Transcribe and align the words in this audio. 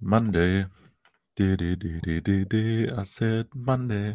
Monday. 0.00 0.66
De, 1.38 1.56
de, 1.56 1.76
de, 1.76 2.00
de, 2.00 2.20
de, 2.20 2.44
de, 2.46 2.90
I 2.90 3.04
said 3.04 3.48
Monday. 3.54 4.14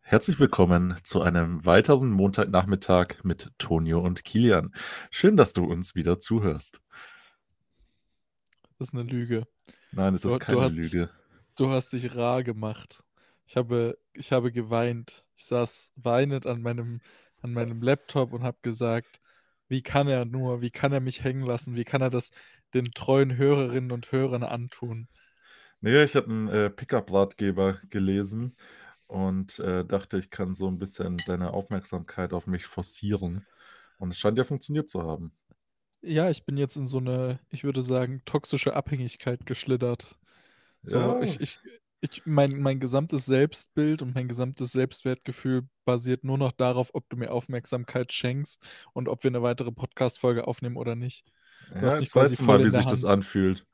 Herzlich 0.00 0.38
willkommen 0.38 0.96
zu 1.02 1.22
einem 1.22 1.64
weiteren 1.66 2.10
Montagnachmittag 2.10 3.24
mit 3.24 3.50
Tonio 3.58 4.00
und 4.00 4.24
Kilian. 4.24 4.72
Schön, 5.10 5.36
dass 5.36 5.54
du 5.54 5.64
uns 5.64 5.94
wieder 5.96 6.20
zuhörst. 6.20 6.80
Das 8.78 8.88
ist 8.88 8.94
eine 8.94 9.02
Lüge. 9.02 9.46
Nein, 9.92 10.14
es 10.14 10.22
Du, 10.22 10.28
ist 10.28 10.36
du, 10.36 10.38
keine 10.38 10.60
hast, 10.60 10.76
Lüge. 10.76 11.10
du 11.56 11.70
hast 11.70 11.92
dich 11.92 12.14
rar 12.16 12.42
gemacht. 12.44 13.04
Ich 13.46 13.56
habe, 13.56 13.98
ich 14.14 14.32
habe 14.32 14.52
geweint. 14.52 15.24
Ich 15.36 15.44
saß 15.46 15.92
weinend 15.96 16.46
an 16.46 16.62
meinem, 16.62 17.00
an 17.42 17.52
meinem 17.52 17.82
Laptop 17.82 18.32
und 18.32 18.42
habe 18.44 18.58
gesagt, 18.62 19.20
wie 19.68 19.82
kann 19.82 20.08
er 20.08 20.24
nur, 20.24 20.60
wie 20.62 20.70
kann 20.70 20.92
er 20.92 21.00
mich 21.00 21.24
hängen 21.24 21.42
lassen, 21.42 21.76
wie 21.76 21.84
kann 21.84 22.02
er 22.02 22.10
das 22.10 22.30
den 22.74 22.92
treuen 22.92 23.36
Hörerinnen 23.36 23.92
und 23.92 24.12
Hörern 24.12 24.42
antun? 24.42 25.08
Nee, 25.80 26.02
ich 26.04 26.16
habe 26.16 26.28
einen 26.30 26.48
äh, 26.48 26.70
Pickup-Ratgeber 26.70 27.80
gelesen 27.90 28.56
und 29.06 29.58
äh, 29.58 29.84
dachte, 29.84 30.18
ich 30.18 30.30
kann 30.30 30.54
so 30.54 30.68
ein 30.68 30.78
bisschen 30.78 31.22
deine 31.26 31.52
Aufmerksamkeit 31.52 32.32
auf 32.32 32.46
mich 32.46 32.66
forcieren. 32.66 33.46
Und 33.98 34.10
es 34.10 34.18
scheint 34.18 34.38
ja 34.38 34.44
funktioniert 34.44 34.88
zu 34.88 35.02
haben. 35.02 35.32
Ja, 36.02 36.28
ich 36.30 36.44
bin 36.44 36.56
jetzt 36.58 36.76
in 36.76 36.86
so 36.86 36.98
eine, 36.98 37.40
ich 37.50 37.64
würde 37.64 37.82
sagen, 37.82 38.22
toxische 38.26 38.74
Abhängigkeit 38.76 39.46
geschlittert. 39.46 40.18
So, 40.82 40.98
Ja, 40.98 41.20
ich, 41.22 41.40
ich, 41.40 41.58
ich, 42.00 42.22
mein, 42.26 42.60
mein 42.60 42.80
gesamtes 42.80 43.24
Selbstbild 43.26 44.02
und 44.02 44.14
mein 44.14 44.28
gesamtes 44.28 44.72
Selbstwertgefühl 44.72 45.66
basiert 45.86 46.24
nur 46.24 46.36
noch 46.38 46.52
darauf, 46.52 46.90
ob 46.94 47.08
du 47.08 47.16
mir 47.16 47.30
Aufmerksamkeit 47.32 48.12
schenkst 48.12 48.62
und 48.92 49.08
ob 49.08 49.24
wir 49.24 49.30
eine 49.30 49.42
weitere 49.42 49.72
Podcast-Folge 49.72 50.46
aufnehmen 50.46 50.76
oder 50.76 50.94
nicht. 50.94 51.32
Du 51.68 51.86
ja, 51.86 51.98
jetzt 51.98 52.14
weißt 52.14 52.38
du 52.38 52.42
mal, 52.44 52.62
wie 52.64 52.70
sich 52.70 52.86
das 52.86 53.04
Hand. 53.04 53.12
anfühlt. 53.12 53.66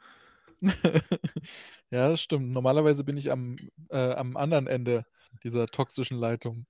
Ja, 1.91 2.09
das 2.09 2.21
stimmt. 2.21 2.51
Normalerweise 2.53 3.05
bin 3.05 3.17
ich 3.17 3.31
am, 3.31 3.57
äh, 3.91 4.13
am 4.15 4.37
anderen 4.37 4.67
Ende 4.67 5.07
dieser 5.43 5.67
toxischen 5.67 6.19
Leitung. 6.19 6.67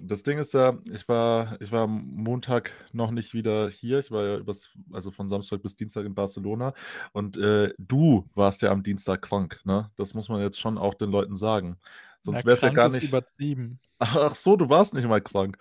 Das 0.00 0.22
Ding 0.22 0.38
ist 0.38 0.54
ja, 0.54 0.78
ich 0.92 1.08
war, 1.08 1.60
ich 1.60 1.72
war 1.72 1.82
am 1.82 2.04
Montag 2.14 2.72
noch 2.92 3.10
nicht 3.10 3.34
wieder 3.34 3.68
hier. 3.68 3.98
Ich 3.98 4.12
war 4.12 4.24
ja 4.24 4.36
übers, 4.38 4.70
also 4.92 5.10
von 5.10 5.28
Samstag 5.28 5.60
bis 5.62 5.74
Dienstag 5.74 6.04
in 6.06 6.14
Barcelona. 6.14 6.72
Und 7.12 7.36
äh, 7.36 7.72
du 7.78 8.28
warst 8.34 8.62
ja 8.62 8.70
am 8.70 8.84
Dienstag 8.84 9.22
krank, 9.22 9.60
ne? 9.64 9.90
Das 9.96 10.14
muss 10.14 10.28
man 10.28 10.40
jetzt 10.40 10.60
schon 10.60 10.78
auch 10.78 10.94
den 10.94 11.10
Leuten 11.10 11.34
sagen. 11.34 11.78
Sonst 12.20 12.44
wäre 12.44 12.54
es 12.56 12.62
ja 12.62 12.70
gar 12.70 12.90
nicht. 12.90 13.02
übertrieben. 13.02 13.80
Ach 13.98 14.34
so, 14.34 14.56
du 14.56 14.68
warst 14.68 14.94
nicht 14.94 15.08
mal 15.08 15.20
krank. 15.20 15.58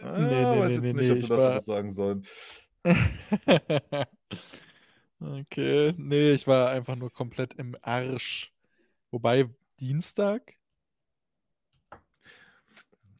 Nee, 0.00 0.02
Ah, 0.02 0.18
nee, 0.44 0.60
weiß 0.60 0.76
nee, 0.76 0.76
jetzt 0.78 0.92
nee, 0.92 0.92
nicht, 0.94 1.08
nee, 1.08 1.10
ob 1.10 1.18
wir 1.22 1.22
ich 1.22 1.28
das 1.28 1.38
war. 1.44 1.60
sagen 1.60 1.90
sollen. 1.90 2.26
Okay, 5.20 5.94
nee, 5.96 6.32
ich 6.32 6.46
war 6.46 6.70
einfach 6.70 6.94
nur 6.96 7.10
komplett 7.10 7.54
im 7.54 7.76
Arsch. 7.82 8.52
Wobei, 9.10 9.48
Dienstag? 9.80 10.54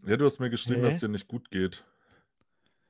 Ja, 0.06 0.16
du 0.16 0.24
hast 0.24 0.38
mir 0.38 0.48
geschrieben, 0.50 0.80
dass 0.82 0.94
es 0.94 1.00
Hä? 1.00 1.06
dir 1.06 1.08
nicht 1.08 1.28
gut 1.28 1.50
geht. 1.50 1.84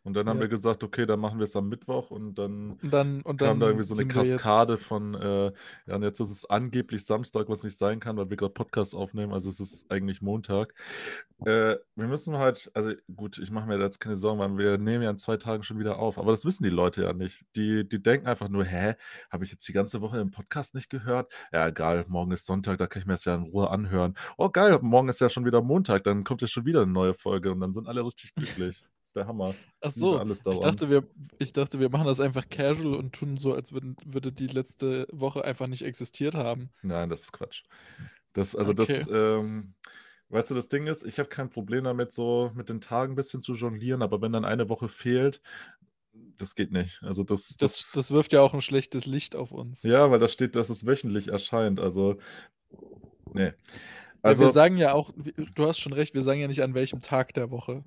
Und 0.06 0.14
dann 0.14 0.28
haben 0.28 0.38
Ja, 0.38 0.40
wir 0.40 0.48
gesagt, 0.48 0.84
okay, 0.84 1.06
dann 1.06 1.20
machen 1.20 1.38
wir 1.38 1.44
es 1.44 1.56
am 1.56 1.68
Mittwoch 1.68 2.10
und 2.10 2.36
dann 2.36 2.80
und 2.82 2.90
dann, 2.92 3.22
und 3.22 3.40
kam 3.40 3.60
da 3.60 3.66
irgendwie 3.66 3.84
dann 3.84 3.84
so 3.84 3.94
eine 3.94 4.06
Kaskade 4.06 4.78
jetzt. 4.78 4.78
von, 4.78 5.14
äh, 5.14 5.52
ja, 5.86 5.96
und 5.96 6.02
jetzt 6.02 6.20
ist 6.20 6.30
es 6.30 6.48
angeblich 6.48 7.04
Samstag, 7.06 7.48
was 7.48 7.62
nicht 7.64 7.76
sein 7.78 8.00
kann, 8.00 8.16
weil 8.16 8.30
wir 8.30 8.36
gerade 8.36 8.54
Podcast 8.54 8.94
aufnehmen, 8.94 9.32
also 9.32 9.50
es 9.50 9.60
ist 9.60 9.90
eigentlich 9.90 10.22
Montag. 10.22 10.74
Äh, 11.44 11.76
wir 11.96 12.06
müssen 12.08 12.38
halt, 12.38 12.70
also 12.74 12.92
gut, 13.14 13.38
ich 13.38 13.50
mache 13.50 13.66
mir 13.68 13.78
jetzt 13.78 14.00
keine 14.00 14.16
Sorgen, 14.16 14.38
weil 14.40 14.56
wir 14.58 14.78
nehmen 14.78 15.02
ja 15.02 15.10
in 15.10 15.18
zwei 15.18 15.36
Tagen 15.36 15.62
schon 15.64 15.78
wieder 15.78 15.98
auf, 15.98 16.18
aber 16.18 16.30
das 16.32 16.44
wissen 16.46 16.64
die 16.64 16.70
Leute 16.70 17.02
ja 17.02 17.12
nicht. 17.12 17.44
Die, 17.56 17.86
die 17.88 18.02
denken 18.02 18.26
einfach 18.26 18.48
nur, 18.48 18.64
hä, 18.64 18.94
habe 19.30 19.44
ich 19.44 19.52
jetzt 19.52 19.68
die 19.68 19.72
ganze 19.74 20.00
Woche 20.00 20.18
im 20.20 20.30
Podcast 20.30 20.74
nicht 20.74 20.90
gehört? 20.90 21.32
Ja, 21.52 21.68
egal, 21.68 22.04
morgen 22.08 22.32
ist 22.32 22.46
Sonntag, 22.46 22.78
da 22.78 22.86
kann 22.86 23.02
ich 23.02 23.06
mir 23.06 23.14
das 23.14 23.24
ja 23.26 23.34
in 23.34 23.42
Ruhe 23.42 23.70
anhören. 23.70 24.14
Oh, 24.38 24.48
geil, 24.50 24.78
morgen 24.82 25.08
ist 25.08 25.20
ja 25.20 25.28
schon 25.28 25.44
wieder 25.44 25.62
Montag, 25.62 26.04
dann 26.04 26.24
kommt 26.24 26.40
ja 26.42 26.48
schon 26.48 26.64
wieder 26.64 26.82
eine 26.82 26.92
neue 26.92 27.14
Folge 27.14 27.52
und 27.52 27.60
dann 27.60 27.74
sind 27.74 27.86
alle 27.88 28.04
richtig 28.04 28.34
glücklich. 28.34 28.84
Der 29.16 29.26
Hammer. 29.26 29.54
Ach 29.80 29.90
so, 29.90 30.18
alles 30.18 30.42
ich 30.52 30.60
dachte, 30.60 30.90
wir, 30.90 31.04
ich 31.38 31.52
dachte, 31.54 31.80
wir 31.80 31.88
machen 31.88 32.06
das 32.06 32.20
einfach 32.20 32.48
casual 32.48 32.94
und 32.94 33.14
tun 33.14 33.36
so, 33.38 33.54
als 33.54 33.72
würden, 33.72 33.96
würde 34.04 34.30
die 34.30 34.46
letzte 34.46 35.08
Woche 35.10 35.42
einfach 35.44 35.66
nicht 35.68 35.82
existiert 35.82 36.34
haben. 36.34 36.68
Nein, 36.82 37.08
das 37.08 37.22
ist 37.22 37.32
Quatsch. 37.32 37.64
Das, 38.34 38.54
also 38.54 38.72
Okay. 38.72 38.86
das, 38.98 39.08
ähm, 39.08 39.72
weißt 40.28 40.50
du, 40.50 40.54
das 40.54 40.68
Ding 40.68 40.86
ist, 40.86 41.02
ich 41.04 41.18
habe 41.18 41.30
kein 41.30 41.48
Problem 41.48 41.84
damit, 41.84 42.12
so 42.12 42.52
mit 42.54 42.68
den 42.68 42.82
Tagen 42.82 43.14
ein 43.14 43.16
bisschen 43.16 43.40
zu 43.40 43.54
jonglieren, 43.54 44.02
aber 44.02 44.20
wenn 44.20 44.32
dann 44.32 44.44
eine 44.44 44.68
Woche 44.68 44.88
fehlt, 44.88 45.40
das 46.12 46.54
geht 46.54 46.72
nicht. 46.72 47.02
Also 47.02 47.24
das, 47.24 47.56
Das, 47.56 47.56
das, 47.78 47.90
das 47.92 48.10
wirft 48.10 48.32
ja 48.34 48.42
auch 48.42 48.52
ein 48.52 48.60
schlechtes 48.60 49.06
Licht 49.06 49.34
auf 49.34 49.52
uns. 49.52 49.82
ja, 49.82 50.10
weil 50.10 50.18
da 50.18 50.28
steht, 50.28 50.56
dass 50.56 50.68
es 50.68 50.84
wöchentlich 50.86 51.28
erscheint. 51.28 51.80
Also, 51.80 52.18
nee. 53.32 53.52
Ja, 54.24 54.38
wir 54.38 54.48
Also, 54.48 54.48
sagen 54.52 54.76
ja 54.76 54.92
auch, 54.92 55.12
du 55.54 55.66
hast 55.66 55.78
schon 55.78 55.92
recht, 55.92 56.14
wir 56.14 56.22
sagen 56.22 56.40
ja 56.40 56.48
nicht 56.48 56.62
an 56.62 56.74
welchem 56.74 57.00
Tag 57.00 57.32
der 57.34 57.50
Woche. 57.50 57.84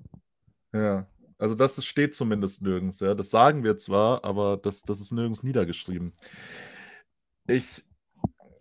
ja. 0.72 1.06
Also 1.40 1.54
das 1.54 1.82
steht 1.84 2.14
zumindest 2.14 2.60
nirgends, 2.62 3.00
ja. 3.00 3.14
Das 3.14 3.30
sagen 3.30 3.64
wir 3.64 3.78
zwar, 3.78 4.24
aber 4.24 4.58
das, 4.58 4.82
das 4.82 5.00
ist 5.00 5.10
nirgends 5.12 5.42
niedergeschrieben. 5.42 6.12
Ich 7.46 7.82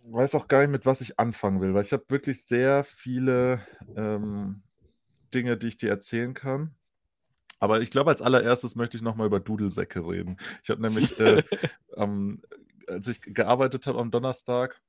weiß 0.05 0.33
auch 0.35 0.47
gar 0.47 0.61
nicht, 0.61 0.71
mit 0.71 0.85
was 0.85 1.01
ich 1.01 1.19
anfangen 1.19 1.59
will, 1.59 1.73
weil 1.73 1.83
ich 1.83 1.91
habe 1.91 2.05
wirklich 2.07 2.45
sehr 2.45 2.85
viele 2.85 3.61
ähm, 3.97 4.63
Dinge, 5.33 5.57
die 5.57 5.67
ich 5.67 5.77
dir 5.77 5.89
erzählen 5.89 6.33
kann. 6.33 6.73
Aber 7.59 7.81
ich 7.81 7.91
glaube, 7.91 8.11
als 8.11 8.21
allererstes 8.21 8.75
möchte 8.75 8.95
ich 8.95 9.03
nochmal 9.03 9.27
über 9.27 9.41
Dudelsäcke 9.41 9.99
reden. 9.99 10.37
Ich 10.63 10.69
habe 10.69 10.81
nämlich, 10.81 11.19
äh, 11.19 11.43
am, 11.97 12.41
als 12.87 13.09
ich 13.09 13.21
gearbeitet 13.21 13.87
habe 13.87 13.99
am 13.99 14.09
Donnerstag, 14.09 14.81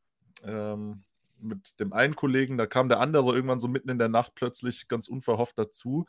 ähm, 0.45 1.03
mit 1.43 1.81
dem 1.81 1.93
einen 1.93 2.17
Kollegen, 2.17 2.59
da 2.59 2.67
kam 2.67 2.89
der 2.89 3.01
andere 3.01 3.35
irgendwann 3.35 3.61
so 3.61 3.69
mitten 3.69 3.89
in 3.89 3.99
der 3.99 4.09
Nacht 4.09 4.35
plötzlich 4.35 4.89
ganz 4.89 5.09
unverhofft 5.09 5.59
dazu. 5.59 6.07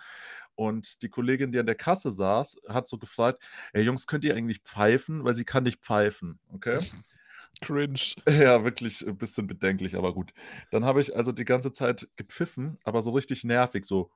Und 0.62 1.02
die 1.02 1.10
Kollegin, 1.10 1.52
die 1.52 1.58
an 1.58 1.66
der 1.66 1.74
Kasse 1.74 2.12
saß, 2.12 2.58
hat 2.68 2.88
so 2.88 3.00
gefragt: 3.00 3.42
Ey 3.74 3.82
Jungs, 3.82 4.06
könnt 4.06 4.24
ihr 4.24 4.36
eigentlich 4.36 4.60
pfeifen? 4.60 5.24
Weil 5.24 5.34
sie 5.34 5.44
kann 5.44 5.64
nicht 5.64 5.82
pfeifen. 5.82 6.40
Okay. 6.54 6.80
Cringe. 7.62 8.14
Ja, 8.30 8.64
wirklich 8.64 9.06
ein 9.08 9.18
bisschen 9.18 9.48
bedenklich, 9.48 9.96
aber 9.96 10.14
gut. 10.14 10.36
Dann 10.70 10.86
habe 10.86 11.02
ich 11.02 11.16
also 11.16 11.32
die 11.32 11.46
ganze 11.46 11.72
Zeit 11.72 12.08
gepfiffen, 12.16 12.78
aber 12.84 13.02
so 13.02 13.10
richtig 13.10 13.44
nervig, 13.44 13.86
so. 13.86 14.12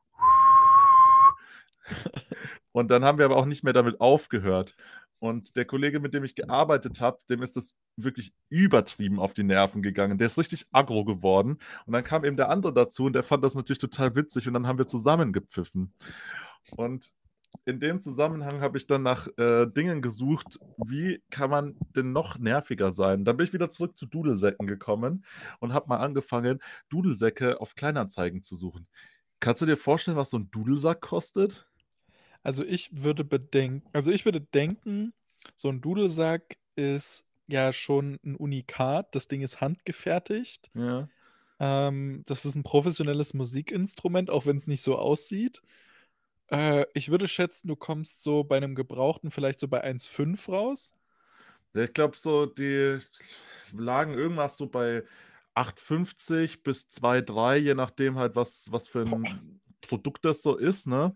Und 2.72 2.92
dann 2.92 3.04
haben 3.04 3.18
wir 3.18 3.26
aber 3.26 3.38
auch 3.38 3.46
nicht 3.46 3.64
mehr 3.64 3.74
damit 3.74 4.00
aufgehört. 4.00 4.76
Und 5.20 5.56
der 5.56 5.66
Kollege, 5.66 6.00
mit 6.00 6.14
dem 6.14 6.24
ich 6.24 6.36
gearbeitet 6.36 7.02
habe, 7.02 7.20
dem 7.30 7.42
ist 7.42 7.56
das 7.56 7.76
wirklich 7.96 8.34
übertrieben 8.50 9.20
auf 9.20 9.34
die 9.34 9.44
Nerven 9.44 9.82
gegangen. 9.82 10.18
Der 10.18 10.28
ist 10.28 10.38
richtig 10.38 10.68
aggro 10.72 11.06
geworden. 11.06 11.60
Und 11.86 11.94
dann 11.94 12.04
kam 12.04 12.26
eben 12.26 12.38
der 12.38 12.50
andere 12.50 12.74
dazu 12.74 13.06
und 13.06 13.14
der 13.14 13.24
fand 13.24 13.44
das 13.44 13.56
natürlich 13.56 13.80
total 13.80 14.16
witzig 14.16 14.48
und 14.48 14.54
dann 14.54 14.68
haben 14.68 14.78
wir 14.78 14.88
zusammen 14.88 15.34
gepfiffen. 15.34 15.94
Und 16.76 17.12
in 17.64 17.80
dem 17.80 18.02
Zusammenhang 18.02 18.60
habe 18.62 18.78
ich 18.78 18.88
dann 18.88 19.04
nach 19.04 19.28
äh, 19.38 19.66
Dingen 19.68 20.02
gesucht, 20.02 20.60
wie 20.78 21.24
kann 21.30 21.50
man 21.50 21.78
denn 21.96 22.12
noch 22.12 22.38
nerviger 22.38 22.92
sein? 22.92 23.24
Dann 23.24 23.38
bin 23.38 23.46
ich 23.46 23.54
wieder 23.54 23.70
zurück 23.70 23.98
zu 23.98 24.06
Dudelsäcken 24.06 24.68
gekommen 24.68 25.26
und 25.60 25.74
habe 25.74 25.88
mal 25.88 25.98
angefangen, 25.98 26.60
Dudelsäcke 26.90 27.62
auf 27.62 27.76
Kleinanzeigen 27.76 28.44
zu 28.44 28.56
suchen. 28.56 28.88
Kannst 29.40 29.62
du 29.62 29.66
dir 29.66 29.78
vorstellen, 29.78 30.18
was 30.18 30.32
so 30.32 30.38
ein 30.38 30.52
Dudelsack 30.52 31.02
kostet? 31.02 31.68
Also 32.46 32.64
ich 32.64 33.02
würde 33.02 33.24
bedenken, 33.24 33.90
also 33.92 34.12
ich 34.12 34.24
würde 34.24 34.40
denken, 34.40 35.14
so 35.56 35.68
ein 35.68 35.82
Dudelsack 35.82 36.58
ist 36.76 37.26
ja 37.48 37.74
schon 37.74 38.20
ein 38.24 38.36
Unikat. 38.36 39.16
Das 39.16 39.28
Ding 39.28 39.42
ist 39.42 39.62
handgefertigt. 39.62 40.70
Ja. 40.76 41.10
Ähm, 41.60 42.22
das 42.28 42.46
ist 42.46 42.54
ein 42.54 42.62
professionelles 42.62 43.34
Musikinstrument, 43.34 44.30
auch 44.30 44.46
wenn 44.46 44.58
es 44.58 44.68
nicht 44.68 44.84
so 44.84 44.96
aussieht. 44.96 45.64
Äh, 46.52 46.86
ich 46.94 47.10
würde 47.10 47.28
schätzen, 47.28 47.68
du 47.68 47.76
kommst 47.76 48.22
so 48.22 48.44
bei 48.44 48.58
einem 48.58 48.76
Gebrauchten 48.76 49.32
vielleicht 49.32 49.60
so 49.60 49.68
bei 49.68 49.84
1,5 49.84 50.52
raus. 50.52 50.94
Ich 51.74 51.94
glaube, 51.94 52.16
so 52.16 52.46
die 52.46 53.00
lagen 53.76 54.14
irgendwas 54.14 54.58
so 54.58 54.68
bei 54.68 55.04
8,50 55.56 56.62
bis 56.62 56.90
2,3, 56.90 57.56
je 57.56 57.74
nachdem 57.74 58.20
halt, 58.20 58.36
was, 58.36 58.72
was 58.72 58.88
für 58.88 59.04
Boah. 59.04 59.16
ein 59.16 59.60
Produkt 59.82 60.26
das 60.26 60.44
so 60.44 60.56
ist, 60.56 60.86
ne? 60.86 61.16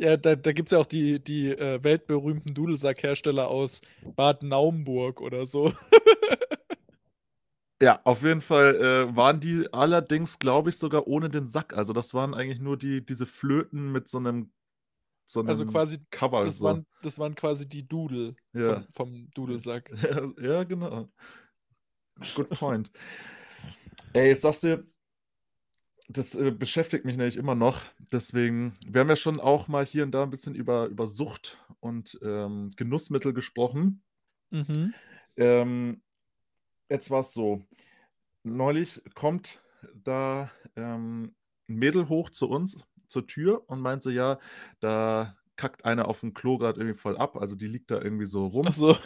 Ja, 0.00 0.16
da, 0.16 0.34
da 0.34 0.52
gibt 0.52 0.68
es 0.68 0.72
ja 0.72 0.78
auch 0.78 0.86
die, 0.86 1.22
die 1.22 1.48
äh, 1.50 1.84
weltberühmten 1.84 2.54
Dudelsackhersteller 2.54 3.48
aus 3.48 3.82
Bad 4.16 4.42
Naumburg 4.42 5.20
oder 5.20 5.44
so. 5.44 5.72
Ja, 7.82 7.98
auf 8.04 8.22
jeden 8.22 8.42
Fall 8.42 8.76
äh, 8.76 9.16
waren 9.16 9.40
die 9.40 9.72
allerdings, 9.72 10.38
glaube 10.38 10.68
ich, 10.68 10.76
sogar 10.76 11.06
ohne 11.06 11.30
den 11.30 11.46
Sack. 11.46 11.74
Also 11.74 11.94
das 11.94 12.12
waren 12.12 12.34
eigentlich 12.34 12.60
nur 12.60 12.76
die, 12.76 13.04
diese 13.04 13.24
Flöten 13.24 13.90
mit 13.90 14.06
so 14.06 14.18
einem, 14.18 14.52
so 15.24 15.40
Also 15.40 15.62
einem 15.64 15.72
quasi, 15.72 15.98
Cover. 16.10 16.44
das 16.44 16.58
So. 16.58 16.64
waren, 16.66 16.86
das 17.02 17.18
waren 17.18 17.34
quasi 17.34 17.66
die 17.66 17.88
Dudel 17.88 18.36
Ja. 18.52 18.74
vom, 18.74 18.86
vom 18.92 19.30
Dudelsack. 19.34 19.90
Ja, 20.02 20.26
ja, 20.42 20.64
genau. 20.64 21.08
Good 22.34 22.50
point. 22.50 22.90
Ey, 24.12 24.32
ich 24.32 24.40
sag's 24.40 24.60
dir, 24.60 24.84
das 26.12 26.34
äh, 26.34 26.50
beschäftigt 26.50 27.04
mich 27.04 27.16
nämlich 27.16 27.36
immer 27.36 27.54
noch. 27.54 27.82
Deswegen, 28.12 28.76
wir 28.86 29.00
haben 29.00 29.08
ja 29.08 29.16
schon 29.16 29.40
auch 29.40 29.68
mal 29.68 29.84
hier 29.84 30.02
und 30.02 30.12
da 30.12 30.24
ein 30.24 30.30
bisschen 30.30 30.54
über, 30.54 30.86
über 30.86 31.06
Sucht 31.06 31.58
und 31.78 32.18
ähm, 32.22 32.70
Genussmittel 32.76 33.32
gesprochen. 33.32 34.02
Mhm. 34.50 34.92
Ähm, 35.36 36.02
jetzt 36.88 37.10
war 37.10 37.20
es 37.20 37.32
so. 37.32 37.64
Neulich 38.42 39.00
kommt 39.14 39.62
da 39.94 40.50
ähm, 40.76 41.34
ein 41.68 41.74
Mädel 41.76 42.08
hoch 42.08 42.30
zu 42.30 42.48
uns 42.48 42.84
zur 43.08 43.26
Tür 43.26 43.68
und 43.68 43.80
meint 43.80 44.02
so, 44.02 44.10
ja, 44.10 44.38
da 44.80 45.36
kackt 45.56 45.84
einer 45.84 46.08
auf 46.08 46.20
dem 46.20 46.34
Klo 46.34 46.58
gerade 46.58 46.80
irgendwie 46.80 46.98
voll 46.98 47.16
ab. 47.16 47.36
Also 47.36 47.54
die 47.54 47.68
liegt 47.68 47.90
da 47.90 48.00
irgendwie 48.00 48.26
so 48.26 48.46
rum. 48.46 48.64
Ach 48.66 48.74
so. 48.74 48.96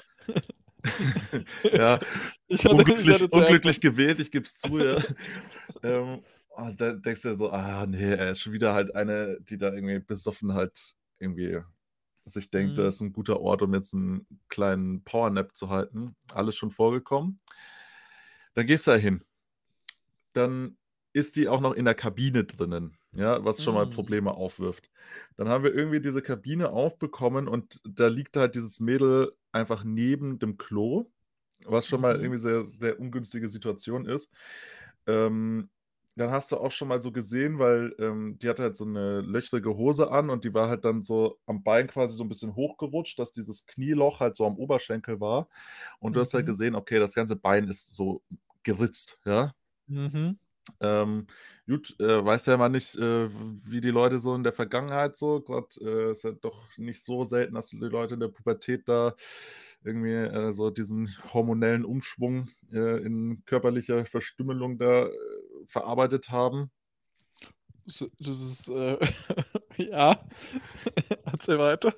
ja, 1.73 1.99
Ich 2.47 2.65
hatte, 2.65 2.77
unglücklich, 2.77 3.33
unglücklich 3.33 3.81
gewählt, 3.81 4.21
ich 4.21 4.31
gebe 4.31 4.47
es 4.47 4.57
zu, 4.57 4.79
ja. 4.79 5.03
ähm, 5.83 6.21
und 6.56 6.81
da 6.81 6.93
denkst 6.93 7.23
du 7.23 7.31
dir 7.31 7.37
so, 7.37 7.51
ah 7.51 7.87
nee, 7.87 8.12
ey, 8.15 8.35
schon 8.35 8.53
wieder 8.53 8.75
halt 8.75 8.95
eine, 8.95 9.41
die 9.41 9.59
da 9.59 9.73
irgendwie 9.73 9.99
besoffen 10.01 10.55
halt 10.55 10.97
irgendwie 11.19 11.61
sich 12.27 12.51
denkt, 12.51 12.77
Mhm. 12.77 12.79
das 12.79 12.97
ist 12.97 13.01
ein 13.03 13.12
guter 13.12 13.41
Ort, 13.41 13.62
um 13.62 13.75
jetzt 13.75 13.95
einen 13.95 14.27
kleinen 14.49 15.05
Powernap 15.05 15.56
zu 15.56 15.71
halten. 15.71 16.17
Alles 16.33 16.56
schon 16.56 16.71
vorgekommen. 16.71 17.39
Dann 18.55 18.67
gehst 18.67 18.87
du 18.87 18.93
da 18.93 18.97
hin. 18.97 19.25
Dann 20.33 20.77
ist 21.12 21.37
die 21.37 21.49
auch 21.49 21.61
noch 21.61 21.73
in 21.75 21.85
der 21.85 21.95
Kabine 21.95 22.45
drinnen, 22.45 22.99
ja, 23.12 23.45
was 23.45 23.62
schon 23.62 23.75
mal 23.75 23.87
Mm. 23.87 23.89
Probleme 23.89 24.33
aufwirft. 24.33 24.91
Dann 25.37 25.49
haben 25.49 25.62
wir 25.62 25.73
irgendwie 25.75 26.00
diese 26.00 26.23
Kabine 26.23 26.71
aufbekommen 26.71 27.47
und 27.47 27.81
da 27.85 28.09
liegt 28.09 28.37
halt 28.37 28.55
dieses 28.57 28.81
Mädel 28.81 29.33
einfach 29.53 29.85
neben 29.85 30.39
dem 30.41 30.57
Klo, 30.57 31.07
was 31.65 31.87
schon 31.87 32.00
mal 32.00 32.17
Mhm. 32.17 32.21
irgendwie 32.21 32.41
sehr, 32.41 32.67
sehr 32.79 32.99
ungünstige 32.99 33.49
Situation 33.49 34.07
ist. 34.07 34.29
Ähm, 35.07 35.71
dann 36.16 36.31
hast 36.31 36.52
du 36.52 36.56
auch 36.58 36.72
schon 36.72 36.88
mal 36.88 37.00
so 37.00 37.12
gesehen, 37.12 37.58
weil 37.58 37.94
ähm, 37.99 38.38
die 38.40 38.49
hatte 38.49 38.62
halt 38.62 38.76
so 38.76 38.84
eine 38.84 39.20
löchrige 39.20 39.76
Hose 39.76 40.11
an 40.11 40.31
und 40.31 40.44
die 40.44 40.55
war 40.55 40.69
halt 40.69 40.84
dann 40.84 41.02
so 41.05 41.38
am 41.46 41.62
Bein 41.64 41.87
quasi 41.88 42.16
so 42.16 42.25
ein 42.25 42.28
bisschen 42.28 42.55
hochgerutscht, 42.56 43.19
dass 43.19 43.32
dieses 43.32 43.66
Knieloch 43.66 44.20
halt 44.20 44.37
so 44.37 44.46
am 44.46 44.56
Oberschenkel 44.58 45.20
war. 45.20 45.49
Und 46.00 46.14
du 46.16 46.20
hast 46.20 46.34
halt 46.34 46.46
Mhm. 46.46 46.49
gesehen, 46.49 46.75
okay, 46.76 46.99
das 47.00 47.14
ganze 47.14 47.37
Bein 47.37 47.69
ist 47.69 47.94
so 47.96 48.22
geritzt, 48.62 49.19
ja. 49.25 49.52
Mhm. 49.88 50.38
Ähm, 50.81 51.26
gut, 51.69 51.94
äh, 52.00 52.25
weiß 52.25 52.46
ja 52.46 52.56
mal 52.56 52.69
nicht, 52.69 52.96
äh, 52.96 53.28
wie 53.31 53.81
die 53.81 53.90
Leute 53.90 54.19
so 54.19 54.34
in 54.34 54.43
der 54.43 54.52
Vergangenheit 54.52 55.16
so, 55.16 55.40
gerade 55.40 55.69
äh, 55.81 56.11
ist 56.12 56.25
ja 56.25 56.32
doch 56.32 56.66
nicht 56.76 57.05
so 57.05 57.25
selten, 57.25 57.55
dass 57.55 57.69
die 57.69 57.76
Leute 57.78 58.14
in 58.14 58.20
der 58.20 58.28
Pubertät 58.28 58.88
da 58.88 59.14
irgendwie 59.84 60.12
äh, 60.14 60.52
so 60.52 60.70
diesen 60.70 61.08
hormonellen 61.32 61.84
Umschwung 61.84 62.46
äh, 62.72 63.02
in 63.05 63.44
körperlicher 63.44 64.05
Verstümmelung 64.06 64.78
da 64.78 65.06
äh, 65.06 65.11
verarbeitet 65.66 66.31
haben. 66.31 66.70
Das 67.87 68.00
ist, 68.40 68.69
äh, 68.69 68.96
ja. 69.76 70.25
Erzähl 71.25 71.58
weiter. 71.58 71.93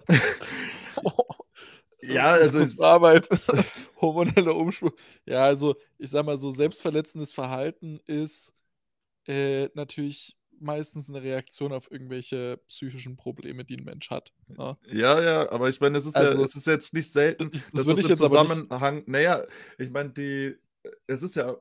Ja, 2.03 2.37
Das 2.39 2.47
muss 2.53 2.55
also 2.55 2.61
ich- 2.73 2.77
bearbeiten. 2.77 3.39
Hormoneller 4.01 4.55
Umschwung. 4.55 4.93
Ja, 5.25 5.45
also 5.45 5.77
ich 5.99 6.11
sag 6.11 6.27
mal 6.27 6.37
so, 6.39 6.51
selbstverletzendes 6.51 7.33
Verhalten 7.35 7.99
ist 8.07 8.53
äh, 9.27 9.69
natürlich 9.75 10.37
meistens 10.59 11.09
eine 11.11 11.23
Reaktion 11.23 11.73
auf 11.73 11.91
irgendwelche 11.91 12.59
psychischen 12.69 13.17
Probleme, 13.17 13.65
die 13.65 13.77
ein 13.77 13.85
Mensch 13.85 14.11
hat. 14.11 14.33
Ja. 14.57 14.79
Ja, 14.87 15.23
ja, 15.23 15.51
aber 15.51 15.69
ich 15.69 15.81
meine, 15.81 15.99
es 15.99 16.07
ist 16.07 16.17
Also, 16.17 16.39
ja, 16.39 16.45
es 16.45 16.55
ist 16.57 16.67
jetzt 16.67 16.95
nicht 16.95 17.11
selten, 17.11 17.51
Das 17.51 17.63
dass 17.73 17.87
würde 17.87 17.93
es 17.93 17.99
ich 18.01 18.05
im 18.05 18.11
jetzt. 18.11 18.19
Zusammenhang, 18.21 19.03
naja, 19.07 19.45
ich 19.79 19.91
meine, 19.91 20.11
die, 20.11 20.57
es 21.07 21.23
ist 21.23 21.37
ja, 21.37 21.57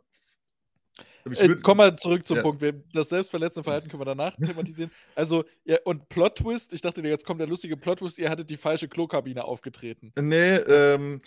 Äh, 1.25 1.29
würd- 1.29 1.61
komm 1.61 1.77
mal 1.77 1.95
zurück 1.95 2.27
zum 2.27 2.37
ja. 2.37 2.43
Punkt. 2.43 2.63
Das 2.93 3.09
selbstverletzende 3.09 3.63
Verhalten 3.63 3.89
können 3.89 4.01
wir 4.01 4.05
danach 4.05 4.35
thematisieren. 4.37 4.91
Also, 5.15 5.43
ja, 5.63 5.77
und 5.83 6.07
Plot-Twist, 6.09 6.73
ich 6.73 6.81
dachte 6.81 7.01
jetzt 7.01 7.25
kommt 7.25 7.39
der 7.39 7.47
lustige 7.47 7.77
Plot-Twist, 7.77 8.19
ihr 8.19 8.29
hattet 8.29 8.49
die 8.49 8.57
falsche 8.57 8.87
Klokabine 8.87 9.43
aufgetreten. 9.43 10.11
Nee, 10.19 10.55
ähm, 10.55 11.21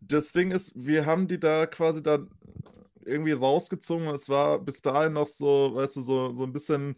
das 0.00 0.32
Ding 0.32 0.50
ist, 0.50 0.72
wir 0.74 1.06
haben 1.06 1.28
die 1.28 1.40
da 1.40 1.66
quasi 1.66 2.02
dann 2.02 2.30
irgendwie 3.04 3.32
rausgezogen. 3.32 4.08
Es 4.08 4.28
war 4.28 4.58
bis 4.58 4.82
dahin 4.82 5.14
noch 5.14 5.26
so, 5.26 5.74
weißt 5.74 5.96
du, 5.96 6.02
so, 6.02 6.34
so 6.34 6.44
ein 6.44 6.52
bisschen 6.52 6.96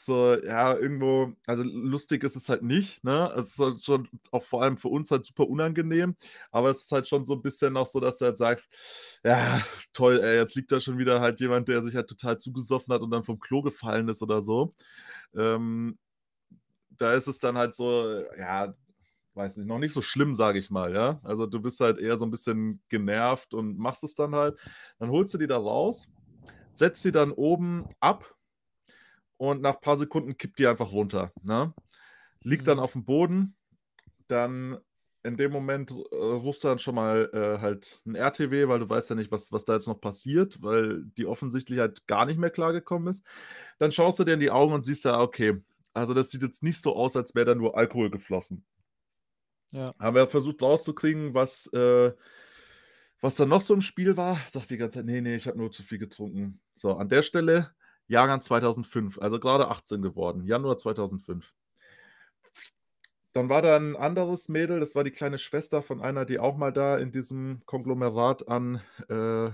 so, 0.00 0.34
ja, 0.42 0.76
irgendwo, 0.76 1.32
also 1.46 1.62
lustig 1.62 2.24
ist 2.24 2.36
es 2.36 2.48
halt 2.48 2.62
nicht, 2.62 3.04
ne? 3.04 3.30
Also 3.30 3.40
es 3.40 3.52
ist 3.52 3.58
halt 3.58 3.84
schon 3.84 4.08
auch 4.30 4.42
vor 4.42 4.62
allem 4.62 4.76
für 4.76 4.88
uns 4.88 5.10
halt 5.10 5.24
super 5.24 5.48
unangenehm, 5.48 6.16
aber 6.50 6.70
es 6.70 6.82
ist 6.82 6.92
halt 6.92 7.08
schon 7.08 7.24
so 7.24 7.34
ein 7.34 7.42
bisschen 7.42 7.72
noch 7.72 7.86
so, 7.86 8.00
dass 8.00 8.18
du 8.18 8.26
halt 8.26 8.38
sagst, 8.38 8.68
ja, 9.24 9.62
toll, 9.92 10.20
ey, 10.20 10.36
jetzt 10.36 10.54
liegt 10.54 10.72
da 10.72 10.80
schon 10.80 10.98
wieder 10.98 11.20
halt 11.20 11.40
jemand, 11.40 11.68
der 11.68 11.82
sich 11.82 11.94
halt 11.96 12.08
total 12.08 12.38
zugesoffen 12.38 12.92
hat 12.94 13.02
und 13.02 13.10
dann 13.10 13.24
vom 13.24 13.38
Klo 13.38 13.62
gefallen 13.62 14.08
ist 14.08 14.22
oder 14.22 14.42
so. 14.42 14.74
Ähm, 15.34 15.98
da 16.90 17.14
ist 17.14 17.26
es 17.26 17.38
dann 17.38 17.56
halt 17.58 17.74
so, 17.74 18.22
ja, 18.38 18.74
weiß 19.34 19.56
nicht, 19.56 19.66
noch 19.66 19.78
nicht 19.78 19.92
so 19.94 20.02
schlimm, 20.02 20.34
sage 20.34 20.58
ich 20.58 20.70
mal, 20.70 20.94
ja. 20.94 21.20
Also 21.22 21.46
du 21.46 21.60
bist 21.60 21.80
halt 21.80 21.98
eher 21.98 22.16
so 22.18 22.24
ein 22.26 22.30
bisschen 22.30 22.82
genervt 22.88 23.54
und 23.54 23.78
machst 23.78 24.04
es 24.04 24.14
dann 24.14 24.34
halt. 24.34 24.58
Dann 24.98 25.10
holst 25.10 25.32
du 25.34 25.38
die 25.38 25.46
da 25.46 25.56
raus, 25.56 26.08
setzt 26.72 27.02
sie 27.02 27.12
dann 27.12 27.32
oben 27.32 27.86
ab 28.00 28.34
und 29.42 29.60
nach 29.60 29.74
ein 29.74 29.80
paar 29.80 29.96
Sekunden 29.96 30.36
kippt 30.36 30.60
die 30.60 30.68
einfach 30.68 30.92
runter. 30.92 31.32
Ne? 31.42 31.74
Liegt 32.42 32.68
dann 32.68 32.76
Mhm. 32.76 32.82
auf 32.84 32.92
dem 32.92 33.04
Boden, 33.04 33.56
dann 34.28 34.78
in 35.24 35.36
dem 35.36 35.50
Moment 35.50 35.90
äh, 35.90 36.14
rufst 36.14 36.62
du 36.62 36.68
dann 36.68 36.78
schon 36.78 36.94
mal 36.94 37.28
äh, 37.32 37.60
halt 37.60 38.00
ein 38.06 38.14
RTW, 38.14 38.68
weil 38.68 38.78
du 38.78 38.88
weißt 38.88 39.10
ja 39.10 39.16
nicht, 39.16 39.32
was, 39.32 39.50
was 39.50 39.64
da 39.64 39.74
jetzt 39.74 39.88
noch 39.88 40.00
passiert, 40.00 40.62
weil 40.62 41.02
die 41.16 41.26
offensichtlich 41.26 41.80
halt 41.80 42.06
gar 42.06 42.24
nicht 42.24 42.38
mehr 42.38 42.50
klargekommen 42.50 43.08
ist. 43.08 43.26
Dann 43.78 43.90
schaust 43.90 44.20
du 44.20 44.24
dir 44.24 44.34
in 44.34 44.40
die 44.40 44.52
Augen 44.52 44.74
und 44.74 44.84
siehst 44.84 45.04
ja, 45.04 45.20
okay, 45.20 45.60
also 45.92 46.14
das 46.14 46.30
sieht 46.30 46.42
jetzt 46.42 46.62
nicht 46.62 46.80
so 46.80 46.94
aus, 46.94 47.16
als 47.16 47.34
wäre 47.34 47.46
da 47.46 47.54
nur 47.56 47.76
Alkohol 47.76 48.10
geflossen. 48.10 48.64
Ja. 49.72 49.92
Haben 49.98 50.14
wir 50.14 50.28
versucht 50.28 50.62
rauszukriegen, 50.62 51.34
was, 51.34 51.66
äh, 51.72 52.12
was 53.20 53.34
da 53.34 53.44
noch 53.44 53.62
so 53.62 53.74
im 53.74 53.80
Spiel 53.80 54.16
war. 54.16 54.38
Sagt 54.50 54.70
die 54.70 54.76
ganze 54.76 55.00
Zeit, 55.00 55.06
nee, 55.06 55.20
nee, 55.20 55.34
ich 55.34 55.48
habe 55.48 55.58
nur 55.58 55.72
zu 55.72 55.82
viel 55.82 55.98
getrunken. 55.98 56.60
So, 56.76 56.94
an 56.94 57.08
der 57.08 57.22
Stelle 57.22 57.74
Jahrgang 58.12 58.42
2005, 58.42 59.18
also 59.18 59.40
gerade 59.40 59.68
18 59.68 60.02
geworden, 60.02 60.44
Januar 60.44 60.76
2005. 60.76 61.52
Dann 63.32 63.48
war 63.48 63.62
da 63.62 63.74
ein 63.74 63.96
anderes 63.96 64.50
Mädel, 64.50 64.80
das 64.80 64.94
war 64.94 65.02
die 65.02 65.10
kleine 65.10 65.38
Schwester 65.38 65.82
von 65.82 66.02
einer, 66.02 66.26
die 66.26 66.38
auch 66.38 66.58
mal 66.58 66.72
da 66.72 66.98
in 66.98 67.10
diesem 67.10 67.62
Konglomerat 67.64 68.48
an 68.48 68.82
äh, 69.08 69.50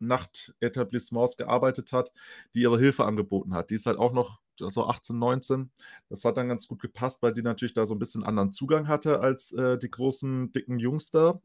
Nachtetablissements 0.00 1.36
gearbeitet 1.36 1.92
hat, 1.92 2.10
die 2.54 2.62
ihre 2.62 2.80
Hilfe 2.80 3.04
angeboten 3.04 3.54
hat. 3.54 3.70
Die 3.70 3.76
ist 3.76 3.86
halt 3.86 3.98
auch 3.98 4.12
noch 4.12 4.40
so 4.58 4.84
18, 4.86 5.16
19. 5.16 5.70
Das 6.08 6.24
hat 6.24 6.36
dann 6.36 6.48
ganz 6.48 6.66
gut 6.66 6.82
gepasst, 6.82 7.22
weil 7.22 7.32
die 7.32 7.42
natürlich 7.42 7.74
da 7.74 7.86
so 7.86 7.94
ein 7.94 8.00
bisschen 8.00 8.24
anderen 8.24 8.50
Zugang 8.50 8.88
hatte 8.88 9.20
als 9.20 9.52
äh, 9.52 9.78
die 9.78 9.90
großen, 9.90 10.50
dicken 10.50 10.80
Jungs 10.80 11.12
da. 11.12 11.40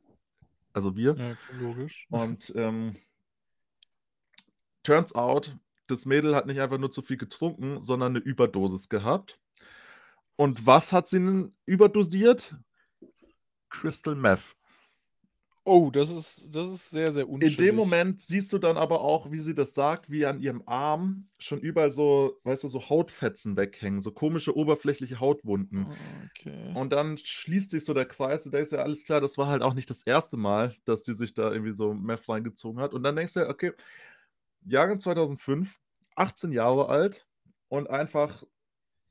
Also 0.73 0.95
wir. 0.95 1.15
Ja, 1.15 1.37
logisch. 1.61 2.07
Und 2.09 2.51
ähm, 2.55 2.95
turns 4.81 5.13
out, 5.13 5.55
das 5.87 6.05
Mädel 6.05 6.35
hat 6.35 6.45
nicht 6.45 6.59
einfach 6.59 6.77
nur 6.77 6.91
zu 6.91 7.01
viel 7.01 7.17
getrunken, 7.17 7.81
sondern 7.81 8.15
eine 8.15 8.23
Überdosis 8.23 8.89
gehabt. 8.89 9.39
Und 10.35 10.65
was 10.65 10.93
hat 10.93 11.07
sie 11.07 11.19
denn 11.19 11.55
überdosiert? 11.65 12.55
Crystal 13.69 14.15
Meth. 14.15 14.55
Oh, 15.69 15.91
das 15.91 16.09
ist, 16.09 16.47
das 16.55 16.71
ist 16.71 16.89
sehr, 16.91 17.11
sehr 17.11 17.23
In 17.23 17.29
unschuldig. 17.29 17.57
dem 17.57 17.75
Moment 17.75 18.21
siehst 18.21 18.53
du 18.53 18.57
dann 18.57 18.77
aber 18.77 19.01
auch, 19.01 19.31
wie 19.31 19.39
sie 19.39 19.53
das 19.53 19.73
sagt, 19.73 20.09
wie 20.09 20.25
an 20.25 20.39
ihrem 20.39 20.63
Arm 20.65 21.27
schon 21.39 21.59
überall 21.59 21.91
so, 21.91 22.39
weißt 22.45 22.63
du, 22.63 22.69
so 22.69 22.87
Hautfetzen 22.87 23.57
weghängen, 23.57 23.99
so 23.99 24.11
komische 24.11 24.55
oberflächliche 24.55 25.19
Hautwunden. 25.19 25.87
Okay. 26.29 26.71
Und 26.73 26.93
dann 26.93 27.17
schließt 27.17 27.71
sich 27.71 27.83
so 27.83 27.93
der 27.93 28.05
Kreis, 28.05 28.43
du 28.43 28.49
denkst 28.49 28.71
ja, 28.71 28.79
alles 28.79 29.03
klar, 29.03 29.19
das 29.19 29.37
war 29.37 29.47
halt 29.47 29.61
auch 29.61 29.73
nicht 29.73 29.89
das 29.89 30.03
erste 30.03 30.37
Mal, 30.37 30.73
dass 30.85 31.01
die 31.01 31.13
sich 31.13 31.33
da 31.33 31.51
irgendwie 31.51 31.73
so 31.73 31.93
Meth 31.93 32.29
reingezogen 32.29 32.81
hat. 32.81 32.93
Und 32.93 33.03
dann 33.03 33.17
denkst 33.17 33.33
du 33.33 33.41
ja, 33.41 33.49
okay, 33.49 33.73
Jahrgang 34.65 34.99
2005, 34.99 35.79
18 36.15 36.51
Jahre 36.51 36.89
alt 36.89 37.27
und 37.69 37.89
einfach 37.89 38.43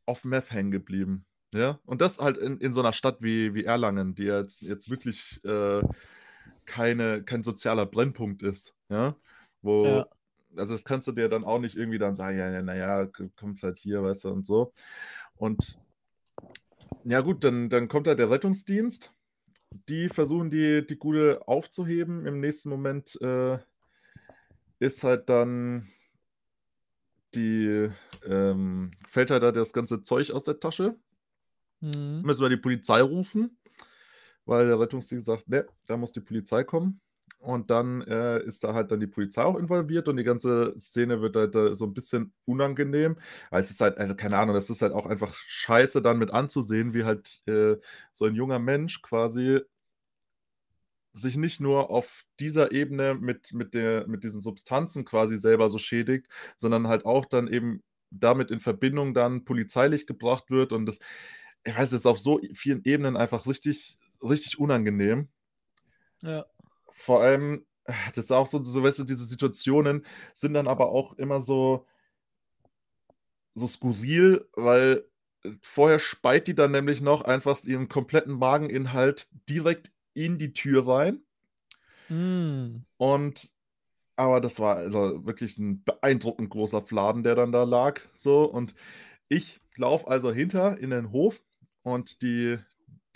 auf 0.06 0.24
Meth 0.24 0.52
hängen 0.52 0.70
geblieben. 0.70 1.26
Ja, 1.54 1.80
und 1.84 2.00
das 2.00 2.18
halt 2.18 2.36
in, 2.38 2.58
in 2.58 2.72
so 2.72 2.80
einer 2.80 2.92
Stadt 2.92 3.22
wie, 3.22 3.54
wie 3.54 3.64
Erlangen, 3.64 4.14
die 4.14 4.24
jetzt, 4.24 4.62
jetzt 4.62 4.90
wirklich 4.90 5.40
äh, 5.44 5.80
keine, 6.64 7.22
kein 7.22 7.42
sozialer 7.42 7.86
Brennpunkt 7.86 8.42
ist. 8.42 8.74
Ja, 8.88 9.16
wo, 9.62 9.84
Ja. 9.84 10.06
also 10.56 10.74
das 10.74 10.84
kannst 10.84 11.08
du 11.08 11.12
dir 11.12 11.28
dann 11.28 11.44
auch 11.44 11.58
nicht 11.58 11.76
irgendwie 11.76 11.98
dann 11.98 12.14
sagen, 12.14 12.38
ja, 12.38 12.50
ja, 12.50 12.62
naja, 12.62 13.08
kommt 13.36 13.62
halt 13.62 13.78
hier, 13.78 14.02
weißt 14.02 14.24
du, 14.24 14.30
und 14.30 14.46
so. 14.46 14.72
Und 15.36 15.78
ja, 17.04 17.20
gut, 17.20 17.44
dann, 17.44 17.68
dann 17.68 17.88
kommt 17.88 18.08
halt 18.08 18.18
der 18.18 18.30
Rettungsdienst. 18.30 19.12
Die 19.88 20.08
versuchen, 20.08 20.50
die, 20.50 20.86
die 20.86 20.96
Gute 20.96 21.46
aufzuheben. 21.46 22.26
Im 22.26 22.40
nächsten 22.40 22.68
Moment 22.68 23.20
äh, 23.20 23.58
ist 24.78 25.04
halt 25.04 25.28
dann 25.28 25.88
die, 27.34 27.88
ähm, 28.26 28.90
fällt 29.06 29.30
halt 29.30 29.42
da 29.42 29.52
das 29.52 29.72
ganze 29.72 30.02
Zeug 30.02 30.30
aus 30.30 30.44
der 30.44 30.60
Tasche. 30.60 30.96
Mhm. 31.80 32.22
Müssen 32.22 32.42
wir 32.42 32.48
die 32.48 32.56
Polizei 32.56 33.00
rufen, 33.02 33.58
weil 34.44 34.66
der 34.66 34.80
Rettungsdienst 34.80 35.26
sagt, 35.26 35.48
ne, 35.48 35.66
da 35.86 35.96
muss 35.96 36.12
die 36.12 36.20
Polizei 36.20 36.64
kommen. 36.64 37.00
Und 37.38 37.70
dann 37.70 38.00
äh, 38.02 38.42
ist 38.44 38.64
da 38.64 38.72
halt 38.74 38.90
dann 38.90 38.98
die 38.98 39.06
Polizei 39.06 39.42
auch 39.42 39.56
involviert 39.56 40.08
und 40.08 40.16
die 40.16 40.24
ganze 40.24 40.74
Szene 40.78 41.20
wird 41.20 41.36
halt 41.36 41.54
äh, 41.54 41.74
so 41.74 41.84
ein 41.84 41.94
bisschen 41.94 42.32
unangenehm. 42.44 43.16
Aber 43.50 43.60
es 43.60 43.70
ist 43.70 43.80
halt, 43.80 43.98
also 43.98 44.14
keine 44.16 44.38
Ahnung, 44.38 44.54
das 44.54 44.70
ist 44.70 44.82
halt 44.82 44.92
auch 44.92 45.06
einfach 45.06 45.34
scheiße 45.34 46.02
dann 46.02 46.18
mit 46.18 46.32
anzusehen, 46.32 46.94
wie 46.94 47.04
halt 47.04 47.42
äh, 47.46 47.76
so 48.12 48.24
ein 48.24 48.34
junger 48.34 48.58
Mensch 48.58 49.02
quasi 49.02 49.60
sich 51.16 51.36
nicht 51.36 51.60
nur 51.60 51.90
auf 51.90 52.24
dieser 52.40 52.72
Ebene 52.72 53.14
mit 53.14 53.52
mit 53.54 53.74
der 53.74 54.06
mit 54.08 54.24
diesen 54.24 54.40
Substanzen 54.40 55.04
quasi 55.04 55.38
selber 55.38 55.68
so 55.70 55.78
schädigt, 55.78 56.28
sondern 56.56 56.88
halt 56.88 57.06
auch 57.06 57.26
dann 57.26 57.48
eben 57.48 57.82
damit 58.10 58.50
in 58.50 58.60
Verbindung 58.60 59.14
dann 59.14 59.44
polizeilich 59.44 60.06
gebracht 60.06 60.50
wird 60.50 60.72
und 60.72 60.86
das 60.86 60.98
ich 61.64 61.76
weiß, 61.76 61.90
es 61.92 62.00
ist 62.00 62.06
auf 62.06 62.18
so 62.20 62.40
vielen 62.54 62.82
Ebenen 62.84 63.16
einfach 63.16 63.46
richtig 63.46 63.98
richtig 64.22 64.58
unangenehm. 64.58 65.28
Ja. 66.22 66.46
Vor 66.90 67.22
allem, 67.22 67.66
das 68.14 68.26
ist 68.26 68.32
auch 68.32 68.46
so 68.46 68.62
so 68.64 68.82
weißt 68.82 69.00
du, 69.00 69.04
diese 69.04 69.24
Situationen 69.26 70.04
sind 70.34 70.54
dann 70.54 70.68
aber 70.68 70.88
auch 70.90 71.14
immer 71.18 71.40
so 71.40 71.86
so 73.56 73.66
skurril, 73.66 74.46
weil, 74.54 75.06
vorher 75.62 75.98
speit 75.98 76.46
die 76.48 76.54
dann 76.54 76.72
nämlich 76.72 77.00
noch 77.00 77.22
einfach 77.22 77.62
ihren 77.64 77.88
kompletten 77.88 78.34
Mageninhalt 78.38 79.28
direkt 79.48 79.92
in 80.16 80.38
die 80.38 80.52
Tür 80.54 80.86
rein. 80.88 81.22
Hm. 82.08 82.86
Und 82.96 83.52
aber 84.16 84.40
das 84.40 84.60
war 84.60 84.76
also 84.76 85.26
wirklich 85.26 85.58
'n 85.58 85.84
beeindruckend 85.84 86.50
großer 86.50 86.82
Fladen, 86.82 87.22
der 87.24 87.34
dann 87.36 87.52
da 87.52 87.64
lag, 87.64 88.00
so. 88.16 88.44
Und 88.46 88.74
ich 89.28 89.60
laufe 89.76 90.08
also 90.08 90.32
hinter 90.32 90.78
in 90.78 90.90
den 90.90 91.12
Hof 91.12 91.42
und 91.82 92.22
die 92.22 92.58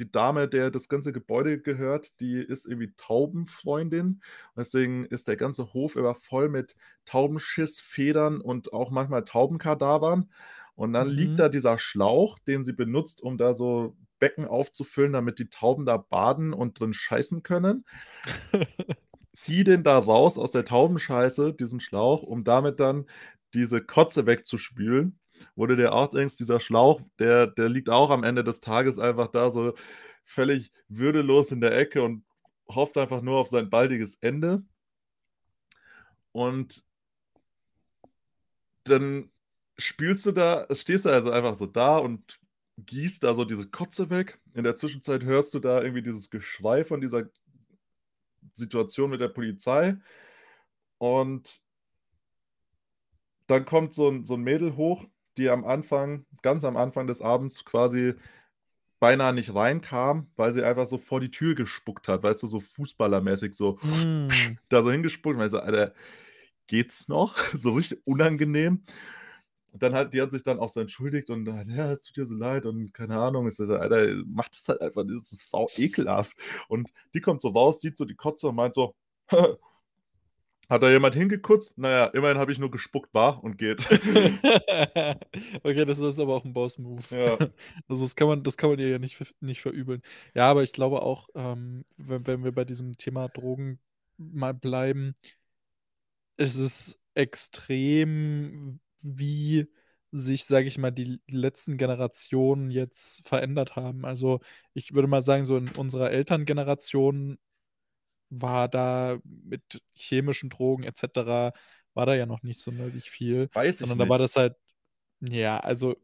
die 0.00 0.10
Dame, 0.12 0.48
der 0.48 0.70
das 0.72 0.88
ganze 0.88 1.12
Gebäude 1.12 1.60
gehört, 1.62 2.20
die 2.20 2.36
ist 2.38 2.66
irgendwie 2.66 2.94
Taubenfreundin. 2.96 4.22
Deswegen 4.56 5.06
ist 5.06 5.28
der 5.28 5.36
ganze 5.36 5.74
Hof 5.74 5.96
immer 5.96 6.14
voll 6.16 6.48
mit 6.50 6.76
Taubenschiss, 7.06 7.80
Federn 7.80 8.40
und 8.42 8.72
auch 8.74 8.90
manchmal 8.90 9.24
Taubenkadavern. 9.24 10.32
Und 10.74 10.92
dann 10.94 11.08
liegt 11.08 11.38
Mhm. 11.38 11.40
da 11.40 11.48
dieser 11.50 11.78
Schlauch, 11.78 12.38
den 12.40 12.64
sie 12.64 12.72
benutzt, 12.74 13.22
um 13.22 13.38
da 13.38 13.54
so 13.54 13.96
Becken 14.20 14.46
aufzufüllen, 14.46 15.12
damit 15.12 15.40
die 15.40 15.50
Tauben 15.50 15.84
da 15.86 15.96
baden 15.96 16.52
und 16.52 16.78
drin 16.78 16.94
scheißen 16.94 17.42
können. 17.42 17.84
Ziehe 19.32 19.64
den 19.64 19.82
da 19.82 19.98
raus 19.98 20.38
aus 20.38 20.52
der 20.52 20.64
Taubenscheiße, 20.64 21.54
diesen 21.54 21.80
Schlauch, 21.80 22.22
um 22.22 22.44
damit 22.44 22.78
dann 22.78 23.06
diese 23.54 23.82
Kotze 23.82 24.26
wegzuspülen, 24.26 25.18
wo 25.56 25.66
du 25.66 25.76
dir 25.76 25.92
auch 25.92 26.10
denkst, 26.10 26.36
dieser 26.36 26.60
Schlauch, 26.60 27.00
der 27.18 27.48
der 27.48 27.68
liegt 27.68 27.90
auch 27.90 28.10
am 28.10 28.22
Ende 28.24 28.44
des 28.44 28.60
Tages 28.60 28.98
einfach 28.98 29.28
da 29.28 29.50
so 29.50 29.74
völlig 30.24 30.70
würdelos 30.88 31.52
in 31.52 31.60
der 31.60 31.76
Ecke 31.76 32.02
und 32.02 32.24
hofft 32.68 32.96
einfach 32.98 33.22
nur 33.22 33.38
auf 33.38 33.48
sein 33.48 33.70
baldiges 33.70 34.16
Ende. 34.20 34.62
Und 36.32 36.84
dann 38.84 39.30
spülst 39.78 40.26
du 40.26 40.32
da 40.32 40.66
stehst 40.72 41.04
du 41.06 41.10
also 41.10 41.30
einfach 41.30 41.54
so 41.56 41.66
da 41.66 41.98
und 41.98 42.38
gießt 42.86 43.22
da 43.24 43.34
so 43.34 43.44
diese 43.44 43.68
Kotze 43.70 44.10
weg. 44.10 44.40
In 44.54 44.64
der 44.64 44.74
Zwischenzeit 44.76 45.24
hörst 45.24 45.54
du 45.54 45.58
da 45.60 45.82
irgendwie 45.82 46.02
dieses 46.02 46.30
Geschrei 46.30 46.84
von 46.84 47.00
dieser 47.00 47.24
Situation 48.54 49.10
mit 49.10 49.20
der 49.20 49.28
Polizei. 49.28 49.96
Und 50.98 51.62
dann 53.46 53.64
kommt 53.64 53.94
so 53.94 54.08
'n 54.08 54.24
so 54.24 54.34
'n 54.34 54.42
Mädel 54.42 54.76
hoch, 54.76 55.04
die 55.36 55.48
am 55.50 55.64
Anfang 55.64 56.26
ganz 56.42 56.64
am 56.64 56.76
Anfang 56.76 57.06
des 57.06 57.20
Abends 57.22 57.64
quasi 57.64 58.14
beinahe 59.00 59.34
nicht 59.34 59.54
reinkam, 59.54 60.32
weil 60.36 60.52
sie 60.54 60.64
einfach 60.64 60.86
so 60.86 60.98
vor 60.98 61.20
die 61.20 61.30
Tür 61.30 61.54
gespuckt 61.56 62.08
hat, 62.08 62.22
weißt 62.24 62.42
du, 62.44 62.48
so 62.48 62.60
fußballermäßig 62.60 63.54
so 63.56 63.78
Hm. 63.82 64.56
da 64.70 64.82
so 64.82 64.90
hingespuckt 64.92 65.40
ich 65.40 65.50
so: 65.50 65.60
„Alter, 65.60 65.94
geht's 66.68 67.08
noch?“ 67.08 67.36
So 67.54 67.74
richtig 67.74 68.00
unangenehm. 68.06 68.84
Und 69.72 69.82
dann 69.82 69.94
hat 69.94 70.12
die 70.14 70.20
hat 70.20 70.32
sich 70.32 70.42
dann 70.42 70.58
auch 70.58 70.68
so 70.68 70.80
entschuldigt 70.80 71.30
und 71.30 71.46
„Ja, 71.46 71.92
es 71.92 72.02
tut 72.02 72.16
ihr 72.18 72.26
so 72.26 72.34
leid“ 72.36 72.66
und 72.66 72.92
keine 72.92 73.18
Ahnung. 73.18 73.46
Ich 73.48 73.54
so: 73.56 73.64
„Alter, 73.66 74.22
mach 74.26 74.48
das 74.48 74.68
halt 74.68 74.80
einfach 74.80 75.04
das 75.06 75.32
ist 75.32 75.50
sau 75.50 75.68
ekelhaft.“ 75.76 76.36
Und 76.68 76.90
die 77.14 77.20
kommt 77.20 77.40
so 77.40 77.48
raus, 77.50 77.80
sieht 77.80 77.96
so 77.96 78.04
die 78.04 78.14
Kotze 78.16 78.48
und 78.48 78.56
meint 78.56 78.74
so: 78.74 78.94
„Hat 80.70 80.82
da 80.84 80.90
jemand 80.90 81.16
hingekotzt? 81.16 81.74
Na 81.78 81.90
ja, 81.90 82.04
immerhin 82.06 82.38
habe 82.38 82.52
ich 82.52 82.58
nur 82.60 82.70
gespuckt, 82.70 83.12
wa?“ 83.12 83.30
Und 83.30 83.58
geht. 83.58 83.86
Okay, 85.64 85.84
das 85.84 85.98
ist 85.98 86.18
aber 86.20 86.34
auch 86.36 86.44
'n 86.44 86.52
Boss-Move. 86.52 87.02
Ja. 87.10 87.38
Also, 87.88 88.04
das 88.04 88.14
kann 88.16 88.28
man 88.28 88.42
das 88.44 88.56
kann 88.56 88.70
man 88.70 88.78
ihr 88.78 88.88
ja 88.88 88.98
nicht 88.98 89.20
nicht 89.40 89.62
verübeln. 89.62 90.02
Ja, 90.34 90.48
aber 90.50 90.62
ich 90.62 90.72
glaube 90.72 91.02
auch, 91.02 91.28
ähm, 91.34 91.84
wenn 91.96 92.26
wenn 92.26 92.44
wir 92.44 92.52
bei 92.52 92.64
diesem 92.64 92.96
Thema 92.96 93.28
Drogen 93.28 93.80
mal 94.18 94.54
bleiben 94.54 95.14
es 96.38 96.56
ist 96.56 96.98
extrem, 97.14 98.80
wie 99.02 99.68
sich, 100.12 100.44
sage 100.44 100.66
ich 100.68 100.78
mal, 100.78 100.90
die 100.90 101.20
letzten 101.28 101.76
Generationen 101.78 102.70
jetzt 102.70 103.26
verändert 103.28 103.76
haben. 103.76 104.04
Also, 104.04 104.40
ich 104.74 104.94
würde 104.94 105.08
mal 105.08 105.22
sagen, 105.22 105.44
so 105.44 105.56
in 105.56 105.68
unserer 105.70 106.10
Elterngeneration 106.10 107.38
war 108.30 108.68
da 108.68 109.18
mit 109.24 109.82
chemischen 109.94 110.50
Drogen 110.50 110.84
et 110.84 110.96
cetera 110.96 111.52
war 111.94 112.06
da 112.06 112.14
ja 112.14 112.26
noch 112.26 112.42
nicht 112.42 112.60
sonderlich 112.60 113.10
viel, 113.10 113.50
Weiß 113.52 113.80
ich 113.80 113.80
sondern 113.80 113.98
da 113.98 114.08
war 114.08 114.18
nicht. 114.18 114.18
das 114.18 114.36
halt 114.36 114.56
ja, 115.20 115.60
also, 115.60 115.96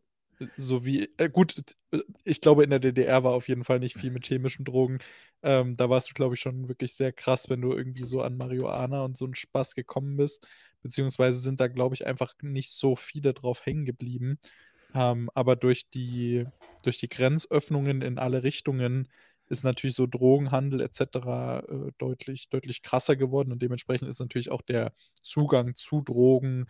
so 0.56 0.84
wie 0.84 1.10
äh, 1.18 1.28
gut, 1.30 1.64
äh, 1.92 2.00
ich 2.24 2.40
glaube, 2.40 2.64
in 2.64 2.70
der 2.70 2.78
DDR 2.80 3.24
war 3.24 3.32
auf 3.32 3.48
jeden 3.48 3.64
Fall 3.64 3.78
nicht 3.80 3.96
viel 3.96 4.10
mit 4.10 4.26
chemischen 4.26 4.64
Drogen. 4.64 4.98
Ähm, 5.42 5.74
da 5.74 5.88
warst 5.90 6.10
du, 6.10 6.14
glaube 6.14 6.34
ich, 6.34 6.40
schon 6.40 6.68
wirklich 6.68 6.94
sehr 6.94 7.12
krass, 7.12 7.48
wenn 7.50 7.60
du 7.60 7.72
irgendwie 7.72 8.04
so 8.04 8.22
an 8.22 8.36
Marihuana 8.36 9.04
und 9.04 9.16
so 9.16 9.26
'n 9.26 9.34
Spaß 9.34 9.74
gekommen 9.74 10.16
bist, 10.16 10.46
beziehungsweise 10.82 11.38
sind 11.38 11.60
da, 11.60 11.68
glaube 11.68 11.94
ich, 11.94 12.06
einfach 12.06 12.34
nicht 12.42 12.72
so 12.72 12.96
viele 12.96 13.34
drauf 13.34 13.64
hängen 13.66 13.84
geblieben. 13.86 14.38
Ähm, 14.94 15.30
aber 15.34 15.56
durch 15.56 15.90
die 15.90 16.46
durch 16.82 16.98
die 16.98 17.08
Grenzöffnungen 17.08 18.02
in 18.02 18.18
alle 18.18 18.42
Richtungen 18.44 19.08
ist 19.48 19.64
natürlich 19.64 19.96
so 19.96 20.06
Drogenhandel 20.06 20.80
et 20.80 20.94
cetera, 20.94 21.60
äh, 21.60 21.92
deutlich 21.98 22.48
deutlich 22.50 22.82
krasser 22.82 23.16
geworden 23.16 23.52
und 23.52 23.62
dementsprechend 23.62 24.08
ist 24.08 24.20
natürlich 24.20 24.50
auch 24.50 24.62
der 24.62 24.92
Zugang 25.22 25.74
zu 25.74 26.02
Drogen 26.02 26.66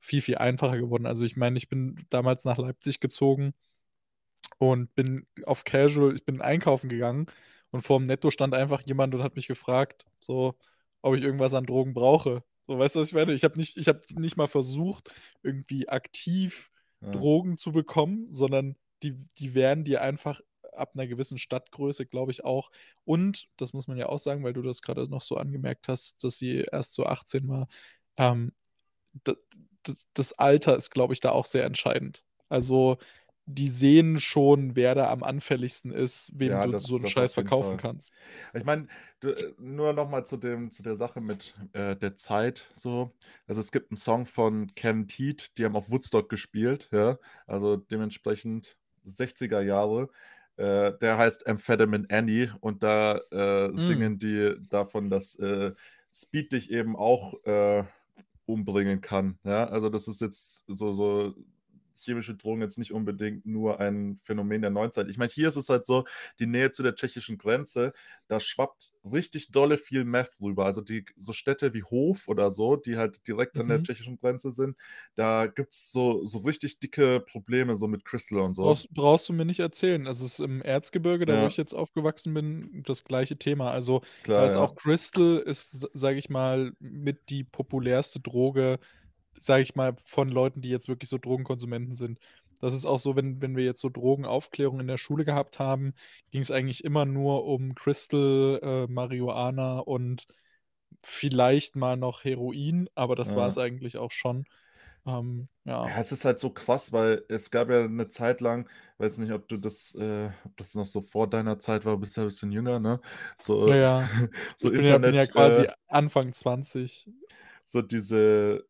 viel, 0.00 0.22
viel 0.22 0.38
einfacher 0.38 0.78
geworden. 0.78 1.06
Also, 1.06 1.24
ich 1.24 1.36
meine, 1.36 1.58
ich 1.58 1.68
bin 1.68 2.06
damals 2.10 2.44
nach 2.44 2.58
Leipzig 2.58 3.00
gezogen 3.00 3.54
und 4.58 4.94
bin 4.94 5.26
auf 5.46 5.64
Casual 5.64 6.14
ich 6.14 6.24
bin 6.26 6.40
einkaufen 6.42 6.88
gegangen 6.90 7.26
und 7.70 7.80
vorm 7.82 8.04
Netto 8.04 8.30
stand 8.30 8.54
einfach 8.54 8.82
jemand 8.86 9.14
und 9.14 9.22
hat 9.22 9.34
mich 9.36 9.46
gefragt, 9.48 10.04
so, 10.18 10.54
ob 11.02 11.16
ich 11.16 11.22
irgendwas 11.22 11.54
an 11.54 11.64
Drogen 11.66 11.94
brauche. 11.94 12.42
So, 12.66 12.78
weißt 12.78 12.94
du, 12.96 13.00
was 13.00 13.08
ich 13.08 13.14
meine? 13.14 13.32
Ich 13.32 13.42
habe 13.44 13.58
nicht 13.58 13.76
ich 13.78 13.88
habe 13.88 14.00
nicht 14.16 14.36
mal 14.36 14.48
versucht, 14.48 15.10
irgendwie 15.42 15.88
aktiv 15.88 16.70
Ja. 17.02 17.10
Drogen 17.10 17.56
zu 17.56 17.72
bekommen, 17.72 18.26
sondern 18.30 18.76
die 19.02 19.16
die 19.38 19.54
werden 19.54 19.84
dir 19.84 20.02
einfach 20.02 20.40
ab 20.74 20.94
'ner 20.94 21.06
gewissen 21.06 21.38
Stadtgröße, 21.38 22.04
glaube 22.06 22.32
ich 22.32 22.44
auch 22.44 22.70
und 23.04 23.48
das 23.56 23.72
muss 23.72 23.88
man 23.88 23.96
ja 23.96 24.08
auch 24.10 24.18
sagen, 24.18 24.44
weil 24.44 24.52
du 24.52 24.62
das 24.62 24.82
grade 24.82 25.08
noch 25.08 25.22
so 25.22 25.36
angemerkt 25.38 25.88
hast, 25.88 26.22
dass 26.22 26.36
sie 26.38 26.66
erst 26.70 26.92
so 26.94 27.06
18 27.06 27.48
war, 27.48 27.66
ähm, 28.18 28.52
das 30.14 30.32
Alter 30.34 30.76
ist, 30.76 30.90
glaube 30.90 31.12
ich, 31.14 31.20
da 31.20 31.30
auch 31.30 31.44
sehr 31.46 31.64
entscheidend. 31.64 32.24
Also, 32.48 32.98
die 33.46 33.68
sehen 33.68 34.20
schon, 34.20 34.76
wer 34.76 34.94
da 34.94 35.10
am 35.10 35.22
anfälligsten 35.22 35.90
ist, 35.92 36.32
wem 36.36 36.58
Ja, 36.58 36.60
du 36.60 36.72
das 36.72 36.86
so 36.86 36.96
'n 36.96 37.06
das 37.06 37.06
Scheiß 37.06 37.34
verkaufen 37.34 37.76
Fall. 37.76 37.78
kannst. 37.78 38.14
Ich 38.54 38.64
meine, 38.64 38.88
nur 39.58 39.92
noch 39.94 40.08
mal 40.10 40.24
zu 40.26 40.36
dem 40.38 40.70
zu 40.70 40.82
der 40.82 40.96
Sache 40.96 41.20
mit, 41.20 41.54
äh, 41.74 41.96
der 41.96 42.16
Zeit 42.16 42.70
so. 42.74 43.14
Also, 43.46 43.60
es 43.60 43.72
gibt 43.72 43.92
'n 43.92 43.96
Song 43.96 44.26
von 44.26 44.68
Ken 44.74 45.08
Teat, 45.08 45.58
die 45.58 45.64
haben 45.66 45.76
auf 45.76 45.90
Woodstock 45.90 46.28
gespielt, 46.30 46.88
ja, 46.92 47.18
also, 47.46 47.76
dementsprechend 47.76 48.78
60er 49.04 49.62
Jahre. 49.62 50.10
Äh, 50.56 50.94
der 50.98 51.18
heißt 51.18 51.46
„Amphetamine 51.48 52.06
Annie“ 52.10 52.54
und 52.60 52.82
da, 52.82 53.18
äh, 53.32 53.70
Hm. 53.76 54.10
singen 54.14 54.18
die 54.20 54.56
davon, 54.70 55.10
dass, 55.10 55.36
äh, 55.38 55.72
Speed 56.12 56.52
dich 56.52 56.70
eben 56.72 56.96
auch, 56.96 57.34
äh, 57.44 57.84
umbringen 58.52 59.00
kann, 59.00 59.38
ja? 59.44 59.66
Also, 59.68 59.88
das 59.90 60.08
ist 60.08 60.20
jetzt 60.20 60.64
so 60.68 60.92
so 60.94 61.34
chemische 62.04 62.34
Drogen 62.36 62.62
jetzt 62.62 62.78
nicht 62.78 62.92
unbedingt 62.92 63.46
nur 63.46 63.80
ein 63.80 64.18
Phänomen 64.22 64.62
der 64.62 64.70
Neuzeit. 64.70 65.08
Ich 65.08 65.18
meine, 65.18 65.30
hier 65.32 65.48
ist 65.48 65.56
es 65.56 65.68
halt 65.68 65.86
so, 65.86 66.04
die 66.38 66.46
Nähe 66.46 66.72
zu 66.72 66.82
der 66.82 66.94
tschechischen 66.94 67.38
Grenze, 67.38 67.92
da 68.28 68.40
schwappt 68.40 68.92
richtig 69.04 69.50
dolle 69.50 69.78
viel 69.78 70.04
Meth 70.04 70.40
rüber. 70.40 70.64
Also, 70.66 70.80
die 70.80 71.04
so 71.16 71.32
Städte 71.32 71.74
wie 71.74 71.82
Hof 71.82 72.28
oder 72.28 72.50
so, 72.50 72.76
die 72.76 72.96
halt 72.96 73.26
direkt 73.28 73.58
an 73.58 73.68
der 73.68 73.80
Mhm. 73.80 73.84
tschechischen 73.84 74.18
Grenze 74.18 74.52
sind, 74.52 74.76
da 75.16 75.46
gibt's 75.46 75.90
so 75.92 76.24
so 76.26 76.38
richtig 76.38 76.78
dicke 76.80 77.20
Probleme 77.20 77.76
so 77.76 77.86
mit 77.88 78.04
Crystal 78.04 78.40
und 78.40 78.54
so. 78.54 78.80
Brauchst 78.80 78.92
brauchst 78.92 79.26
du 79.28 79.32
mir 79.32 79.46
nicht 79.46 79.60
erzählen. 79.60 80.06
Es 80.06 80.20
ist 80.20 80.38
im 80.38 80.60
Erzgebirge, 80.60 81.24
da 81.24 81.38
wo 81.38 81.46
Ja. 81.46 81.46
ich 81.46 81.56
jetzt 81.56 81.72
aufgewachsen 81.74 82.34
bin, 82.34 82.82
das 82.86 83.04
gleiche 83.04 83.38
Thema. 83.38 83.70
Also, 83.70 84.02
da 84.34 84.44
Klar, 84.44 84.44
ist 84.44 84.56
auch 84.56 84.74
ja. 84.74 84.76
Crystal 84.76 85.38
ist, 85.38 85.86
sage 85.94 86.18
ich 86.18 86.28
mal, 86.28 86.72
mit 86.78 87.30
die 87.30 87.42
populärste 87.44 88.20
Droge, 88.20 88.78
sage 89.38 89.62
ich 89.62 89.74
mal, 89.74 89.94
von 90.06 90.28
Leuten, 90.30 90.60
die 90.62 90.70
jetzt 90.70 90.88
wirklich 90.88 91.10
so 91.10 91.18
Drogenkonsumenten 91.18 91.94
sind. 91.94 92.18
Das 92.60 92.74
ist 92.74 92.84
auch 92.86 92.98
so, 92.98 93.16
wenn 93.16 93.40
wenn 93.42 93.56
wir 93.56 93.64
jetzt 93.64 93.80
so 93.80 93.88
Drogenaufklärung 93.90 94.80
in 94.80 94.86
der 94.88 94.98
Schule 94.98 95.24
gehabt 95.24 95.58
haben, 95.58 95.94
ging's 96.30 96.50
eigentlich 96.50 96.84
immer 96.84 97.04
nur 97.06 97.44
um 97.46 97.74
Crystal, 97.74 98.60
äh, 98.62 98.92
Marihuana 98.92 99.80
und 99.80 100.26
vielleicht 101.04 101.76
mal 101.76 101.96
noch 101.96 102.24
Heroin, 102.24 102.88
aber 102.94 103.16
das 103.16 103.34
Ja. 103.34 103.56
eigentlich 103.58 103.98
auch 103.98 104.12
schon. 104.12 104.44
Ähm, 105.06 105.48
ja. 105.64 105.94
Ja, 105.94 105.98
es 106.00 106.12
ist 106.12 106.26
halt 106.26 106.38
so 106.38 106.50
krass, 106.50 106.92
weil 106.92 107.24
es 107.28 107.50
gab 107.50 107.70
ja 107.70 107.88
'ne 107.88 108.06
Zeit 108.08 108.42
lang 108.42 108.68
weiß 108.98 109.16
nicht, 109.16 109.32
ob 109.32 109.48
du 109.48 109.56
das 109.56 109.94
äh, 109.94 110.28
ob 110.44 110.54
das 110.58 110.74
noch 110.74 110.84
so 110.84 111.00
vor 111.00 111.26
deiner 111.30 111.58
Zeit 111.58 111.86
war, 111.86 111.96
bist 111.96 112.16
ja 112.18 112.22
'n 112.24 112.26
bisschen 112.26 112.52
jünger, 112.52 112.78
ne? 112.80 113.00
So 113.38 113.66
Ja, 113.66 113.76
ja. 113.76 114.10
so 114.56 114.68
Ich 114.68 114.74
bin 114.74 114.84
ja 114.86 114.96
bin 114.98 115.14
ja 115.14 115.26
Internet, 115.26 115.26
quasi 115.26 115.66
äh 115.66 115.72
Anfang 115.88 116.32
20. 116.32 117.06
so 117.66 117.82
diese 117.82 118.64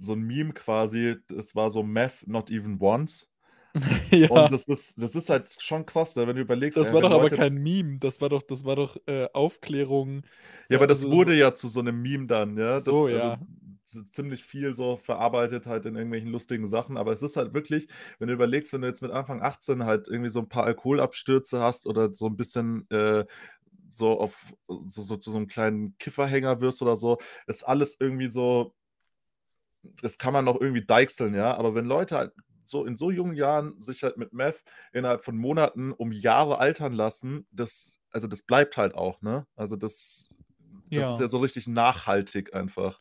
so 0.00 0.12
'n 0.14 0.22
Meme 0.22 0.52
quasi, 0.54 1.16
es 1.36 1.54
war 1.56 1.70
so 1.70 1.82
„Math 1.82 2.26
not 2.26 2.50
even 2.50 2.78
once“. 2.80 3.26
Und 4.28 4.48
Ja. 4.48 4.52
das 4.52 4.66
ist 4.68 4.94
das 5.02 5.14
ist 5.16 5.30
halt 5.30 5.56
schon 5.62 5.86
krass, 5.86 6.16
ne, 6.16 6.26
wenn 6.26 6.36
du 6.36 6.42
überlegst, 6.42 6.80
Das 6.80 6.92
ey, 6.92 6.92
war 6.92 7.00
doch 7.02 7.10
aber 7.10 7.30
Leute 7.30 7.36
jetzt 7.38 7.50
kein 7.50 7.56
Meme. 7.62 7.98
Das 7.98 8.20
war 8.20 8.28
doch 8.28 8.42
das 8.42 8.64
war 8.64 8.76
doch, 8.76 8.96
äh, 9.06 9.26
Aufklärung, 9.32 10.22
Ja, 10.72 10.76
aber 10.76 10.86
das 10.86 11.10
also 11.10 11.10
so 11.10 11.10
wurde 11.10 11.34
ja 11.34 11.52
zu 11.56 11.68
so 11.68 11.82
'nem 11.82 12.00
Meme 12.00 12.26
dann, 12.28 12.56
ja? 12.56 12.78
Das 12.86 13.04
So, 13.04 13.08
also 13.10 13.32
ja. 13.32 13.40
z 13.86 14.06
ziemlich 14.12 14.44
viel 14.44 14.72
so 14.72 14.96
verarbeitet 14.96 15.66
halt 15.66 15.84
in 15.84 15.96
irgendwelchen 15.96 16.30
lustigen 16.30 16.68
Sachen. 16.68 16.96
Aber 16.96 17.10
es 17.12 17.22
ist 17.22 17.36
halt 17.36 17.52
wirklich 17.54 17.88
wenn 18.20 18.28
du 18.28 18.34
überlegst, 18.34 18.72
wenn 18.72 18.82
du 18.82 18.86
jetzt 18.86 19.02
mit 19.02 19.10
Anfang 19.10 19.42
18 19.42 19.84
halt 19.84 20.06
irgendwie 20.06 20.30
so 20.30 20.38
'n 20.38 20.48
paar 20.48 20.62
Alkoholabstürze 20.66 21.58
hast 21.60 21.88
oder 21.88 22.14
so 22.14 22.26
'n 22.28 22.36
bisschen, 22.36 22.88
äh, 22.90 23.24
so 23.88 24.20
auf 24.20 24.54
so 24.86 25.02
so 25.02 25.16
zu 25.16 25.32
so 25.32 25.38
'nem 25.40 25.48
kleinen 25.48 25.96
Kifferhänger 25.98 26.60
wirst 26.60 26.82
oder 26.82 26.94
so, 26.96 27.18
ist 27.48 27.64
alles 27.66 27.96
irgendwie 27.98 28.28
so 28.30 28.72
das 29.82 30.18
kann 30.18 30.32
man 30.32 30.44
noch 30.44 30.60
irgendwie 30.60 30.84
deichseln, 30.84 31.34
ja? 31.34 31.54
Aber 31.56 31.74
wenn 31.74 31.86
Leute 31.86 32.16
halt 32.16 32.32
so 32.64 32.84
in 32.86 32.96
so 32.96 33.10
jungen 33.10 33.34
Jahren 33.34 33.80
sich 33.80 34.02
halt 34.02 34.16
mit 34.16 34.32
Meth 34.32 34.62
innerhalb 34.92 35.24
von 35.24 35.36
Monaten 35.36 35.92
um 35.92 36.12
Jahre 36.12 36.58
altern 36.58 36.92
lassen, 36.92 37.46
das 37.50 37.96
also, 38.12 38.26
das 38.28 38.42
bleibt 38.42 38.76
halt 38.76 38.94
auch, 38.94 39.22
ne? 39.22 39.46
Also, 39.56 39.76
das 39.76 40.34
das 40.94 41.10
ist 41.10 41.20
ja 41.20 41.28
Ja. 41.28 41.30
so 41.30 41.38
richtig 41.38 41.66
nachhaltig 41.68 42.54
einfach. 42.54 43.00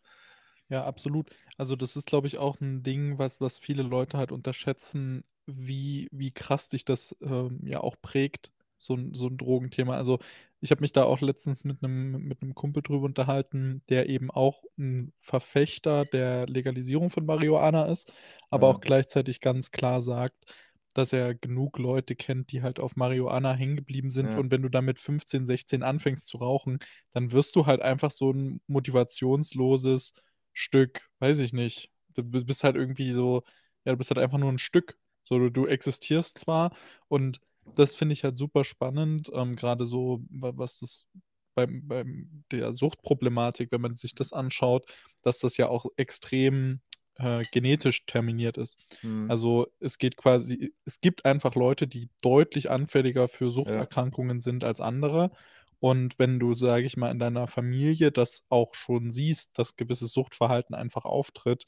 Ja, 0.72 0.86
absolut. 0.86 1.32
Also, 1.58 1.76
das 1.76 1.96
ist, 1.96 2.06
glaube 2.06 2.28
ich, 2.28 2.38
auch 2.38 2.62
'n 2.62 2.84
Ding, 2.84 3.18
was 3.18 3.42
was 3.42 3.58
viele 3.58 3.82
Leute 3.82 4.18
halt 4.20 4.32
unterschätzen, 4.32 5.24
wie 5.48 6.08
wie 6.12 6.32
krass 6.32 6.70
dich 6.70 6.86
das, 6.86 7.16
ähm, 7.22 7.60
ja 7.66 7.80
auch 7.82 7.96
prägt, 8.00 8.52
so 8.80 8.96
'n 8.96 9.14
so 9.14 9.28
'n 9.28 9.38
Drogenthema. 9.38 9.96
Also, 9.98 10.20
ich 10.62 10.72
habe 10.72 10.82
mich 10.82 10.94
da 10.94 11.04
auch 11.06 11.22
letztens 11.22 11.64
mit 11.66 11.82
'nem 11.84 12.12
mit 12.28 12.40
Kumpel 12.56 12.84
drüber 12.84 13.06
unterhalten, 13.06 13.84
der 13.90 14.10
eben 14.10 14.32
auch 14.32 14.64
'n 14.80 15.14
Verfechter 15.22 16.06
der 16.06 16.48
Legalisierung 16.48 17.12
von 17.12 17.26
Marihuana 17.28 17.86
ist, 17.88 18.14
aber 18.52 18.68
auch 18.70 18.80
Ja. 18.80 18.82
gleichzeitig 18.82 19.42
ganz 19.42 19.72
klar 19.72 20.02
sagt, 20.02 20.56
dass 20.96 21.14
er 21.14 21.36
genug 21.36 21.78
Leute 21.80 22.16
kennt, 22.16 22.52
die 22.52 22.64
halt 22.64 22.80
auf 22.80 22.96
Marihuana 22.98 23.54
hängen 23.54 23.76
geblieben 23.78 24.10
sind. 24.10 24.34
Ja. 24.34 24.40
Und 24.40 24.52
wenn 24.52 24.64
du 24.64 24.70
dann 24.70 24.86
mit 24.86 25.00
15, 25.00 25.46
16 25.46 25.84
anfängst 25.84 26.28
zu 26.28 26.38
rauchen, 26.38 26.80
dann 27.12 27.32
wirst 27.32 27.56
du 27.56 27.66
halt 27.68 27.82
einfach 27.82 28.12
so 28.12 28.32
'n 28.32 28.62
motivationsloses 28.68 30.14
Stück, 30.54 31.10
weiß 31.20 31.40
ich 31.40 31.54
nicht. 31.54 31.92
Du 32.16 32.24
bi 32.24 32.44
bist 32.44 32.64
halt 32.64 32.76
irgendwie 32.76 33.14
so 33.14 33.44
ja, 33.86 33.94
du 33.94 33.98
bist 33.98 34.10
halt 34.12 34.20
einfach 34.20 34.40
nur 34.40 34.50
'n 34.52 34.58
Stück. 34.60 34.98
So, 35.24 35.38
du 35.40 35.50
du 35.52 35.68
existierst 35.68 36.40
zwar 36.40 36.76
und 37.08 37.40
das 37.76 37.96
finde 37.96 38.14
ich 38.14 38.24
halt 38.24 38.38
super 38.38 38.64
spannend, 38.64 39.30
ähm, 39.34 39.56
grade 39.56 39.86
so, 39.86 40.22
wa 40.30 40.52
was 40.56 40.80
das 40.80 41.08
beim 41.56 41.88
beim 41.88 42.44
der 42.52 42.74
Suchtproblematik, 42.74 43.72
wenn 43.72 43.82
man 43.82 43.96
sich 43.98 44.16
das 44.16 44.34
anschaut, 44.34 44.86
dass 45.24 45.40
das 45.40 45.58
ja 45.58 45.68
auch 45.70 45.86
extrem, 45.98 46.82
äh, 47.16 47.46
genetisch 47.52 48.06
terminiert 48.06 48.58
ist. 48.58 48.78
Mhm. 49.04 49.30
Also, 49.30 49.68
es 49.80 49.98
geht 49.98 50.18
quasi 50.18 50.74
es 50.86 51.02
gibt 51.02 51.26
einfach 51.26 51.56
Leute, 51.56 51.88
die 51.88 52.10
deutlich 52.22 52.70
anfälliger 52.72 53.28
für 53.28 53.52
Ja. 53.66 53.90
Suchterkrankungen 53.90 54.40
sind 54.42 54.64
als 54.64 54.82
andere. 54.82 55.32
Und 55.80 56.20
wenn 56.20 56.40
du, 56.40 56.54
sage 56.54 56.86
ich 56.86 56.98
mal, 56.98 57.12
in 57.12 57.20
deiner 57.20 57.48
Familie 57.48 58.12
das 58.12 58.44
auch 58.50 58.76
schon 58.76 59.12
siehst, 59.12 59.58
dass 59.58 59.76
gewisses 59.78 60.12
Suchtverhalten 60.14 60.76
einfach 60.76 61.06
auftritt, 61.06 61.66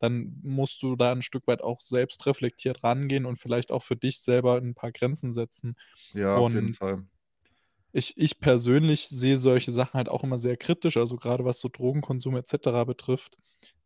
dann 0.00 0.40
musst 0.42 0.82
du 0.82 0.96
da 0.96 1.12
'n 1.12 1.22
Stück 1.22 1.46
weit 1.48 1.62
auch 1.62 1.80
selbstreflektiert 1.82 2.84
rangehen 2.84 3.26
und 3.26 3.38
vielleicht 3.38 3.72
auch 3.72 3.82
für 3.84 3.96
dich 3.96 4.20
selber 4.22 4.58
'n 4.58 4.74
paar 4.74 4.92
Grenzen 4.92 5.32
setzen. 5.32 5.76
Ja, 6.14 6.36
auf 6.36 6.52
jeden 6.54 6.70
Und 6.70 6.78
Fall. 6.78 7.04
ich 7.94 8.16
ich 8.16 8.38
persönlich 8.40 9.08
sehe 9.08 9.36
solche 9.36 9.72
Sachen 9.72 9.94
halt 9.94 10.08
auch 10.08 10.22
immer 10.22 10.38
sehr 10.38 10.56
kritisch, 10.56 10.96
also, 10.96 11.16
grade 11.16 11.44
was 11.44 11.58
so 11.60 11.68
Drogenkonsum 11.68 12.36
et 12.36 12.46
cetera 12.48 12.84
betrifft, 12.84 13.36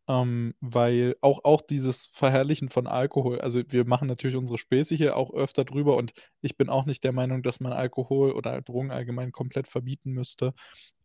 ähm, 0.09 0.55
weil 0.61 1.15
auch 1.21 1.43
auch 1.45 1.61
dieses 1.61 2.07
Verherrlichen 2.13 2.69
von 2.69 2.87
Alkohol 2.87 3.41
also, 3.41 3.61
wir 3.69 3.87
machen 3.87 4.07
natürlich 4.09 4.37
unsere 4.37 4.57
Späße 4.59 4.95
hier 4.95 5.17
auch 5.17 5.33
öfter 5.33 5.65
drüber 5.65 5.97
und 5.97 6.13
ich 6.41 6.57
bin 6.57 6.69
auch 6.69 6.85
nicht 6.85 7.03
der 7.05 7.13
Meinung, 7.13 7.43
dass 7.43 7.59
man 7.61 7.73
Alkohol 7.73 8.33
oder 8.33 8.61
Drogen 8.61 8.91
allgemein 8.91 9.31
komplett 9.31 9.67
verbieten 9.67 10.11
müsste. 10.13 10.53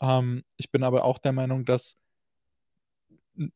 Ähm, 0.02 0.44
ich 0.58 0.70
bin 0.72 0.82
aber 0.84 1.04
auch 1.04 1.18
der 1.18 1.32
Meinung, 1.32 1.64
dass 1.66 1.96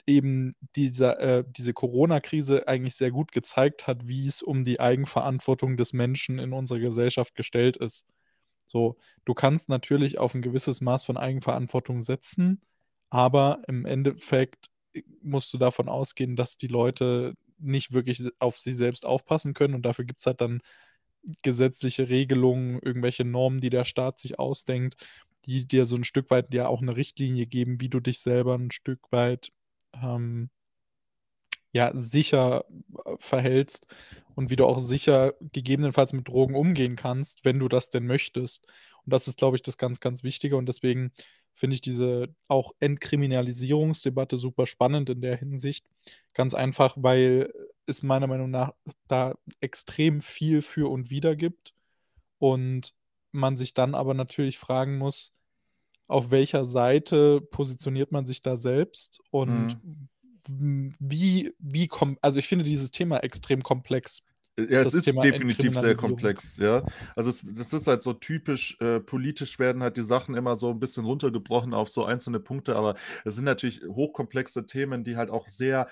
eben 0.06 0.56
dieser 0.76 1.20
äh, 1.20 1.44
diese 1.48 1.72
Corona-Krise 1.74 2.68
eigentlich 2.68 2.96
sehr 2.96 3.10
gut 3.12 3.32
gezeigt 3.32 3.86
hat, 3.86 4.06
wie 4.08 4.26
es 4.26 4.42
um 4.42 4.64
die 4.64 4.80
Eigenverantwortung 4.80 5.76
des 5.76 5.92
Menschen 5.92 6.38
in 6.38 6.52
unserer 6.52 6.80
Gesellschaft 6.80 7.34
gestellt 7.34 7.76
ist. 7.78 8.06
So, 8.66 8.96
du 9.26 9.34
kannst 9.34 9.68
natürlich 9.70 10.18
auf 10.18 10.34
'n 10.34 10.42
gewisses 10.42 10.80
Maß 10.82 11.04
von 11.04 11.16
Eigenverantwortung 11.18 12.02
setzen, 12.02 12.62
aber 13.10 13.62
im 13.68 13.86
Endeffekt, 13.86 14.68
äh, 14.94 15.02
musst 15.22 15.52
du 15.54 15.58
davon 15.58 15.88
ausgehen, 15.88 16.36
dass 16.36 16.56
die 16.58 16.68
Leute 16.68 17.34
nicht 17.58 17.92
wirklich 17.92 18.22
auf 18.40 18.58
sich 18.58 18.76
selbst 18.76 19.06
aufpassen 19.06 19.54
können 19.54 19.74
und 19.74 19.84
dafür 19.86 20.04
gibt's 20.06 20.26
halt 20.26 20.40
dann 20.40 20.60
gesetzliche 21.42 22.08
Regelungen, 22.10 22.80
irgendwelche 22.82 23.24
Normen, 23.24 23.60
die 23.60 23.70
der 23.70 23.84
Staat 23.86 24.18
sich 24.20 24.38
ausdenkt, 24.40 24.96
die 25.46 25.66
dir 25.68 25.86
so 25.86 25.96
'n 25.96 26.04
Stück 26.04 26.30
weit 26.30 26.54
ja 26.54 26.68
auch 26.68 26.80
'ne 26.82 26.96
Richtlinie 26.96 27.46
geben, 27.46 27.80
wie 27.80 27.88
du 27.90 28.00
dich 28.00 28.20
selber 28.20 28.54
'n 28.56 28.70
Stück 28.72 29.00
weit, 29.12 29.50
ähm 30.02 30.50
ja, 31.72 31.90
sicher, 31.94 32.64
äh, 33.04 33.16
verhältst 33.18 33.86
und 34.36 34.48
wie 34.50 34.56
du 34.56 34.64
auch 34.64 34.78
sicher 34.78 35.34
gegebenenfalls 35.52 36.12
mit 36.12 36.28
Drogen 36.28 36.54
umgehen 36.54 36.96
kannst, 36.96 37.44
wenn 37.44 37.58
du 37.58 37.68
das 37.68 37.90
denn 37.90 38.06
möchtest. 38.06 38.64
Und 39.04 39.12
das 39.12 39.28
ist, 39.28 39.38
glaube 39.38 39.56
ich, 39.56 39.62
das 39.62 39.76
ganz, 39.76 40.00
ganz 40.00 40.22
Wichtige 40.22 40.56
und 40.56 40.66
deswegen 40.66 41.12
finde 41.54 41.74
ich 41.74 41.80
diese 41.80 42.34
auch 42.48 42.72
Entkriminalisierungsdebatte 42.80 44.36
super 44.36 44.66
spannend 44.66 45.10
in 45.10 45.20
der 45.20 45.36
Hinsicht. 45.36 45.86
Ganz 46.32 46.54
einfach, 46.54 46.96
weil 46.98 47.52
es 47.86 48.02
meiner 48.02 48.26
Meinung 48.28 48.50
nach 48.50 48.72
da 49.08 49.34
extrem 49.60 50.20
viel 50.20 50.62
für 50.62 50.90
und 50.90 51.10
wider 51.10 51.36
gibt 51.36 51.74
und 52.38 52.94
man 53.32 53.56
sich 53.56 53.74
dann 53.74 53.94
aber 53.94 54.14
natürlich 54.14 54.58
fragen 54.58 54.96
muss, 54.96 55.32
auf 56.08 56.30
welcher 56.30 56.64
Seite 56.64 57.40
positioniert 57.42 58.12
man 58.12 58.26
sich 58.26 58.42
da 58.42 58.56
selbst 58.56 59.20
und 59.30 59.74
Mhm. 59.74 59.84
wie 60.48 61.54
wie 61.58 61.88
kom 61.88 62.18
also, 62.22 62.38
ich 62.38 62.48
finde 62.48 62.64
dieses 62.64 62.90
Thema 62.92 63.18
extrem 63.24 63.62
komplex, 63.62 64.20
ja, 64.58 64.80
es 64.80 64.92
ist 64.94 65.22
Thema 65.24 65.24
definitiv 65.24 65.76
sehr 65.76 65.96
komplex, 65.96 66.56
ja. 66.58 66.84
Also, 67.16 67.30
es 67.30 67.42
das 67.44 67.72
ist 67.72 67.88
halt 67.88 68.02
so 68.02 68.12
typisch, 68.12 68.76
äh, 68.80 69.00
politisch 69.00 69.58
werden 69.58 69.82
halt 69.82 69.96
die 69.96 70.02
Sachen 70.02 70.36
immer 70.36 70.56
so 70.56 70.70
'n 70.70 70.78
bisschen 70.78 71.04
runtergebrochen 71.04 71.74
auf 71.74 71.88
so 71.88 72.04
einzelne 72.04 72.38
Punkte, 72.38 72.76
aber 72.76 72.94
es 73.24 73.34
sind 73.34 73.44
natürlich 73.44 73.82
hochkomplexe 73.88 74.66
Themen, 74.66 75.02
die 75.04 75.16
halt 75.16 75.30
auch 75.30 75.48
sehr 75.48 75.88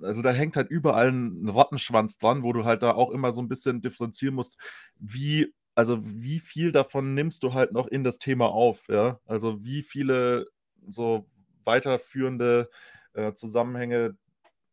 also, 0.00 0.22
da 0.22 0.30
hängt 0.32 0.56
halt 0.56 0.70
überall 0.70 1.08
'n 1.10 1.48
Rattenschwanz 1.48 2.18
dran, 2.18 2.42
wo 2.44 2.52
du 2.52 2.64
halt 2.64 2.82
da 2.82 2.92
auch 2.94 3.10
immer 3.12 3.32
so 3.32 3.40
'n 3.40 3.48
bisschen 3.48 3.80
differenzieren 3.82 4.34
musst, 4.36 4.58
wie 4.98 5.54
also, 5.76 6.00
wie 6.04 6.40
viel 6.40 6.72
davon 6.72 7.14
nimmst 7.14 7.42
du 7.44 7.54
halt 7.54 7.72
noch 7.72 7.88
in 7.88 8.04
das 8.04 8.18
Thema 8.18 8.48
auf, 8.48 8.88
ja? 8.90 9.20
Also, 9.26 9.64
wie 9.64 9.82
viele 9.84 10.46
so 10.88 11.26
weiterführende, 11.64 12.70
äh, 13.14 13.34
Zusammenhänge, 13.34 14.18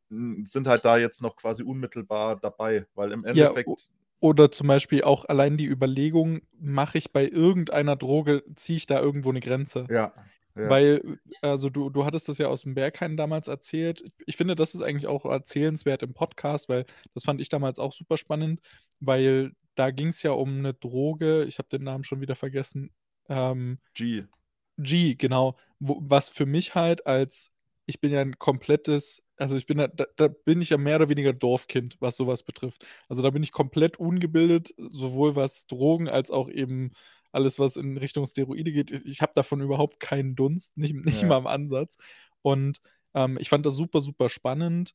hm, 0.10 0.46
sind 0.46 0.68
halt 0.68 0.86
da 0.86 0.98
jetzt 0.98 1.22
noch 1.24 1.36
quasi 1.38 1.63
unmittelbar 1.63 2.38
dabei, 2.39 2.88
weil 2.96 3.12
im 3.13 3.26
Ja, 3.32 3.56
Endeffekt 3.56 3.89
oder 4.20 4.52
zum 4.52 4.68
Beispiel 4.68 5.04
auch 5.04 5.26
allein 5.26 5.58
die 5.58 5.68
Überlegung, 5.68 6.42
mache 6.60 6.98
ich 6.98 7.12
bei 7.13 7.28
irgendeiner 7.28 7.96
Droge 7.96 8.44
ziehe 8.56 8.78
ich 8.78 8.86
da 8.88 9.00
irgendwo 9.02 9.32
'ne 9.32 9.39
Grenze? 9.42 9.89
Ja, 9.89 10.13
ja. 10.56 10.84
Weil, 10.84 11.20
also, 11.42 11.70
du 11.70 11.89
du 11.92 12.06
hattest 12.06 12.30
das 12.30 12.38
ja 12.39 12.48
aus'm 12.50 12.76
Berghain 12.76 13.18
damals 13.18 13.48
erzählt. 13.50 14.04
Ich 14.28 14.38
finde, 14.38 14.56
das 14.56 14.76
ist 14.76 14.82
eigentlich 14.82 15.08
auch 15.08 15.26
erzählenswert 15.26 16.04
im 16.04 16.13
Podcast, 16.16 16.70
weil 16.70 16.86
das 17.16 17.26
fand 17.26 17.42
ich 17.42 17.50
damals 17.50 17.80
auch 17.80 17.94
super 17.94 18.18
spannend, 18.18 18.62
weil 19.02 19.54
da 19.76 19.92
ging's 19.92 20.24
ja 20.24 20.32
um 20.32 20.62
'ne 20.62 20.74
Droge, 20.74 21.44
ich 21.46 21.60
habe 21.60 21.70
den 21.70 21.84
Namen 21.84 22.04
schon 22.04 22.22
wieder 22.22 22.36
vergessen, 22.36 22.92
ähm 23.30 23.80
G. 23.96 24.26
G, 24.80 25.16
genau. 25.16 25.56
Wo 25.80 26.00
was 26.02 26.30
für 26.30 26.46
mich 26.46 26.74
halt 26.76 27.06
als 27.06 27.52
ich 27.86 28.00
bin 28.02 28.12
ja 28.12 28.22
'n 28.22 28.38
komplettes 28.40 29.22
also, 29.38 29.58
ich 29.58 29.66
bin 29.66 29.78
da 29.78 29.88
da 29.88 30.28
bin 30.28 30.62
ich 30.62 30.70
ja 30.70 30.78
mehr 30.78 30.96
oder 30.98 31.10
weniger 31.10 31.34
Dorfkind, 31.34 31.98
was 32.00 32.16
so 32.18 32.28
was 32.28 32.44
betrifft. 32.44 32.86
Also, 33.10 33.22
da 33.24 33.30
bin 33.32 33.42
ich 33.44 33.52
komplett 33.52 33.98
ungebildet, 34.00 34.74
sowohl 34.78 35.36
was 35.36 35.66
Drogen 35.68 36.08
als 36.08 36.30
auch 36.32 36.50
eben 36.50 36.92
alles, 37.32 37.58
was 37.60 37.76
in 37.76 37.98
Richtung 37.98 38.26
Steroide 38.28 38.72
geht. 38.72 38.92
Ich 38.92 39.22
habe 39.22 39.34
davon 39.36 39.60
überhaupt 39.62 40.00
keinen 40.00 40.36
Dunst, 40.36 40.78
nicht 40.78 40.94
nicht 40.96 41.24
Ja. 41.24 41.28
mal 41.28 41.40
im 41.40 41.48
Ansatz. 41.48 41.98
Und, 42.44 42.80
ähm, 43.16 43.38
ich 43.40 43.50
fand 43.50 43.66
das 43.66 43.76
super, 43.76 44.02
super 44.02 44.30
spannend, 44.30 44.94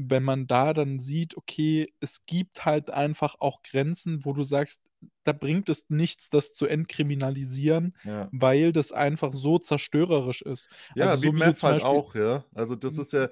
wenn 0.00 0.22
man 0.22 0.46
da 0.46 0.72
dann 0.72 1.00
sieht, 1.00 1.36
okay, 1.36 1.92
es 1.98 2.24
gibt 2.24 2.64
halt 2.64 2.90
einfach 2.90 3.34
auch 3.40 3.62
Grenzen, 3.62 4.24
wo 4.24 4.32
du 4.32 4.44
sagst, 4.44 4.80
da 5.24 5.32
bringt 5.32 5.68
es 5.68 5.90
nichts, 5.90 6.30
das 6.30 6.52
zu 6.52 6.66
entkriminalisieren, 6.66 7.96
Ja. 8.04 8.28
weil 8.30 8.72
das 8.72 8.92
einfach 8.92 9.32
so 9.32 9.58
zerstörerisch 9.58 10.42
ist. 10.42 10.70
Also, 10.96 11.00
Ja, 11.00 11.16
wie 11.16 11.26
so 11.26 11.32
wie 11.34 11.38
Meth 11.38 11.62
halt 11.64 11.74
Beispiel 11.74 11.90
auch, 11.90 12.14
ja. 12.14 12.44
Also, 12.54 12.76
das 12.76 12.96
ist 12.96 13.12
ja 13.12 13.28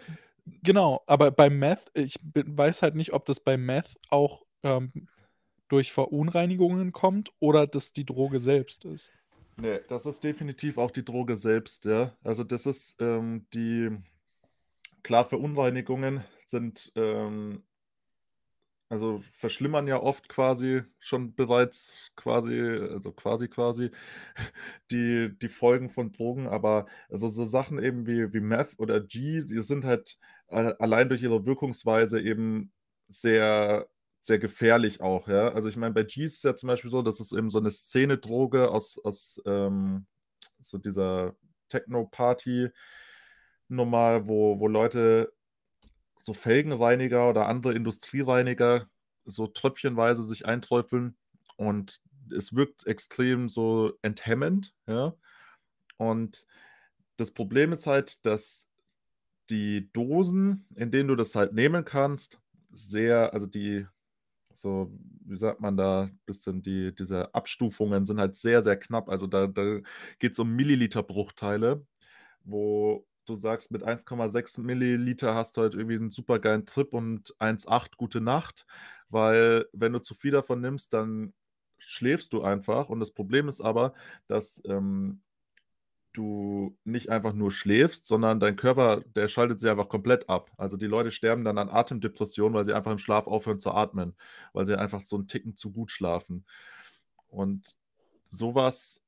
Genau, 0.63 1.01
aber 1.07 1.31
bei 1.31 1.51
Meth, 1.51 1.91
ich 1.95 2.19
weiß 2.35 2.83
halt 2.83 2.95
nicht, 2.97 3.13
ob 3.13 3.27
das 3.27 3.41
bei 3.41 3.57
Meth 3.57 3.97
auch 4.11 4.43
ähm, 4.63 4.93
durch 5.69 5.93
Verunreinigungen 5.93 6.93
kommt 6.93 7.31
oder 7.39 7.67
dass 7.67 7.93
die 7.93 8.05
Droge 8.05 8.39
selbst 8.39 8.85
ist. 8.85 9.13
Nee, 9.57 9.81
das 9.89 10.05
ist 10.07 10.23
definitiv 10.23 10.79
auch 10.79 10.91
die 10.91 11.05
Droge 11.05 11.37
selbst, 11.37 11.85
ja. 11.85 12.17
Also 12.23 12.45
das 12.45 12.67
ist 12.67 12.97
ähm, 13.01 13.47
die, 13.55 13.91
klar, 15.03 15.25
Verunreinigungen 15.25 16.23
sind 16.47 16.93
ähm, 16.97 17.63
also 18.89 19.21
verschlimmern 19.33 19.89
ja 19.89 20.01
oft 20.01 20.29
quasi 20.29 20.83
schon 21.01 21.35
bereits 21.35 22.13
quasi, 22.17 22.61
also 22.61 23.13
quasi 23.13 23.49
quasi 23.49 23.91
die, 24.91 25.37
die 25.41 25.49
Folgen 25.49 25.91
von 25.91 26.13
Drogen, 26.13 26.47
aber 26.47 26.87
also 27.09 27.29
so 27.29 27.45
Sachen 27.45 27.83
eben 27.83 28.07
wie, 28.07 28.33
wie 28.33 28.41
Meth 28.41 28.79
oder 28.79 29.01
G, 29.01 29.43
die 29.43 29.61
sind 29.63 29.85
halt 29.85 30.19
allein 30.49 31.09
durch 31.09 31.23
ihre 31.23 31.45
Wirkungsweise 31.45 32.21
eben 32.21 32.73
sehr, 33.09 33.89
sehr 34.23 34.39
gefährlich 34.39 35.01
auch, 35.01 35.29
ja. 35.29 35.49
Also 35.49 35.69
ich 35.69 35.77
meine, 35.77 35.95
bei 35.95 36.05
G 36.05 36.25
ist 36.25 36.45
ja 36.45 36.55
zum 36.55 36.69
Beispiel 36.69 36.91
so, 36.91 37.03
dass 37.03 37.19
es 37.21 37.33
eben 37.33 37.51
so 37.51 37.59
eine 37.59 37.71
Szene-Droge 37.71 38.71
aus, 38.71 39.01
aus 39.05 39.43
ähm, 39.47 40.07
so 40.61 40.79
dieser 40.79 41.35
Techno-Party 41.69 42.69
normal, 43.69 44.29
wo, 44.29 44.61
wo 44.61 44.69
Leute 44.69 45.33
so 46.27 46.35
Felgenreiniger 46.35 47.31
oder 47.31 47.47
andere 47.47 47.73
Industriereiniger 47.75 48.87
so 49.25 49.47
tröpfchenweise 49.47 50.25
sich 50.25 50.45
einträufeln 50.47 51.17
und 51.57 52.01
es 52.35 52.53
wirkt 52.57 52.85
extrem 52.89 53.49
so 53.49 53.93
enthemmend, 54.03 54.75
ja. 54.89 55.15
Und 55.99 56.47
das 57.17 57.31
Problem 57.33 57.73
ist 57.73 57.87
halt, 57.87 58.27
dass 58.27 58.67
die 59.51 59.91
Dosen, 59.93 60.67
in 60.75 60.91
denen 60.91 61.09
du 61.09 61.15
das 61.17 61.37
halt 61.37 61.53
nehmen 61.53 61.85
kannst, 61.85 62.41
sehr, 62.73 63.33
also 63.33 63.47
die, 63.47 63.87
so, 64.57 64.93
wie 65.25 65.39
sagt 65.39 65.61
man 65.61 65.77
da, 65.77 66.11
bisschen 66.27 66.63
die, 66.63 66.95
diese 66.95 67.35
Abstufungen 67.35 68.05
sind 68.07 68.19
halt 68.21 68.35
sehr, 68.37 68.63
sehr 68.63 68.77
knapp. 68.77 69.09
Also 69.09 69.29
da, 69.29 69.47
da 69.47 69.81
geht 70.19 70.33
es 70.33 70.39
um 70.41 70.57
Milliliter-Bruchteile, 70.57 71.87
wo 72.45 73.07
du 73.27 73.37
sagst, 73.37 73.71
mit 73.71 73.83
1,6 73.83 74.61
Milliliter 74.61 75.35
hast 75.35 75.57
du 75.57 75.63
halt 75.63 75.75
irgendwie 75.75 75.97
einen 75.97 76.11
super 76.11 76.39
geilen 76.39 76.67
Trip 76.67 76.93
und 76.93 77.35
1,8 77.39 77.97
gute 77.97 78.21
Nacht, 78.21 78.67
weil 79.09 79.67
wenn 79.73 79.93
du 79.93 80.01
zu 80.01 80.15
viel 80.15 80.33
davon 80.33 80.61
nimmst, 80.61 80.93
dann 80.93 81.35
schläfst 81.79 82.33
du 82.33 82.43
einfach. 82.43 82.89
Und 82.89 83.01
das 83.01 83.13
Problem 83.13 83.49
ist 83.49 83.61
aber, 83.61 83.95
dass 84.29 84.63
ähm, 84.67 85.23
du 86.17 86.77
nicht 86.85 87.11
einfach 87.11 87.35
nur 87.35 87.51
schläfst, 87.53 88.07
sondern 88.07 88.41
dein 88.41 88.57
Körper, 88.57 89.03
der 89.15 89.29
schaltet 89.29 89.61
sich 89.61 89.71
einfach 89.71 89.89
komplett 89.89 90.29
ab. 90.31 90.51
Also 90.57 90.77
die 90.77 90.87
Leute 90.87 91.11
sterben 91.11 91.45
dann 91.45 91.59
an 91.59 91.69
Atemdepressionen, 91.69 92.55
weil 92.55 92.65
sie 92.65 92.73
einfach 92.73 92.93
im 92.93 92.99
Schlaf 92.99 93.27
aufhören 93.27 93.61
zu 93.61 93.73
atmen, 93.73 94.17
weil 94.53 94.65
sie 94.65 94.79
einfach 94.79 95.03
so 95.03 95.17
einen 95.17 95.29
Ticken 95.29 95.57
zu 95.57 95.73
gut 95.73 95.91
schlafen. 95.91 96.47
Und 97.29 97.77
sowas 98.27 99.03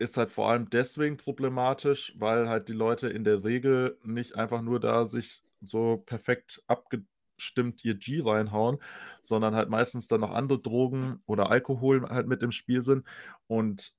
ist 0.00 0.16
halt 0.16 0.30
vor 0.30 0.48
allem 0.50 0.70
deswegen 0.70 1.16
problematisch, 1.18 2.14
weil 2.18 2.48
halt 2.48 2.68
die 2.68 2.72
Leute 2.72 3.08
in 3.08 3.22
der 3.24 3.44
Regel 3.44 3.98
nicht 4.02 4.34
einfach 4.36 4.62
nur 4.62 4.80
da 4.80 5.06
sich 5.06 5.42
so 5.60 5.98
perfekt 6.06 6.62
abgestimmt 6.66 7.84
ihr 7.84 7.94
G 7.94 8.22
reinhauen, 8.24 8.78
sondern 9.22 9.54
halt 9.54 9.68
meistens 9.68 10.08
dann 10.08 10.22
noch 10.22 10.32
andere 10.32 10.58
Drogen 10.60 11.22
oder 11.26 11.50
Alkohol 11.50 12.08
halt 12.08 12.26
mit 12.28 12.42
im 12.42 12.50
Spiel 12.50 12.80
sind 12.82 13.06
und 13.46 13.94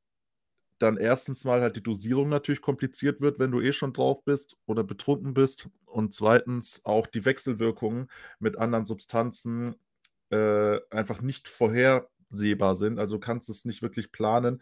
dann 0.80 0.98
erstens 0.98 1.46
mal 1.46 1.62
halt 1.62 1.76
die 1.76 1.84
Dosierung 1.84 2.30
natürlich 2.30 2.62
kompliziert 2.62 3.22
wird, 3.22 3.38
wenn 3.38 3.52
du 3.52 3.62
eh 3.62 3.72
schon 3.72 3.94
drauf 3.94 4.24
bist 4.24 4.58
oder 4.66 4.84
betrunken 4.84 5.36
bist 5.36 5.70
und 5.86 6.14
zweitens 6.14 6.82
auch 6.86 7.06
die 7.06 7.26
Wechselwirkungen 7.26 8.10
mit 8.40 8.58
anderen 8.58 8.86
Substanzen 8.86 9.76
äh, 10.32 10.80
einfach 10.90 11.22
nicht 11.22 11.48
vorhersehbar 11.48 12.76
sind. 12.76 12.98
Also 12.98 13.16
du 13.16 13.20
kannst 13.20 13.50
es 13.50 13.66
nicht 13.66 13.84
wirklich 13.84 14.12
planen, 14.12 14.62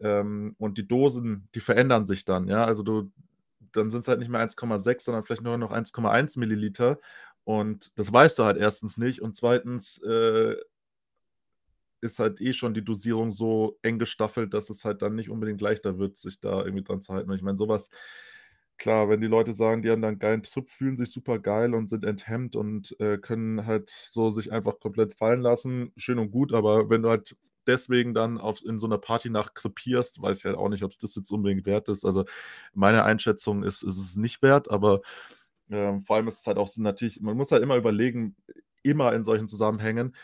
ähm, 0.00 0.54
und 0.58 0.78
die 0.78 0.86
Dosen, 0.88 1.48
die 1.54 1.60
verändern 1.60 2.06
sich 2.06 2.24
dann, 2.24 2.48
ja. 2.48 2.64
Also 2.64 2.82
du, 2.82 3.10
dann 3.72 3.90
sind 3.90 4.00
es 4.02 4.08
halt 4.08 4.20
nicht 4.20 4.28
mehr 4.30 4.40
1,6, 4.40 5.04
sondern 5.04 5.24
vielleicht 5.24 5.42
nur 5.42 5.58
noch 5.58 5.72
1,1 5.72 6.36
Milliliter. 6.36 6.98
Und 7.44 7.92
das 7.96 8.12
weißt 8.12 8.38
du 8.38 8.44
halt 8.44 8.56
erstens 8.58 8.98
nicht. 8.98 9.22
Und 9.22 9.36
zweitens 9.36 10.00
äh, 10.02 10.56
ist 12.00 12.18
halt 12.18 12.40
eh 12.40 12.52
schon 12.52 12.74
die 12.74 12.84
Dosierung 12.84 13.32
so 13.32 13.78
eng 13.82 13.98
gestaffelt, 13.98 14.54
dass 14.54 14.70
es 14.70 14.84
halt 14.84 15.02
dann 15.02 15.14
nicht 15.14 15.30
unbedingt 15.30 15.60
leichter 15.60 15.98
wird, 15.98 16.16
sich 16.16 16.40
da 16.40 16.64
irgendwie 16.64 16.84
dran 16.84 17.00
zu 17.00 17.12
halten. 17.14 17.30
Und 17.30 17.36
ich 17.36 17.42
meine, 17.42 17.56
sowas, 17.56 17.90
klar, 18.78 19.08
wenn 19.08 19.20
die 19.20 19.26
Leute 19.26 19.54
sagen, 19.54 19.82
die 19.82 19.90
haben 19.90 20.02
dann 20.02 20.10
einen 20.12 20.18
geilen 20.18 20.42
Trip, 20.42 20.68
fühlen 20.68 20.96
sich 20.96 21.10
super 21.10 21.38
geil 21.38 21.74
und 21.74 21.88
sind 21.88 22.04
enthemmt 22.04 22.54
und 22.56 22.98
äh, 23.00 23.18
können 23.18 23.66
halt 23.66 23.90
so 23.90 24.30
sich 24.30 24.52
einfach 24.52 24.78
komplett 24.80 25.14
fallen 25.14 25.40
lassen, 25.40 25.92
schön 25.96 26.18
und 26.18 26.30
gut, 26.30 26.52
aber 26.52 26.90
wenn 26.90 27.02
du 27.02 27.08
halt 27.10 27.36
deswegen 27.66 28.14
dann 28.14 28.38
auf, 28.38 28.64
in 28.64 28.78
so 28.78 28.86
einer 28.86 28.98
Partynacht 28.98 29.54
krepierst, 29.54 30.22
weiß 30.22 30.38
ich 30.38 30.44
halt 30.44 30.56
auch 30.56 30.68
nicht, 30.68 30.82
ob 30.84 30.92
es 30.92 30.98
das 30.98 31.14
jetzt 31.16 31.30
unbedingt 31.30 31.66
wert 31.66 31.88
ist. 31.88 32.04
Also 32.04 32.24
meine 32.74 33.04
Einschätzung 33.04 33.62
ist, 33.64 33.82
ist 33.82 33.98
es 33.98 34.16
nicht 34.16 34.42
wert, 34.42 34.70
aber 34.70 35.00
äh, 35.70 36.00
vor 36.00 36.16
allem 36.16 36.28
ist 36.28 36.40
es 36.40 36.46
halt 36.46 36.58
auch 36.58 36.70
natürlich, 36.76 37.20
man 37.20 37.36
muss 37.36 37.52
halt 37.52 37.62
immer 37.62 37.76
überlegen, 37.76 38.36
immer 38.82 39.12
in 39.14 39.24
solchen 39.24 39.48
Zusammenhängen, 39.48 40.14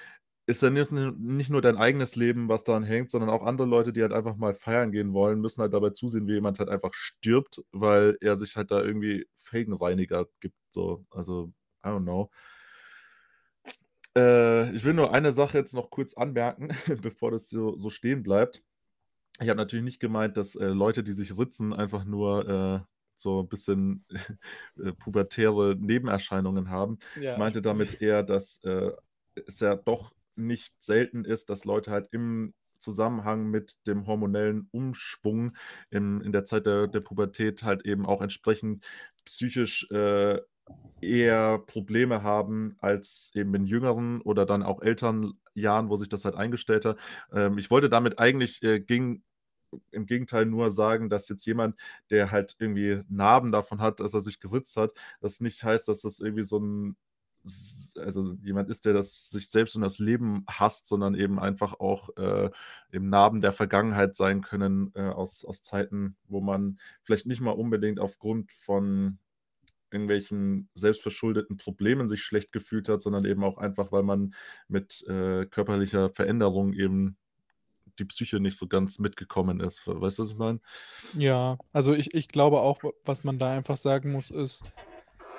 ist 0.47 0.63
ja 0.63 0.71
nicht, 0.71 0.91
nicht 0.93 1.51
nur 1.51 1.63
dein 1.63 1.77
eigenes 1.77 2.17
Leben, 2.17 2.49
was 2.49 2.65
daran 2.65 2.83
hängt, 2.85 3.11
sondern 3.11 3.31
auch 3.31 3.45
andere 3.47 3.69
Leute, 3.69 3.93
die 3.93 4.03
halt 4.03 4.13
einfach 4.13 4.37
mal 4.37 4.55
feiern 4.55 4.91
gehen 4.93 5.13
wollen, 5.15 5.41
müssen 5.41 5.63
halt 5.63 5.73
dabei 5.73 5.91
zusehen, 5.91 6.27
wie 6.29 6.35
jemand 6.35 6.59
halt 6.59 6.69
einfach 6.69 6.95
stirbt, 6.95 7.63
weil 7.73 8.17
er 8.21 8.37
sich 8.37 8.57
halt 8.57 8.71
da 8.73 8.83
irgendwie 8.83 9.27
Felgenreiniger 9.37 10.27
gibt. 10.41 10.57
So. 10.73 11.07
Also, 11.11 11.53
I 11.85 11.89
don't 11.89 12.03
know. 12.05 12.31
Äh, 14.17 14.75
ich 14.75 14.85
will 14.85 14.95
nur 14.95 15.13
eine 15.13 15.33
Sache 15.33 15.59
jetzt 15.59 15.75
noch 15.75 15.91
kurz 15.91 16.15
anmerken, 16.15 16.69
bevor 17.03 17.31
das 17.31 17.49
so, 17.49 17.77
so 17.77 17.91
stehen 17.91 18.23
bleibt. 18.23 18.63
Ich 19.41 19.49
habe 19.49 19.57
natürlich 19.57 19.85
nicht 19.85 20.01
gemeint, 20.01 20.37
dass 20.37 20.55
äh, 20.55 20.67
Leute, 20.67 21.03
die 21.03 21.13
sich 21.13 21.37
ritzen, 21.37 21.73
einfach 21.73 22.05
nur 22.05 22.49
äh, 22.49 22.81
so 23.17 23.41
ein 23.41 23.49
bisschen 23.49 24.05
äh, 24.79 24.93
pubertäre 24.93 25.77
Nebenerscheinungen 25.79 26.71
haben. 26.71 26.99
Ja. 27.21 27.33
Ich 27.33 27.39
meinte 27.39 27.63
damit 27.63 28.03
eher, 28.03 28.23
dass 28.23 28.63
äh, 28.65 28.93
es 29.47 29.61
ja 29.61 29.75
doch 29.77 30.13
nicht 30.37 30.75
selten 30.83 31.25
ist, 31.25 31.51
dass 31.51 31.65
Leute 31.65 31.91
halt 31.91 32.09
im 32.13 32.55
Zusammenhang 32.79 33.47
mit 33.47 33.77
dem 33.87 34.07
hormonellen 34.07 34.69
Umschwung 34.73 35.57
in, 35.91 36.21
in 36.21 36.33
der 36.33 36.45
Zeit 36.45 36.67
der, 36.67 36.89
der 36.89 37.01
Pubertät 37.01 37.63
halt 37.63 37.87
eben 37.87 38.05
auch 38.05 38.21
entsprechend 38.21 38.85
psychisch 39.25 39.89
äh, 39.91 40.41
eher 41.01 41.59
Probleme 41.59 42.23
haben 42.23 42.77
als 42.81 43.31
eben 43.35 43.55
in 43.55 43.67
jüngeren 43.67 44.21
oder 44.23 44.47
dann 44.47 44.63
auch 44.63 44.83
älteren 44.83 45.35
Jahren, 45.55 45.89
wo 45.89 45.97
sich 45.97 46.09
das 46.09 46.25
halt 46.25 46.37
eingestellt 46.37 46.85
hat. 46.85 46.99
Ähm, 47.33 47.59
ich 47.59 47.71
wollte 47.71 47.89
damit 47.89 48.19
eigentlich 48.19 48.63
äh, 48.63 48.81
ging, 48.81 49.23
im 49.91 50.07
Gegenteil 50.07 50.47
nur 50.47 50.71
sagen, 50.71 51.09
dass 51.09 51.29
jetzt 51.29 51.47
jemand, 51.47 51.77
der 52.11 52.31
halt 52.31 52.57
irgendwie 52.59 53.03
Narben 53.09 53.53
davon 53.53 53.81
hat, 53.81 54.01
dass 54.01 54.15
er 54.15 54.21
sich 54.21 54.41
geritzt 54.41 54.77
hat, 54.77 54.93
das 55.21 55.41
nicht 55.41 55.65
heißt, 55.65 55.89
dass 55.89 56.03
das 56.03 56.21
irgendwie 56.21 56.45
so 56.45 56.59
ein 56.59 56.97
also 57.99 58.35
jemand 58.43 58.71
ist, 58.71 58.85
der 58.85 58.93
das 58.93 59.31
sich 59.31 59.51
selbst 59.51 59.75
und 59.75 59.83
das 59.83 59.99
Leben 59.99 60.45
hasst, 60.49 60.87
sondern 60.87 61.15
eben 61.15 61.41
einfach 61.41 61.81
auch 61.81 62.17
äh, 62.17 62.51
im 62.93 63.09
Narben 63.09 63.41
der 63.41 63.53
Vergangenheit 63.53 64.15
sein 64.15 64.43
können, 64.43 64.93
äh, 64.95 65.09
aus, 65.09 65.45
aus 65.45 65.63
Zeiten, 65.63 66.17
wo 66.29 66.41
man 66.41 66.79
vielleicht 67.03 67.27
nicht 67.27 67.41
mal 67.41 67.51
unbedingt 67.51 67.99
aufgrund 67.99 68.53
von 68.53 69.19
irgendwelchen 69.93 70.69
selbstverschuldeten 70.75 71.57
Problemen 71.57 72.09
sich 72.09 72.23
schlecht 72.23 72.53
gefühlt 72.53 72.89
hat, 72.89 73.03
sondern 73.03 73.25
eben 73.25 73.45
auch 73.45 73.59
einfach, 73.59 73.93
weil 73.93 74.03
man 74.03 74.35
mit 74.69 75.05
äh, 75.09 75.47
körperlicher 75.47 76.11
Veränderung 76.11 76.73
eben 76.73 77.17
die 77.99 78.05
Psyche 78.05 78.41
nicht 78.41 78.57
so 78.57 78.67
ganz 78.67 78.99
mitgekommen 78.99 79.61
ist. 79.61 79.87
Weißt 79.87 80.19
du, 80.19 80.23
was 80.23 80.31
ich 80.31 80.37
meine? 80.37 80.61
Ja, 81.17 81.59
also 81.73 81.95
ich, 81.95 82.15
ich 82.15 82.29
glaube 82.29 82.61
auch, 82.61 82.81
was 83.05 83.25
man 83.25 83.39
da 83.39 83.53
einfach 83.53 83.77
sagen 83.77 84.13
muss, 84.13 84.31
ist, 84.31 84.63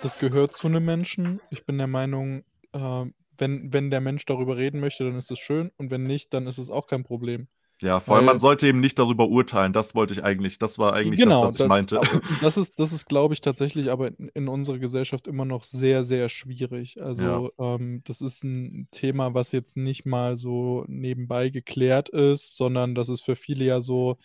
das 0.01 0.19
gehört 0.19 0.53
zu 0.53 0.67
einem 0.67 0.85
Menschen. 0.85 1.39
Ich 1.49 1.65
bin 1.65 1.77
der 1.77 1.87
Meinung, 1.87 2.43
äh, 2.73 3.05
wenn, 3.37 3.73
wenn 3.73 3.89
der 3.89 4.01
Mensch 4.01 4.25
darüber 4.25 4.57
reden 4.57 4.79
möchte, 4.79 5.03
dann 5.03 5.17
ist 5.17 5.31
es 5.31 5.39
schön 5.39 5.71
und 5.77 5.91
wenn 5.91 6.03
nicht, 6.03 6.33
dann 6.33 6.47
ist 6.47 6.57
es 6.57 6.69
auch 6.69 6.87
kein 6.87 7.03
Problem. 7.03 7.47
Ja, 7.83 7.99
vor 7.99 8.15
allem, 8.15 8.25
man 8.25 8.39
sollte 8.39 8.65
eben 8.65 8.79
nicht 8.79 8.97
darüber 8.97 9.27
urteilen. 9.27 9.73
Das 9.73 9.93
wollte 9.93 10.13
ich 10.13 10.23
eigentlich. 10.23 10.57
Das 10.57 10.79
war 10.79 10.93
eigentlich 10.93 11.19
genau, 11.19 11.41
das, 11.41 11.47
was 11.47 11.55
ich 11.55 11.59
das, 11.59 11.67
meinte. 11.67 12.01
Das 12.41 12.55
ist, 12.55 12.79
das 12.79 12.93
ist 12.93 13.05
glaube 13.05 13.33
ich, 13.33 13.41
tatsächlich 13.41 13.91
aber 13.91 14.07
in, 14.07 14.29
in, 14.33 14.47
unserer 14.47 14.79
Gesellschaft 14.79 15.27
immer 15.27 15.43
noch 15.43 15.65
sehr, 15.65 16.05
sehr 16.05 16.29
schwierig. 16.29 17.01
Also, 17.01 17.51
ja. 17.57 17.75
ähm, 17.75 18.01
das 18.05 18.21
ist 18.21 18.43
ein 18.43 18.87
Thema, 18.91 19.33
was 19.33 19.51
jetzt 19.51 19.75
nicht 19.75 20.05
mal 20.05 20.37
so 20.37 20.85
nebenbei 20.87 21.49
geklärt 21.49 22.07
ist, 22.07 22.55
sondern 22.55 22.95
das 22.95 23.09
ist 23.09 23.21
für 23.21 23.35
viele 23.35 23.65
ja 23.65 23.81
so, 23.81 24.17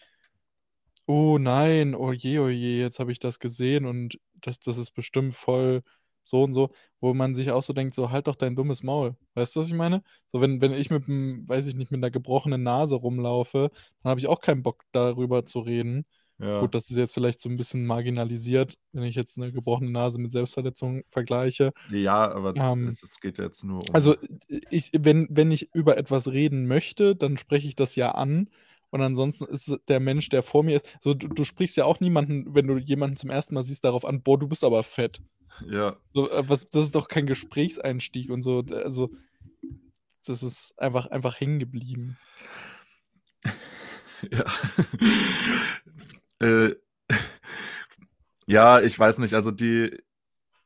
oh 1.06 1.38
nein, 1.38 1.96
oh 1.96 2.12
je, 2.12 2.38
oh 2.38 2.48
je, 2.48 2.80
jetzt 2.80 3.00
habe 3.00 3.10
ich 3.10 3.18
das 3.18 3.40
gesehen 3.40 3.86
und 3.86 4.20
das, 4.34 4.60
das 4.60 4.78
ist 4.78 4.92
bestimmt 4.92 5.34
voll 5.34 5.82
so 6.28 6.44
und 6.44 6.52
so, 6.54 6.70
wo 7.00 7.14
man 7.14 7.34
sich 7.34 7.50
auch 7.52 7.62
so 7.62 7.72
denkt, 7.72 7.94
so 7.94 8.10
halt 8.10 8.26
doch 8.28 8.36
dein 8.36 8.56
dummes 8.56 8.82
Maul. 8.84 9.16
Weißt 9.34 9.56
du, 9.56 9.60
was 9.60 9.68
ich 9.68 9.74
meine? 9.74 10.02
So, 10.26 10.40
wenn, 10.40 10.60
wenn 10.60 10.72
ich 10.74 10.90
mit 10.90 11.08
einem, 11.08 11.48
weiß 11.48 11.66
ich 11.68 11.74
nicht, 11.76 11.90
mit 11.92 11.98
einer 12.00 12.10
gebrochenen 12.12 12.62
Nase 12.62 12.96
rumlaufe, 12.96 13.70
dann 14.02 14.10
habe 14.10 14.20
ich 14.20 14.28
auch 14.28 14.40
keinen 14.40 14.62
Bock 14.62 14.84
darüber 14.92 15.44
zu 15.46 15.60
reden. 15.60 16.06
Ja. 16.40 16.68
Gut, 16.68 16.74
das 16.74 16.90
ist 16.90 16.96
jetzt 16.98 17.14
vielleicht 17.14 17.40
so 17.40 17.48
'n 17.48 17.56
bisschen 17.56 17.86
marginalisiert, 17.86 18.76
wenn 18.92 19.04
ich 19.04 19.14
jetzt 19.16 19.38
'ne 19.38 19.52
gebrochene 19.52 19.90
Nase 19.90 20.18
mit 20.20 20.32
Selbstverletzung 20.32 21.02
vergleiche. 21.08 21.72
Ja, 21.90 22.30
aber 22.32 22.56
Ähm, 22.56 22.98
es 22.98 23.02
es 23.02 23.18
geht 23.20 23.38
jetzt 23.38 23.64
nur 23.64 23.86
also, 23.92 24.16
um 24.16 24.18
i 24.50 24.60
ich 24.70 24.90
wenn 24.98 25.28
wenn 25.30 25.50
ich 25.52 25.70
über 25.74 25.96
etwas 25.98 26.28
reden 26.28 26.66
möchte, 26.66 27.16
dann 27.16 27.38
spreche 27.38 27.68
ich 27.68 27.76
das 27.76 27.96
ja 27.96 28.12
an 28.12 28.50
und 28.90 29.02
ansonsten 29.02 29.46
ist 29.46 29.76
der 29.88 30.00
Mensch, 30.00 30.28
der 30.30 30.42
vor 30.44 30.62
mir 30.64 30.76
ist 30.76 30.98
so, 31.02 31.14
du 31.14 31.28
du 31.28 31.44
sprichst 31.44 31.76
ja 31.78 31.84
auch 31.86 32.00
niemanden, 32.00 32.54
wenn 32.54 32.66
du 32.68 32.78
jemanden 32.78 33.16
zum 33.16 33.30
1. 33.30 33.54
Mal 33.54 33.62
siehst, 33.62 33.84
darauf 33.84 34.04
an: 34.06 34.22
„Boah, 34.22 34.38
du 34.38 34.48
bist 34.48 34.64
aber 34.64 34.82
fett.“ 34.84 35.20
Ja. 35.66 35.96
So, 36.08 36.30
äh, 36.30 36.48
was 36.48 36.66
das 36.66 36.86
ist 36.86 36.94
doch 36.94 37.08
kein 37.08 37.26
Gesprächseinstieg 37.26 38.30
und 38.30 38.42
so, 38.42 38.64
also 38.72 39.10
das 40.26 40.42
ist 40.42 40.74
einfach 40.78 41.06
einfach 41.06 41.40
hängen 41.40 41.58
geblieben. 41.58 42.18
Ja. 44.32 44.44
Äh, 46.40 46.74
ja, 48.46 48.80
ich 48.80 48.98
weiß 48.98 49.18
nicht, 49.18 49.34
also 49.34 49.50
die 49.50 49.96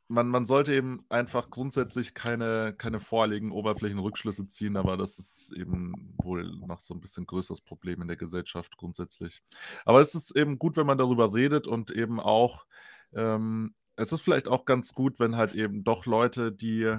man 0.09 0.29
man 0.29 0.47
sollte 0.47 0.75
eben 0.75 1.05
einfach 1.11 1.51
grundsätzlich 1.51 2.15
keine 2.15 2.75
keine 2.79 3.01
vorherigen 3.01 3.53
Oberflächenrückschlüsse 3.53 4.49
ziehen, 4.49 4.77
aber 4.77 4.97
das 4.99 5.19
ist 5.19 5.53
eben 5.55 6.15
wohl 6.23 6.45
noch 6.67 6.81
so 6.81 6.95
'n 6.95 7.01
bisschen 7.01 7.27
größeres 7.27 7.63
Problem 7.63 8.03
in 8.03 8.09
der 8.09 8.17
Gesellschaft 8.19 8.77
grundsätzlich. 8.79 9.43
Aber 9.87 10.01
es 10.03 10.15
ist 10.15 10.37
eben 10.37 10.59
gut, 10.59 10.77
wenn 10.77 10.87
man 10.87 10.99
darüber 10.99 11.35
redet 11.35 11.67
und 11.69 11.91
eben 11.93 12.21
auch 12.21 12.67
ähm, 13.15 13.75
es 13.97 14.13
ist 14.13 14.23
vielleicht 14.23 14.49
auch 14.49 14.65
ganz 14.65 14.95
gut, 14.95 15.19
wenn 15.21 15.37
halt 15.37 15.55
eben 15.55 15.85
doch 15.85 16.07
Leute, 16.07 16.53
die 16.53 16.97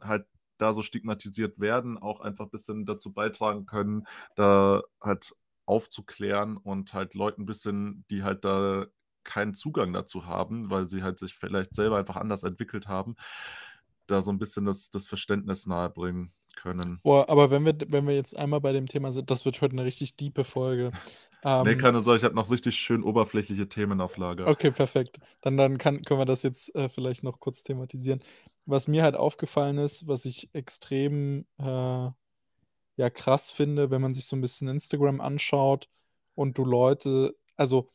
halt 0.00 0.26
da 0.58 0.72
so 0.72 0.82
stigmatisiert 0.82 1.60
werden, 1.60 1.98
auch 1.98 2.20
einfach 2.20 2.48
bisschen 2.48 2.86
dazu 2.86 3.12
beitragen 3.12 3.66
können, 3.66 4.04
da 4.36 4.82
halt 5.02 5.34
aufzuklären 5.66 6.56
und 6.56 6.92
halt 6.94 7.14
Leuten 7.14 7.46
bisschen, 7.46 8.04
die 8.10 8.22
halt 8.22 8.44
da 8.44 8.86
keinen 9.24 9.54
Zugang 9.54 9.92
dazu 9.92 10.26
haben, 10.26 10.70
weil 10.70 10.86
sie 10.88 11.02
halt 11.02 11.18
sich 11.18 11.34
vielleicht 11.34 11.74
selber 11.74 11.98
einfach 11.98 12.16
anders 12.16 12.42
entwickelt 12.42 12.86
haben, 12.88 13.16
da 14.06 14.22
so 14.22 14.30
'n 14.32 14.38
bisschen 14.38 14.64
das 14.66 14.90
das 14.90 15.06
Verständnis 15.08 15.66
nahebringen 15.66 16.30
können. 16.56 17.02
Boah, 17.06 17.28
aber 17.28 17.50
wenn 17.50 17.66
wir 17.66 17.74
wenn 17.88 18.06
wir 18.06 18.14
jetzt 18.14 18.34
einmal 18.34 18.62
bei 18.62 18.72
dem 18.72 18.86
Thema 18.86 19.12
sind 19.12 19.30
das 19.30 19.44
wird 19.44 19.60
heute 19.60 19.76
'ne 19.76 19.84
richtig 19.84 20.16
diepe 20.16 20.42
Folge. 20.42 20.90
Ne, 21.60 21.76
Ähm 21.76 21.76
keine 21.76 22.00
Sorge, 22.00 22.18
ich 22.18 22.24
habe 22.24 22.34
noch 22.34 22.50
richtig 22.50 22.76
schön 22.76 23.02
oberflächliche 23.04 23.68
Themen 23.68 24.00
auf 24.00 24.16
Lager. 24.16 24.54
Okay, 24.56 24.70
perfekt. 24.72 25.20
Dann 25.40 25.56
dann 25.56 25.78
kann 25.78 26.02
können 26.02 26.20
wir 26.20 26.26
das 26.26 26.42
jetzt, 26.42 26.74
äh, 26.74 26.90
vielleicht 26.90 27.22
noch 27.22 27.40
kurz 27.40 27.62
thematisieren. 27.62 28.20
Was 28.66 28.88
mir 28.88 29.02
halt 29.02 29.14
aufgefallen 29.16 29.78
ist, 29.78 30.06
was 30.06 30.26
ich 30.26 30.50
extrem, 30.52 31.46
äh, 31.58 31.64
ja, 32.96 33.10
krass 33.10 33.50
finde, 33.52 33.90
wenn 33.90 34.02
man 34.02 34.14
sich 34.14 34.26
so 34.26 34.36
'n 34.36 34.42
bisschen 34.42 34.68
Instagram 34.68 35.20
anschaut 35.20 35.88
und 36.34 36.58
du 36.58 36.64
Leute 36.64 37.36
also, 37.56 37.90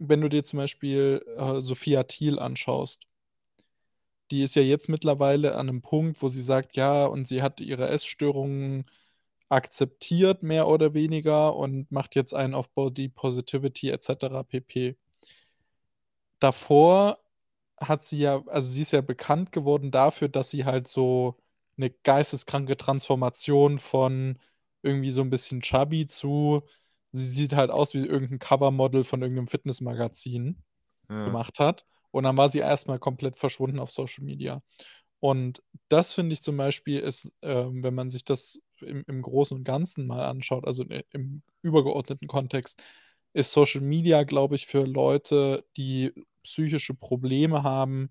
wenn 0.00 0.20
du 0.22 0.28
dir 0.30 0.44
zum 0.44 0.58
Beispiel, 0.58 1.24
äh, 1.38 1.60
Sophia 1.62 2.04
Thiel 2.04 2.38
anschaust 2.40 3.04
die 4.30 4.42
ist 4.42 4.54
ja 4.54 4.62
jetzt 4.62 4.88
mittlerweile 4.88 5.54
an 5.56 5.66
'nem 5.66 5.82
Punkt, 5.82 6.22
wo 6.22 6.28
sie 6.28 6.40
sagt, 6.42 6.76
ja, 6.76 7.04
und 7.06 7.28
sie 7.28 7.42
hat 7.42 7.60
ihre 7.60 7.88
Essstörungen 7.88 8.86
akzeptiert, 9.54 10.42
mehr 10.44 10.68
oder 10.68 10.94
weniger 10.94 11.56
und 11.56 11.90
macht 11.92 12.16
jetzt 12.16 12.34
einen 12.34 12.54
auf 12.54 12.70
Body 12.74 13.08
Positivity 13.10 13.90
et 13.90 14.02
cetera 14.04 14.42
pp. 14.44 14.96
Davor 16.42 17.18
hat 17.80 18.04
sie 18.04 18.18
ja 18.20 18.42
also, 18.46 18.68
sie 18.70 18.82
ist 18.82 18.92
ja 18.92 19.00
bekannt 19.00 19.52
geworden 19.52 19.90
dafür, 19.90 20.28
dass 20.28 20.50
sie 20.50 20.64
halt 20.64 20.88
so 20.88 21.38
'ne 21.76 21.90
geisteskranke 21.90 22.76
Transformation 22.76 23.78
von 23.78 24.38
irgendwie 24.82 25.10
so 25.10 25.22
'n 25.22 25.30
bisschen 25.30 25.60
chubby 25.62 26.06
zu 26.06 26.62
sie 27.12 27.24
sieht 27.26 27.54
halt 27.54 27.70
aus 27.70 27.94
wie 27.94 28.04
irgend 28.06 28.32
'n 28.32 28.38
Covermodel 28.38 29.04
von 29.04 29.22
irgend 29.22 29.36
'nem 29.36 29.46
Fitnessmagazin 29.48 30.62
Ja. 31.10 31.44
gemacht 31.44 31.60
hat. 31.60 31.86
Und 32.12 32.24
dann 32.24 32.36
war 32.38 32.48
sie 32.50 32.60
erst 32.60 32.88
mal 32.88 32.98
komplett 33.00 33.36
verschwunden 33.38 33.80
auf 33.80 33.90
Social 33.92 34.24
Media. 34.24 34.62
Und 35.20 35.62
das 35.90 36.12
finde 36.14 36.34
ich 36.34 36.42
zum 36.42 36.56
Beispiel 36.58 37.00
ist, 37.00 37.32
ähm, 37.42 37.84
wenn 37.84 37.94
man 37.94 38.10
sich 38.10 38.24
das 38.24 38.60
im 38.82 39.04
im 39.06 39.22
Großen 39.22 39.56
und 39.56 39.64
Ganzen 39.64 40.06
mal 40.06 40.26
anschaut, 40.26 40.66
also, 40.66 40.84
i 40.84 41.02
im 41.12 41.42
übergeordneten 41.62 42.28
Kontext, 42.28 42.82
ist 43.34 43.52
Social 43.52 43.80
Media, 43.82 44.24
glaube 44.24 44.56
ich, 44.56 44.66
für 44.66 44.84
Leute, 44.86 45.64
die 45.76 46.12
psychische 46.44 46.94
Probleme 46.94 47.62
haben 47.64 48.10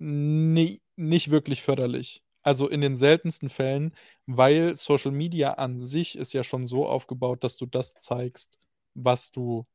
ne 0.00 0.80
nicht 0.96 1.30
wirklich 1.30 1.62
förderlich. 1.62 2.22
Also, 2.42 2.68
in 2.68 2.80
den 2.80 2.96
seltensten 2.96 3.50
Fällen, 3.50 3.94
weil 4.26 4.74
Social 4.76 5.12
Media 5.12 5.52
an 5.54 5.78
sich 5.78 6.16
ist 6.16 6.32
ja 6.32 6.42
schon 6.42 6.66
so 6.66 6.86
aufgebaut, 6.86 7.44
dass 7.44 7.56
du 7.58 7.66
das 7.66 7.94
zeigst, 7.94 8.58
was 8.94 9.30
du 9.30 9.66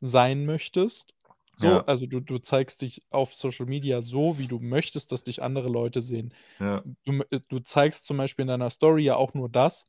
sein 0.00 0.46
möchtest. 0.46 1.14
So, 1.60 1.78
Ja. 1.78 1.86
also, 1.86 2.06
du 2.06 2.20
du 2.20 2.38
zeigst 2.38 2.82
dich 2.82 3.02
auf 3.10 3.34
Social 3.34 3.66
Media 3.66 4.00
so, 4.02 4.38
wie 4.38 4.46
du 4.48 4.58
möchtest, 4.60 5.12
dass 5.12 5.24
dich 5.24 5.42
andere 5.42 5.68
Leute 5.68 6.00
sehen. 6.00 6.32
Ja. 6.60 6.84
Du 7.04 7.12
m 7.12 7.24
du 7.48 7.60
zeigst 7.60 8.06
zum 8.06 8.18
Beispiel 8.18 8.44
in 8.44 8.48
deiner 8.48 8.70
Story 8.70 9.04
ja 9.04 9.16
auch 9.16 9.34
nur 9.34 9.48
das, 9.50 9.88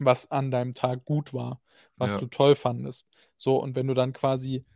was 0.00 0.30
an 0.30 0.50
deinem 0.52 0.74
Tag 0.74 1.04
gut 1.06 1.34
war, 1.34 1.62
was 1.96 2.16
Ja. 2.16 2.18
du 2.18 2.26
toll 2.28 2.56
fandest. 2.56 3.08
So, 3.36 3.58
und 3.62 3.76
wenn 3.76 3.88
du 3.88 3.94
dann 3.94 4.12
quasi 4.14 4.66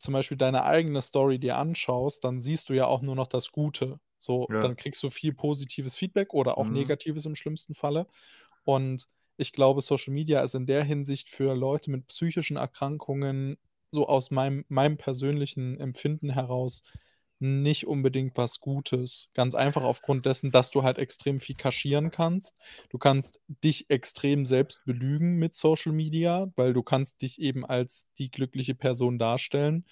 zum 0.00 0.12
Beispiel 0.14 0.36
deine 0.36 0.64
eigene 0.64 1.00
Story 1.00 1.38
dir 1.38 1.56
anschaust, 1.56 2.24
dann 2.24 2.40
siehst 2.40 2.68
du 2.68 2.74
ja 2.74 2.86
auch 2.86 3.02
nur 3.02 3.14
noch 3.16 3.26
das 3.26 3.52
Gute. 3.52 4.00
So, 4.18 4.48
Ja. 4.48 4.60
dann 4.60 4.76
kriegst 4.76 5.02
du 5.02 5.10
viel 5.10 5.32
positives 5.34 5.96
Feedback 5.96 6.34
oder 6.34 6.58
auch 6.58 6.68
Mhm. 6.68 6.68
negatives 6.70 7.26
im 7.26 7.34
schlimmsten 7.34 7.74
Falle. 7.74 8.06
Und 8.64 9.08
ich 9.36 9.52
glaube, 9.52 9.82
Social 9.82 10.12
Media 10.14 10.42
ist 10.42 10.54
in 10.54 10.66
der 10.66 10.84
Hinsicht 10.84 11.28
für 11.28 11.54
Leute 11.54 11.90
mit 11.90 12.08
psychischen 12.08 12.56
Erkrankungen 12.58 13.58
so 13.90 14.06
aus 14.06 14.30
meinem 14.30 14.64
meinem 14.68 14.96
persönlichen 14.96 15.78
Empfinden 15.80 16.30
heraus 16.30 16.82
nicht 17.40 17.86
unbedingt 17.86 18.36
was 18.36 18.58
Gutes. 18.58 19.30
Ganz 19.34 19.54
einfach 19.54 19.82
aufgrund 19.82 20.26
dessen, 20.26 20.50
dass 20.50 20.70
du 20.70 20.82
halt 20.82 20.98
extrem 20.98 21.38
viel 21.38 21.54
kaschieren 21.54 22.10
kannst. 22.10 22.56
Du 22.90 22.98
kannst 22.98 23.40
dich 23.62 23.88
extrem 23.90 24.44
selbst 24.44 24.84
belügen 24.84 25.36
mit 25.36 25.54
Social 25.54 25.92
Media, 25.92 26.48
weil 26.56 26.72
du 26.72 26.82
kannst 26.82 27.22
dich 27.22 27.40
eben 27.40 27.64
als 27.64 28.08
die 28.18 28.30
glückliche 28.30 28.74
Person 28.74 29.18
darstellen. 29.18 29.84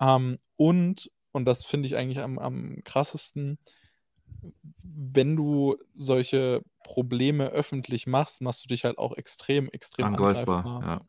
Ähm, 0.00 0.38
und 0.56 1.10
und 1.32 1.44
das 1.44 1.64
finde 1.64 1.86
ich 1.86 1.96
eigentlich 1.96 2.20
am 2.20 2.38
am 2.38 2.82
krassesten 2.84 3.58
wenn 4.82 5.36
du 5.36 5.76
solche 5.94 6.62
Probleme 6.84 7.48
öffentlich 7.48 8.06
machst, 8.06 8.40
machst 8.40 8.64
du 8.64 8.68
dich 8.68 8.84
halt 8.84 8.98
auch 8.98 9.16
extrem, 9.16 9.68
extrem 9.70 10.06
Angreifbar, 10.06 10.64
angreifbar. 10.64 10.82
ja. 10.82 11.00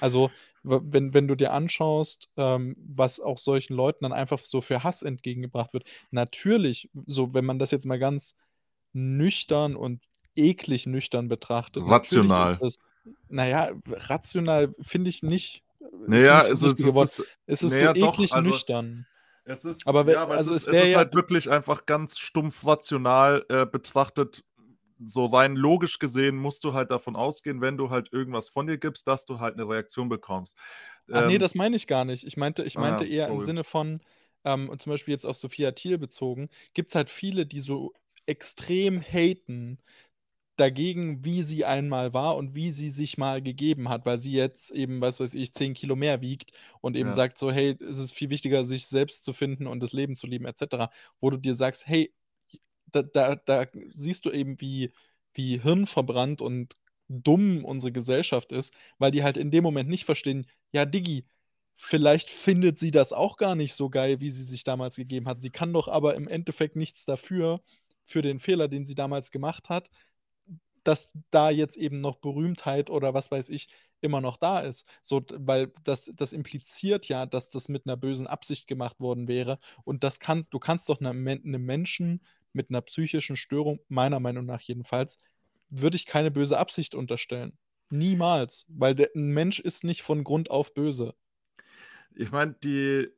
Also, 0.00 0.30
wenn 0.62 1.14
wenn 1.14 1.28
du 1.28 1.34
dir 1.34 1.52
anschaust, 1.52 2.28
ähm, 2.36 2.76
was 2.78 3.20
auch 3.20 3.38
solchen 3.38 3.74
Leuten 3.74 4.04
dann 4.04 4.12
einfach 4.12 4.38
so 4.38 4.60
für 4.60 4.84
Hass 4.84 5.02
entgegengebracht 5.02 5.72
wird. 5.72 5.84
Natürlich, 6.10 6.90
so 7.06 7.34
wenn 7.34 7.44
man 7.44 7.58
das 7.58 7.70
jetzt 7.70 7.86
mal 7.86 7.98
ganz 7.98 8.34
nüchtern 8.92 9.76
und 9.76 10.02
eklig 10.36 10.86
nüchtern 10.86 11.28
betrachtet, 11.28 11.84
Rational. 11.86 12.58
das 12.60 12.78
na 13.28 13.48
ja, 13.48 13.70
rational 13.88 14.74
finde 14.80 15.10
ich 15.10 15.22
nicht 15.22 15.64
Na 16.06 16.16
ist 16.16 16.22
nicht 16.22 16.30
also, 16.30 16.66
es 16.68 17.18
ist 17.18 17.26
Es 17.46 17.62
ist 17.62 17.78
so 17.78 17.84
ja, 17.84 17.92
doch, 17.92 18.14
eklig 18.14 18.32
also 18.34 18.48
nüchtern. 18.48 19.06
es 19.44 19.64
ist 19.64 19.86
Aber 19.86 20.10
ja, 20.10 20.22
aber 20.22 20.34
es 20.34 20.38
also, 20.38 20.52
ist 20.52 20.62
es 20.62 20.66
es 20.66 20.72
wäre 20.74 20.86
ist 20.86 20.92
ja 20.92 20.98
halt 20.98 21.14
wirklich 21.14 21.50
einfach 21.50 21.86
ganz 21.86 22.18
stumpf 22.18 22.66
rational, 22.66 23.44
äh, 23.48 23.66
betrachtet 23.66 24.44
so 25.04 25.26
rein 25.26 25.56
logisch 25.56 25.98
gesehen 25.98 26.36
musst 26.36 26.64
du 26.64 26.74
halt 26.74 26.90
davon 26.90 27.16
ausgehen, 27.16 27.60
wenn 27.62 27.76
du 27.78 27.90
halt 27.90 28.12
irgendwas 28.12 28.48
von 28.50 28.66
dir 28.66 28.78
gibst, 28.78 29.08
dass 29.08 29.24
du 29.26 29.40
halt 29.40 29.56
'ne 29.56 29.68
Reaktion 29.68 30.08
bekommst. 30.08 30.56
Ach 31.12 31.22
Ähm 31.26 31.40
das 31.40 31.54
meine 31.54 31.76
ich 31.76 31.86
gar 31.88 32.04
nicht. 32.04 32.24
Ich 32.24 32.36
meinte 32.36 32.62
ich 32.62 32.76
Ah 32.76 32.78
meinte 32.78 33.04
ja, 33.04 33.04
eher 33.04 33.28
im 33.28 33.40
sorry. 33.40 33.40
Sinne 33.40 33.64
von, 33.64 34.00
ähm, 34.44 34.70
zum 34.78 34.90
Beispiel 34.90 35.12
jetzt 35.12 35.24
auf 35.26 35.36
Sophia 35.36 35.72
Thiel 35.72 35.98
bezogen, 35.98 36.48
gibt's 36.72 36.94
halt 36.94 37.10
viele, 37.10 37.46
die 37.46 37.58
so 37.60 37.92
extrem 38.26 39.00
haten 39.00 39.78
dagegen, 40.56 41.24
wie 41.24 41.42
sie 41.42 41.64
einmal 41.64 42.14
war 42.14 42.36
und 42.36 42.54
wie 42.54 42.70
sie 42.72 42.90
sich 42.90 43.18
mal 43.18 43.42
gegeben 43.42 43.88
hat, 43.90 44.06
weil 44.06 44.18
sie 44.18 44.32
jetzt 44.32 44.72
eben, 44.72 45.00
was 45.00 45.20
weiß 45.20 45.34
ich, 45.34 45.52
10 45.54 45.74
Kilo 45.74 45.96
mehr 45.96 46.20
wiegt 46.22 46.52
und 46.82 46.96
eben 46.96 47.10
Ja. 47.10 47.14
sagt 47.14 47.38
so: 47.38 47.52
„Hey, 47.52 47.76
es 47.80 47.98
ist 47.98 48.12
viel 48.12 48.30
wichtiger, 48.30 48.64
sich 48.64 48.88
selbst 48.88 49.24
zu 49.24 49.32
finden 49.34 49.66
und 49.68 49.82
das 49.82 49.92
Leben 49.94 50.16
zu 50.16 50.26
lieben“ 50.28 50.46
et 50.46 50.58
cetera. 50.58 50.90
Wo 51.20 51.30
du 51.30 51.38
dir 51.38 51.54
sagst: 51.54 51.86
„Hey, 51.88 52.14
da 52.92 53.02
da 53.02 53.36
da 53.36 53.66
siehst 53.92 54.24
du 54.26 54.30
eben, 54.32 54.60
wie 54.60 54.92
wie 55.34 55.60
hirnverbrannt 55.60 56.42
und 56.42 56.76
dumm 57.08 57.64
unsere 57.64 57.92
Gesellschaft 57.92 58.52
ist, 58.52 58.74
weil 58.98 59.10
die 59.12 59.22
halt 59.24 59.36
in 59.36 59.50
dem 59.50 59.64
Moment 59.64 59.88
nicht 59.88 60.04
verstehen: 60.04 60.46
Ja, 60.72 60.84
Diggi, 60.86 61.26
vielleicht 61.76 62.30
findet 62.30 62.78
sie 62.78 62.90
das 62.92 63.12
auch 63.12 63.36
gar 63.36 63.54
nicht 63.56 63.74
so 63.74 63.90
geil, 63.90 64.20
wie 64.20 64.30
sie 64.30 64.44
sich 64.44 64.64
damals 64.64 64.96
gegeben 64.96 65.26
hat. 65.28 65.40
Sie 65.40 65.50
kann 65.50 65.72
doch 65.72 65.88
aber 65.88 66.14
im 66.16 66.28
Endeffekt 66.28 66.76
nichts 66.76 67.04
dafür, 67.04 67.60
für 68.04 68.22
den 68.22 68.40
Fehler, 68.40 68.68
den 68.68 68.84
sie 68.84 68.94
damals 68.96 69.30
gemacht 69.30 69.68
hat, 69.68 69.90
dass 70.84 71.12
da 71.32 71.50
jetzt 71.50 71.76
eben 71.78 71.96
noch 72.00 72.16
Berühmtheit 72.18 72.90
oder 72.90 73.14
was 73.14 73.30
weiß 73.32 73.50
ich, 73.50 73.68
immer 74.02 74.20
noch 74.22 74.36
da 74.38 74.60
ist.“ 74.60 74.86
So, 75.02 75.22
weil 75.32 75.72
das 75.84 76.10
das 76.16 76.32
impliziert 76.34 77.08
ja, 77.08 77.26
dass 77.26 77.50
das 77.50 77.68
mit 77.70 77.86
'ner 77.86 77.96
bösen 77.98 78.26
Absicht 78.28 78.66
gemacht 78.68 79.00
worden 79.00 79.28
wäre. 79.28 79.58
Und 79.84 80.04
das 80.04 80.20
kann 80.20 80.46
du 80.50 80.58
kannst 80.60 80.88
doch 80.90 81.00
'nem 81.00 81.22
Men 81.24 81.40
'nem 81.44 81.64
Menschen 81.66 82.22
mit 82.52 82.70
'ner 82.70 82.82
psychischen 82.82 83.36
Störung, 83.36 83.80
meiner 83.88 84.20
Meinung 84.20 84.46
nach 84.46 84.60
jedenfalls, 84.60 85.18
würde 85.68 85.96
ich 85.96 86.06
keine 86.06 86.30
böse 86.30 86.58
Absicht 86.58 86.94
unterstellen. 86.94 87.56
Niemals. 87.90 88.66
Weil 88.68 88.94
der, 88.94 89.10
ein 89.14 89.30
Mensch 89.30 89.58
ist 89.60 89.84
nicht 89.84 90.02
von 90.02 90.24
Grund 90.24 90.50
auf 90.50 90.74
böse. 90.74 91.14
Ich 92.14 92.32
meine, 92.32 92.54
die, 92.62 93.08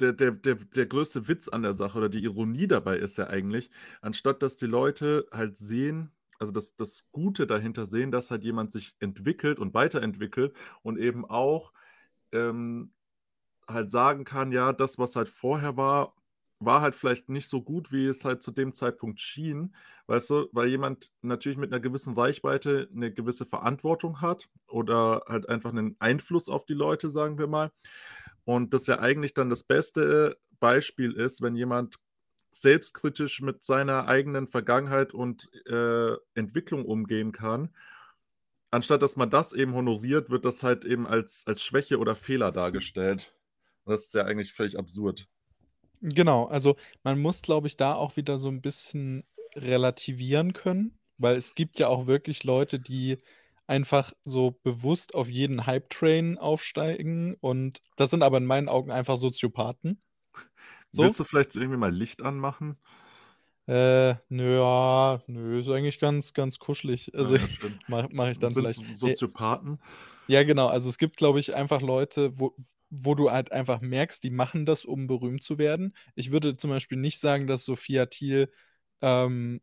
der, 0.00 0.12
der, 0.12 0.32
der, 0.32 0.54
der 0.56 0.86
größte 0.86 1.28
Witz 1.28 1.48
an 1.48 1.62
der 1.62 1.74
Sache 1.74 1.98
oder 1.98 2.08
die 2.08 2.22
Ironie 2.24 2.66
dabei 2.66 2.96
ist 2.98 3.18
ja 3.18 3.28
eigentlich, 3.28 3.70
anstatt 4.00 4.42
dass 4.42 4.56
die 4.56 4.66
Leute 4.66 5.26
halt 5.32 5.56
sehen, 5.56 6.10
also 6.38 6.52
das, 6.52 6.74
das 6.76 7.08
Gute 7.12 7.46
dahinter 7.46 7.86
sehen, 7.86 8.10
dass 8.10 8.30
halt 8.30 8.42
jemand 8.42 8.72
sich 8.72 8.96
entwickelt 8.98 9.58
und 9.60 9.74
weiterentwickelt 9.74 10.54
und 10.82 10.98
eben 10.98 11.24
auch 11.24 11.72
ähm, 12.32 12.92
halt 13.68 13.90
sagen 13.90 14.24
kann, 14.24 14.52
ja, 14.52 14.72
das, 14.72 14.98
was 14.98 15.14
halt 15.16 15.28
vorher 15.28 15.76
war, 15.76 16.16
war 16.64 16.80
halt 16.80 16.94
vielleicht 16.94 17.28
nicht 17.28 17.48
so 17.48 17.62
gut, 17.62 17.92
wie 17.92 18.06
es 18.06 18.24
halt 18.24 18.42
zu 18.42 18.50
dem 18.50 18.74
Zeitpunkt 18.74 19.20
schien, 19.20 19.74
weißt 20.06 20.30
du, 20.30 20.48
weil 20.52 20.68
jemand 20.68 21.10
natürlich 21.22 21.58
mit 21.58 21.72
einer 21.72 21.80
gewissen 21.80 22.14
Reichweite 22.14 22.88
eine 22.94 23.12
gewisse 23.12 23.46
Verantwortung 23.46 24.20
hat 24.20 24.48
oder 24.68 25.24
halt 25.28 25.48
einfach 25.48 25.70
einen 25.70 25.96
Einfluss 25.98 26.48
auf 26.48 26.64
die 26.64 26.74
Leute, 26.74 27.10
sagen 27.10 27.38
wir 27.38 27.46
mal. 27.46 27.72
Und 28.44 28.74
das 28.74 28.86
ja 28.86 28.98
eigentlich 28.98 29.34
dann 29.34 29.50
das 29.50 29.64
beste 29.64 30.38
Beispiel 30.60 31.12
ist, 31.12 31.42
wenn 31.42 31.56
jemand 31.56 31.98
selbstkritisch 32.50 33.40
mit 33.40 33.62
seiner 33.62 34.08
eigenen 34.08 34.46
Vergangenheit 34.46 35.14
und 35.14 35.50
äh, 35.66 36.16
Entwicklung 36.34 36.84
umgehen 36.84 37.32
kann. 37.32 37.74
Anstatt 38.70 39.02
dass 39.02 39.16
man 39.16 39.30
das 39.30 39.52
eben 39.52 39.74
honoriert, 39.74 40.30
wird 40.30 40.44
das 40.44 40.62
halt 40.62 40.84
eben 40.84 41.06
als, 41.06 41.44
als 41.46 41.62
Schwäche 41.62 41.98
oder 41.98 42.14
Fehler 42.14 42.52
dargestellt. 42.52 43.34
Das 43.84 44.06
ist 44.06 44.14
ja 44.14 44.24
eigentlich 44.24 44.52
völlig 44.52 44.78
absurd. 44.78 45.28
Genau, 46.02 46.46
also 46.46 46.76
man 47.04 47.20
muss, 47.20 47.42
glaube 47.42 47.68
ich, 47.68 47.76
da 47.76 47.94
auch 47.94 48.16
wieder 48.16 48.36
so 48.36 48.48
ein 48.48 48.60
bisschen 48.60 49.24
relativieren 49.54 50.52
können, 50.52 50.98
weil 51.16 51.36
es 51.36 51.54
gibt 51.54 51.78
ja 51.78 51.86
auch 51.88 52.06
wirklich 52.06 52.42
Leute, 52.42 52.80
die 52.80 53.18
einfach 53.68 54.12
so 54.24 54.58
bewusst 54.64 55.14
auf 55.14 55.28
jeden 55.28 55.64
Hype-Train 55.66 56.38
aufsteigen 56.38 57.36
und 57.40 57.80
das 57.96 58.10
sind 58.10 58.24
aber 58.24 58.38
in 58.38 58.46
meinen 58.46 58.68
Augen 58.68 58.90
einfach 58.90 59.16
Soziopathen. 59.16 60.02
So? 60.90 61.04
Willst 61.04 61.20
du 61.20 61.24
vielleicht 61.24 61.54
irgendwie 61.54 61.78
mal 61.78 61.92
Licht 61.92 62.20
anmachen? 62.20 62.76
Äh, 63.66 64.16
nö, 64.28 64.58
ja, 64.58 65.22
nö, 65.28 65.60
ist 65.60 65.68
eigentlich 65.68 66.00
ganz, 66.00 66.34
ganz 66.34 66.58
kuschelig. 66.58 67.14
Also 67.14 67.36
ja, 67.36 67.42
mache 67.86 68.08
mach 68.10 68.28
ich 68.28 68.38
dann 68.38 68.52
das 68.52 68.74
sind 68.74 68.84
vielleicht. 68.84 68.98
Soziopathen? 68.98 69.80
Ja, 70.26 70.42
genau. 70.42 70.66
Also 70.66 70.90
es 70.90 70.98
gibt, 70.98 71.16
glaube 71.16 71.38
ich, 71.38 71.54
einfach 71.54 71.80
Leute, 71.80 72.38
wo, 72.38 72.54
wo 72.94 73.14
du 73.14 73.30
halt 73.30 73.50
einfach 73.52 73.80
merkst, 73.80 74.22
die 74.22 74.30
machen 74.30 74.66
das, 74.66 74.84
um 74.84 75.06
berühmt 75.06 75.42
zu 75.42 75.56
werden. 75.56 75.94
Ich 76.14 76.30
würde 76.30 76.58
zum 76.58 76.68
Beispiel 76.68 76.98
nicht 76.98 77.18
sagen, 77.18 77.46
dass 77.46 77.64
Sophia 77.64 78.04
Thiel, 78.04 78.52
ähm, 79.00 79.62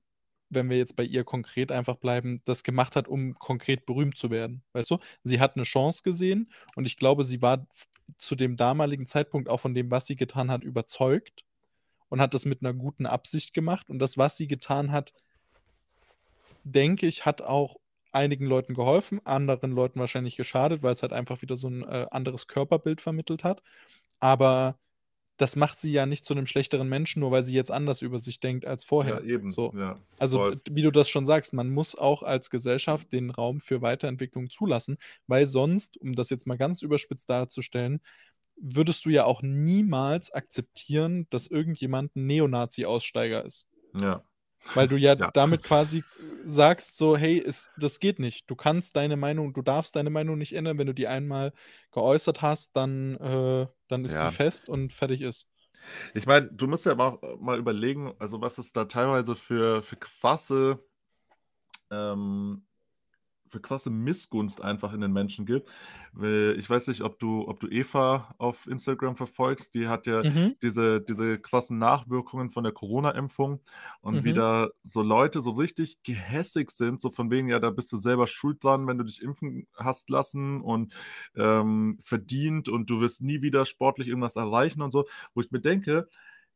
wenn 0.50 0.68
wir 0.68 0.78
jetzt 0.78 0.96
bei 0.96 1.04
ihr 1.04 1.24
konkret 1.24 1.72
einfach 1.72 1.98
bleiben, 1.98 2.42
das 2.46 2.64
gemacht 2.64 2.96
hat, 2.96 3.08
um 3.08 3.36
konkret 3.36 3.86
berühmt 3.86 4.18
zu 4.18 4.32
werden. 4.32 4.64
Weißt 4.74 4.90
du? 4.90 4.98
Sie 5.24 5.40
hat 5.40 5.56
eine 5.56 5.64
Chance 5.64 6.02
gesehen 6.02 6.52
und 6.76 6.88
ich 6.88 6.98
glaube, 6.98 7.24
sie 7.24 7.40
war 7.44 7.68
zu 8.18 8.36
dem 8.36 8.56
damaligen 8.56 9.06
Zeitpunkt 9.06 9.48
auch 9.48 9.60
von 9.60 9.76
dem, 9.76 9.92
was 9.92 10.08
sie 10.08 10.16
getan 10.16 10.50
hat, 10.50 10.64
überzeugt 10.64 11.46
und 12.10 12.22
hat 12.22 12.34
das 12.34 12.46
mit 12.46 12.64
einer 12.64 12.74
guten 12.74 13.06
Absicht 13.06 13.54
gemacht. 13.54 13.92
Und 13.92 14.00
das, 14.00 14.18
was 14.18 14.38
sie 14.38 14.48
getan 14.48 14.92
hat, 14.92 15.14
denke 16.64 17.06
ich, 17.06 17.28
hat 17.28 17.44
auch 17.44 17.76
einigen 18.12 18.46
Leuten 18.46 18.74
geholfen, 18.74 19.22
anderen 19.26 19.72
Leuten 19.72 20.00
wahrscheinlich 20.00 20.36
geschadet, 20.36 20.84
weil 20.84 20.92
es 20.92 21.02
halt 21.02 21.14
einfach 21.14 21.42
wieder 21.42 21.58
so 21.58 21.68
ein 21.68 21.84
äh, 21.84 22.08
anderes 22.12 22.48
Körperbild 22.48 23.02
vermittelt 23.02 23.44
hat. 23.44 23.64
Aber 24.20 24.78
das 25.40 25.56
macht 25.56 25.80
sie 25.80 25.92
ja 25.94 26.06
nicht 26.06 26.26
zu 26.26 26.34
einem 26.34 26.46
schlechteren 26.46 26.90
Menschen, 26.90 27.22
nur 27.22 27.32
weil 27.32 27.44
sie 27.44 27.54
jetzt 27.54 27.72
anders 27.72 28.02
über 28.02 28.20
sich 28.20 28.42
denkt 28.42 28.66
als 28.66 28.84
vorher. 28.84 29.22
Ja, 29.24 29.36
eben. 29.36 29.52
So. 29.52 29.74
Ja, 29.76 29.98
also, 30.18 30.54
wie 30.70 30.82
du 30.82 30.92
das 30.92 31.08
schon 31.08 31.26
sagst, 31.26 31.54
man 31.54 31.70
muss 31.70 31.96
auch 31.96 32.24
als 32.24 32.50
Gesellschaft 32.50 33.14
den 33.14 33.30
Raum 33.30 33.62
für 33.62 33.82
Weiterentwicklung 33.82 34.50
zulassen, 34.50 34.98
weil 35.28 35.46
sonst, 35.46 35.98
um 36.02 36.14
das 36.14 36.30
jetzt 36.30 36.46
mal 36.46 36.58
ganz 36.58 36.82
überspitzt 36.82 37.30
darzustellen, 37.30 38.02
würdest 38.58 39.06
du 39.06 39.12
ja 39.12 39.24
auch 39.24 39.42
niemals 39.42 40.32
akzeptieren, 40.32 41.26
dass 41.30 41.48
irgendjemand 41.48 42.18
ein 42.18 42.26
Neonazi-Aussteiger 42.28 43.46
ist. 43.46 43.66
Ja. 43.98 44.22
Weil 44.74 44.88
du 44.88 44.98
ja, 44.98 45.16
ja, 45.16 45.32
damit 45.34 45.64
quasi 45.64 46.04
sagst, 46.44 46.98
so, 46.98 47.18
hey, 47.18 47.44
es, 47.46 47.70
das 47.78 48.00
geht 48.00 48.20
nicht. 48.20 48.50
Du 48.50 48.56
kannst 48.56 48.96
deine 48.96 49.18
Meinung, 49.18 49.54
du 49.54 49.62
darfst 49.62 49.96
deine 49.96 50.10
Meinung 50.10 50.38
nicht 50.38 50.54
ändern. 50.54 50.78
Wenn 50.78 50.88
du 50.88 50.94
die 50.94 51.08
einmal 51.08 51.54
geäußert 51.92 52.42
hast, 52.42 52.76
dann, 52.76 53.16
äh, 53.18 53.68
dann 53.88 54.06
ist 54.06 54.16
ja. 54.16 54.28
die 54.28 54.36
fest 54.36 54.70
und 54.70 54.94
fertig 54.94 55.22
ist. 55.22 55.50
Ich 56.14 56.26
meine, 56.26 56.48
du 56.52 56.68
musst 56.68 56.86
ja 56.86 56.96
mal, 56.96 57.18
mal 57.40 57.58
überlegen, 57.58 58.14
also 58.20 58.42
was 58.42 58.58
es 58.58 58.74
da 58.74 58.86
teilweise 58.86 59.36
für, 59.36 59.82
für 59.82 59.96
krasse 59.96 60.84
ähm, 61.90 62.66
für 63.50 63.60
krasse 63.60 63.90
Missgunst 63.90 64.62
einfach 64.62 64.94
in 64.94 65.02
den 65.02 65.12
Menschen 65.12 65.46
gibt. 65.46 65.70
Ich 66.58 66.70
weiß 66.70 66.88
nicht, 66.88 67.02
ob 67.02 67.20
du, 67.20 67.48
ob 67.48 67.60
du 67.60 67.68
Eva 67.68 68.34
auf 68.38 68.68
Instagram 68.68 69.16
verfolgst. 69.16 69.74
Die 69.76 69.88
hat 69.88 70.08
ja 70.08 70.24
mhm. 70.24 70.56
diese, 70.62 71.02
diese 71.02 71.40
krassen 71.40 71.78
Nachwirkungen 71.78 72.50
von 72.50 72.64
der 72.64 72.74
Corona-Impfung 72.74 73.62
und 74.02 74.16
mhm. 74.16 74.24
wie 74.24 74.34
da 74.34 74.70
so 74.84 75.02
Leute 75.02 75.42
so 75.42 75.52
richtig 75.52 76.02
gehässig 76.04 76.72
sind, 76.72 77.02
so 77.02 77.10
von 77.10 77.30
wegen, 77.32 77.50
ja, 77.50 77.60
da 77.60 77.70
bist 77.70 77.92
du 77.92 77.98
selber 77.98 78.28
schuld 78.28 78.64
dran, 78.64 78.88
wenn 78.88 78.98
du 78.98 79.04
dich 79.04 79.22
impfen 79.22 79.68
hast 79.76 80.10
lassen 80.10 80.62
und 80.62 80.94
ähm, 81.36 81.98
verdient 82.02 82.70
und 82.70 82.90
du 82.90 83.00
wirst 83.02 83.22
nie 83.22 83.42
wieder 83.42 83.66
sportlich 83.66 84.08
irgendwas 84.08 84.36
erreichen 84.36 84.82
und 84.82 84.92
so, 84.92 85.06
wo 85.34 85.42
ich 85.42 85.52
mir 85.52 85.62
denke, 85.62 86.08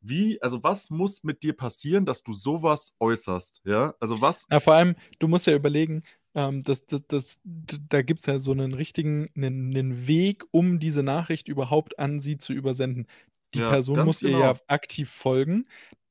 wie, 0.03 0.41
also 0.41 0.61
was 0.63 0.89
muss 0.89 1.23
mit 1.23 1.43
dir 1.43 1.55
passieren, 1.55 2.05
dass 2.05 2.23
du 2.23 2.33
sowas 2.33 2.93
äußerst? 2.99 3.61
Ja, 3.63 3.93
also 3.99 4.21
was. 4.21 4.45
Ja, 4.51 4.59
vor 4.59 4.73
allem, 4.73 4.95
du 5.19 5.27
musst 5.27 5.47
ja 5.47 5.55
überlegen, 5.55 6.03
ähm, 6.35 6.63
das, 6.63 6.85
das, 6.85 7.03
das, 7.07 7.39
da 7.43 8.01
gibt 8.01 8.21
es 8.21 8.25
ja 8.25 8.39
so 8.39 8.51
einen 8.51 8.73
richtigen 8.73 9.29
einen, 9.35 9.75
einen, 9.75 10.07
Weg, 10.07 10.45
um 10.51 10.79
diese 10.79 11.03
Nachricht 11.03 11.47
überhaupt 11.47 11.99
an 11.99 12.19
sie 12.19 12.37
zu 12.37 12.53
übersenden. 12.53 13.07
Die 13.53 13.59
ja, 13.59 13.69
Person 13.69 14.03
muss 14.03 14.21
genau. 14.21 14.37
ihr 14.37 14.43
ja 14.43 14.55
aktiv 14.67 15.09
folgen. 15.09 15.67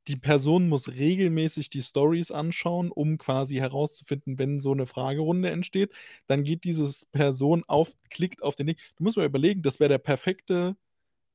Die 0.08 0.16
Person 0.16 0.68
muss 0.68 0.88
regelmäßig 0.88 1.70
die 1.70 1.82
Stories 1.82 2.30
anschauen, 2.30 2.90
um 2.90 3.18
quasi 3.18 3.56
herauszufinden, 3.56 4.38
wenn 4.38 4.58
so 4.58 4.72
eine 4.72 4.86
Fragerunde 4.86 5.50
entsteht. 5.50 5.92
Dann 6.26 6.44
geht 6.44 6.64
diese 6.64 7.06
Person 7.12 7.64
auf, 7.66 7.92
klickt 8.10 8.42
auf 8.42 8.56
den 8.56 8.68
Link. 8.68 8.78
Du 8.96 9.04
musst 9.04 9.16
mal 9.16 9.26
überlegen, 9.26 9.62
das 9.62 9.80
wäre 9.80 9.88
der 9.88 9.98
perfekte 9.98 10.76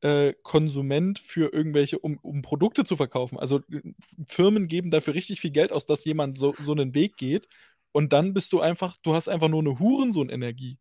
äh, 0.02 0.34
Konsument 0.43 1.17
für 1.19 1.52
irgendwelche, 1.54 2.00
um, 2.00 2.19
um, 2.21 2.41
Produkte 2.41 2.84
zu 2.84 2.97
verkaufen. 2.97 3.39
Also 3.39 3.62
Firmen 4.28 4.67
geben 4.67 4.91
dafür 4.91 5.13
richtig 5.13 5.41
viel 5.41 5.52
Geld 5.52 5.71
aus, 5.71 5.86
dass 5.86 6.06
jemand 6.06 6.38
so, 6.38 6.54
so 6.62 6.73
einen 6.73 6.93
Weg 6.93 7.17
geht 7.17 7.47
und 7.91 8.13
dann 8.13 8.34
bist 8.34 8.54
du 8.54 8.62
einfach, 8.62 8.97
du 9.04 9.13
hast 9.13 9.28
einfach 9.28 9.47
nur 9.47 9.62
eine 9.62 9.80
Hurensohn-Energie. 9.80 10.78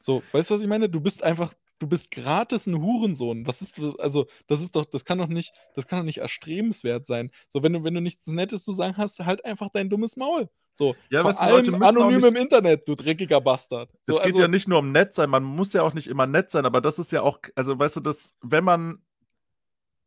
So, 0.00 0.22
weißt 0.32 0.50
du, 0.50 0.54
was 0.54 0.60
ich 0.62 0.68
meine? 0.68 0.88
Du 0.88 1.00
bist 1.00 1.22
einfach, 1.22 1.54
du 1.78 1.86
bist 1.86 2.10
gratis 2.10 2.66
ein 2.66 2.80
Hurensohn. 2.80 3.44
Das 3.44 3.62
ist, 3.62 3.80
also, 3.98 4.26
das 4.46 4.60
ist 4.60 4.74
doch, 4.76 4.84
das 4.84 5.04
kann 5.04 5.18
doch 5.18 5.28
nicht, 5.28 5.54
das 5.74 5.86
kann 5.86 6.00
doch 6.00 6.04
nicht 6.04 6.18
erstrebenswert 6.18 7.06
sein. 7.06 7.30
So, 7.48 7.62
wenn 7.62 7.72
du, 7.72 7.84
wenn 7.84 7.94
du 7.94 8.00
nichts 8.00 8.26
Nettes 8.26 8.64
zu 8.64 8.72
sagen 8.72 8.96
hast, 8.96 9.20
halt 9.20 9.44
einfach 9.44 9.70
dein 9.70 9.90
dummes 9.90 10.16
Maul. 10.16 10.48
So, 10.74 10.96
ja, 11.10 11.22
vor 11.22 11.38
allem 11.40 11.82
anonym 11.82 12.16
nicht, 12.16 12.26
im 12.26 12.36
Internet, 12.36 12.88
du 12.88 12.94
dreckiger 12.94 13.40
Bastard. 13.40 13.90
So, 14.02 14.14
es 14.14 14.18
geht 14.20 14.26
also, 14.26 14.40
ja 14.40 14.48
nicht 14.48 14.68
nur 14.68 14.78
um 14.78 14.90
nett 14.90 15.12
sein, 15.12 15.28
man 15.28 15.44
muss 15.44 15.72
ja 15.74 15.82
auch 15.82 15.92
nicht 15.92 16.06
immer 16.06 16.26
nett 16.26 16.50
sein, 16.50 16.64
aber 16.64 16.80
das 16.80 16.98
ist 16.98 17.12
ja 17.12 17.22
auch, 17.22 17.38
also 17.54 17.78
weißt 17.78 17.96
du, 17.96 18.00
das, 18.00 18.34
wenn 18.40 18.64
man 18.64 19.02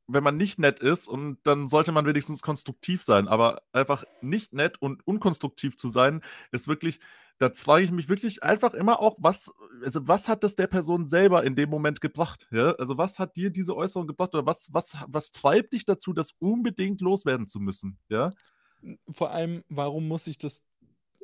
wenn 0.08 0.24
man 0.24 0.38
nicht 0.38 0.60
nett 0.60 0.80
ist 0.80 1.08
und 1.08 1.40
dann 1.44 1.70
sollte 1.70 1.92
man 1.92 2.06
wenigstens 2.06 2.42
konstruktiv 2.42 3.02
sein. 3.02 3.28
Aber 3.28 3.62
einfach 3.74 4.04
nicht 4.22 4.54
nett 4.54 4.82
und 4.82 5.06
unkonstruktiv 5.08 5.78
zu 5.78 5.88
sein, 5.88 6.22
ist 6.52 6.68
wirklich, 6.68 7.00
da 7.38 7.50
frage 7.54 7.86
ich 7.86 7.92
mich 7.92 8.08
wirklich 8.08 8.44
einfach 8.44 8.74
immer 8.74 9.02
auch, 9.02 9.16
was, 9.20 9.52
also 9.84 10.08
was 10.08 10.28
hat 10.28 10.44
das 10.44 10.56
der 10.56 10.68
Person 10.68 11.06
selber 11.06 11.44
in 11.44 11.56
dem 11.56 11.70
Moment 11.70 12.02
gebracht? 12.02 12.48
Ja? 12.52 12.74
Also 12.74 12.98
was 12.98 13.20
hat 13.20 13.36
dir 13.36 13.50
diese 13.50 13.76
Äußerung 13.76 14.08
gebracht 14.08 14.34
oder 14.36 14.46
was, 14.46 14.70
was, 14.72 14.96
was 15.08 15.32
treibt 15.32 15.74
dich 15.74 15.86
dazu, 15.86 16.14
das 16.14 16.34
unbedingt 16.40 17.02
loswerden 17.02 17.48
zu 17.48 17.60
müssen? 17.60 17.98
Ja? 18.10 18.32
Vor 19.10 19.32
allem, 19.32 19.64
warum 19.70 20.08
muss 20.08 20.28
ich 20.28 20.38
das, 20.38 20.64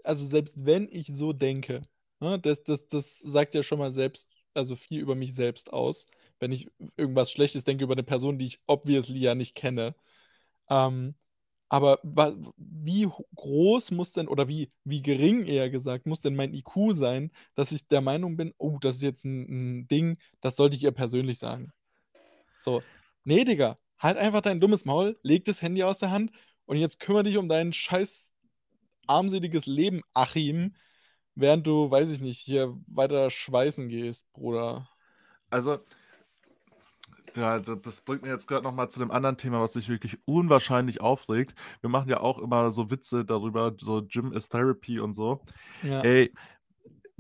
also 0.04 0.26
selbst 0.26 0.66
wenn 0.66 0.88
ich 0.92 1.08
so 1.08 1.34
denke, 1.34 1.84
ne, 2.20 2.40
das, 2.40 2.64
das, 2.64 2.88
das 2.88 3.20
sagt 3.20 3.54
ja 3.54 3.62
schon 3.62 3.80
mal 3.80 3.92
selbst, 3.92 4.28
also 4.54 4.76
viel 4.76 5.02
über 5.02 5.16
mich 5.16 5.36
selbst 5.36 5.72
aus 5.72 6.08
wenn 6.42 6.52
ich 6.52 6.70
irgendwas 6.98 7.32
Schlechtes 7.32 7.64
denke 7.64 7.84
über 7.84 7.94
eine 7.94 8.04
Person, 8.04 8.38
die 8.38 8.48
ich 8.48 8.60
obviously 8.68 9.20
ja 9.20 9.36
nicht 9.36 9.56
kenne. 9.56 9.96
Ähm, 10.70 11.16
aber 11.70 12.00
wie 12.58 13.08
groß 13.36 13.92
muss 13.92 14.12
denn, 14.12 14.28
oder 14.28 14.50
wie, 14.50 14.72
wie 14.84 15.02
gering 15.02 15.46
eher 15.46 15.70
gesagt, 15.70 16.06
muss 16.06 16.20
denn 16.20 16.36
mein 16.36 16.54
IQ 16.54 16.94
sein, 16.94 17.32
dass 17.56 17.72
ich 17.72 17.88
der 17.88 18.02
Meinung 18.02 18.36
bin, 18.36 18.54
oh, 18.58 18.78
das 18.82 18.96
ist 18.96 19.04
jetzt 19.04 19.24
ein, 19.24 19.46
ein 19.82 19.88
Ding, 19.88 20.18
das 20.42 20.58
sollte 20.58 20.76
ich 20.76 20.84
ihr 20.84 20.92
persönlich 20.92 21.38
sagen. 21.38 21.72
So, 22.60 22.82
nee, 23.24 23.46
Digga, 23.46 23.78
halt 24.00 24.18
einfach 24.18 24.42
dein 24.42 24.60
dummes 24.60 24.84
Maul, 24.84 25.18
leg 25.24 25.46
das 25.46 25.62
Handy 25.62 25.84
aus 25.84 26.00
der 26.00 26.12
Hand 26.12 26.32
und 26.66 26.78
jetzt 26.78 27.00
kümmere 27.00 27.24
dich 27.24 27.38
um 27.38 27.48
dein 27.48 27.72
scheiß 27.72 28.34
armseliges 29.08 29.66
Leben, 29.68 30.02
Achim, 30.14 30.76
während 31.36 31.68
du, 31.68 31.90
weiß 31.90 32.10
ich 32.10 32.20
nicht, 32.20 32.40
hier 32.40 32.76
weiter 32.88 33.30
schweißen 33.30 33.88
gehst, 33.88 34.32
Bruder. 34.34 34.90
Also, 35.50 35.80
ja, 37.36 37.60
das 37.60 38.02
bringt 38.02 38.24
mir 38.24 38.30
jetzt 38.30 38.48
gerade 38.48 38.64
noch 38.64 38.74
mal 38.74 38.90
zu 38.90 39.00
dem 39.00 39.12
anderen 39.12 39.38
Thema, 39.38 39.62
was 39.62 39.76
mich 39.76 39.90
wirklich 39.90 40.18
unwahrscheinlich 40.26 41.02
aufregt. 41.02 41.56
Wir 41.82 41.90
machen 41.90 42.10
ja 42.10 42.20
auch 42.20 42.40
immer 42.40 42.72
so 42.72 42.92
Witze 42.92 43.26
darüber, 43.26 43.76
so 43.80 44.04
Gym 44.06 44.34
is 44.34 44.50
Therapy 44.50 45.00
und 45.00 45.14
so. 45.14 45.42
Ja. 45.84 46.02
Ey, 46.02 46.34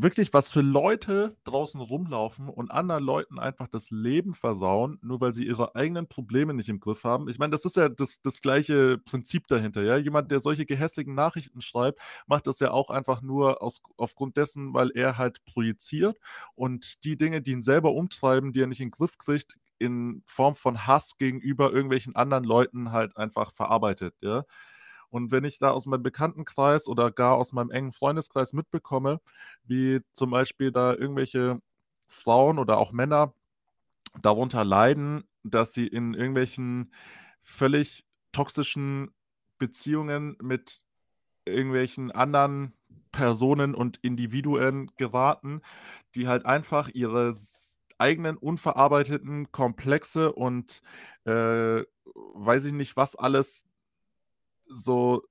wirklich, 0.01 0.33
was 0.33 0.51
für 0.51 0.61
Leute 0.61 1.35
draußen 1.43 1.79
rumlaufen 1.79 2.49
und 2.49 2.71
anderen 2.71 3.03
Leuten 3.03 3.39
einfach 3.39 3.67
das 3.67 3.91
Leben 3.91 4.33
versauen, 4.33 4.97
nur 5.01 5.21
weil 5.21 5.33
sie 5.33 5.45
ihre 5.45 5.75
eigenen 5.75 6.07
Probleme 6.07 6.53
nicht 6.53 6.69
im 6.69 6.79
Griff 6.79 7.03
haben. 7.03 7.29
Ich 7.29 7.37
meine, 7.37 7.51
das 7.51 7.65
ist 7.65 7.75
ja 7.75 7.89
das 7.89 8.21
das 8.21 8.41
gleiche 8.41 8.97
Prinzip 8.97 9.47
dahinter, 9.47 9.83
ja? 9.83 9.97
Jemand, 9.97 10.31
der 10.31 10.39
solche 10.39 10.65
gehässigen 10.65 11.13
Nachrichten 11.13 11.61
schreibt, 11.61 11.99
macht 12.27 12.47
das 12.47 12.59
ja 12.59 12.71
auch 12.71 12.89
einfach 12.89 13.21
nur 13.21 13.61
aus 13.61 13.81
aufgrund 13.97 14.37
dessen, 14.37 14.73
weil 14.73 14.91
er 14.91 15.17
halt 15.17 15.43
projiziert 15.45 16.17
und 16.55 17.03
die 17.03 17.17
Dinge, 17.17 17.41
die 17.41 17.51
ihn 17.51 17.61
selber 17.61 17.91
umtreiben, 17.93 18.53
die 18.53 18.61
er 18.61 18.67
nicht 18.67 18.81
in 18.81 18.87
den 18.87 18.91
Griff 18.91 19.17
kriegt, 19.17 19.57
in 19.81 20.23
Form 20.27 20.55
von 20.55 20.87
Hass 20.87 21.17
gegenüber 21.17 21.73
irgendwelchen 21.73 22.15
anderen 22.15 22.45
Leuten 22.45 22.91
halt 22.93 23.17
einfach 23.17 23.53
verarbeitet, 23.53 24.15
ja? 24.21 24.45
Und 25.09 25.31
wenn 25.31 25.43
ich 25.43 25.59
da 25.59 25.71
aus 25.71 25.85
meinem 25.87 26.03
Bekanntenkreis 26.03 26.87
oder 26.87 27.11
gar 27.11 27.35
aus 27.35 27.53
meinem 27.53 27.71
engen 27.71 27.91
Freundeskreis 27.91 28.53
mitbekomme, 28.53 29.19
wie 29.65 30.01
zum 30.13 30.31
Beispiel 30.31 30.71
da 30.71 30.93
irgendwelche 30.95 31.59
Frauen 32.07 32.59
oder 32.59 32.77
auch 32.77 32.91
Männer 32.93 33.33
darunter 34.21 34.63
leiden, 34.65 35.23
dass 35.43 35.73
sie 35.73 35.87
in 35.87 36.13
irgendwelchen 36.13 36.93
völlig 37.41 38.05
toxischen 38.31 39.13
Beziehungen 39.57 40.37
mit 40.41 40.83
irgendwelchen 41.45 42.11
anderen 42.11 42.73
Personen 43.11 43.75
und 43.75 43.97
Individuen 43.97 44.91
geraten, 44.97 45.61
die 46.15 46.27
halt 46.27 46.45
einfach 46.45 46.89
ihre 46.89 47.35
eigenen 48.01 48.37
unverarbeiteten 48.37 49.51
Komplexe 49.53 50.33
und, 50.33 50.81
äh, 51.25 51.83
weiß 52.35 52.65
ich 52.65 52.73
nicht, 52.73 52.97
was 52.97 53.15
alles 53.15 53.65
so 54.67 55.21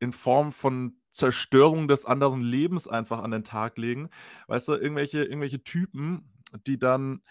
in 0.00 0.12
Form 0.12 0.52
von 0.52 0.96
Zerstörung 1.10 1.88
des 1.88 2.04
anderen 2.06 2.40
Lebens 2.40 2.88
einfach 2.88 3.22
an 3.22 3.30
den 3.30 3.44
Tag 3.44 3.78
legen. 3.78 4.10
Weißt 4.48 4.68
du, 4.68 4.72
irgendwelche 4.74 5.22
irgendwelche 5.24 5.62
Typen, 5.62 6.32
die 6.66 6.78
dann, 6.78 7.22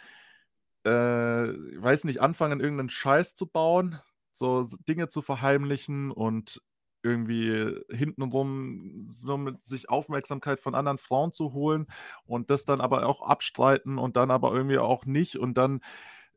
äh, 0.86 0.92
weiß 0.92 2.06
nicht, 2.06 2.22
anfangen, 2.22 2.60
irgendeinen 2.62 2.90
Scheiß 2.90 3.36
zu 3.36 3.48
bauen, 3.48 4.00
so 4.34 4.68
Dinge 4.88 5.08
zu 5.10 5.22
verheimlichen 5.22 6.12
und 6.12 6.62
irgendwie 7.04 7.76
hintenrum 7.90 9.08
so 9.10 9.38
mit 9.38 9.66
sich 9.66 9.90
Aufmerksamkeit 9.90 10.60
von 10.60 10.76
anderen 10.76 10.98
Frauen 10.98 11.32
zu 11.34 11.54
holen 11.54 11.88
und 12.26 12.50
das 12.50 12.66
dann 12.66 12.82
aber 12.82 13.06
auch 13.08 13.22
abstreiten 13.22 13.98
und 13.98 14.18
dann 14.18 14.32
aber 14.32 14.54
irgendwie 14.54 14.78
auch 14.80 15.06
nicht 15.06 15.38
und 15.38 15.56
dann 15.56 15.82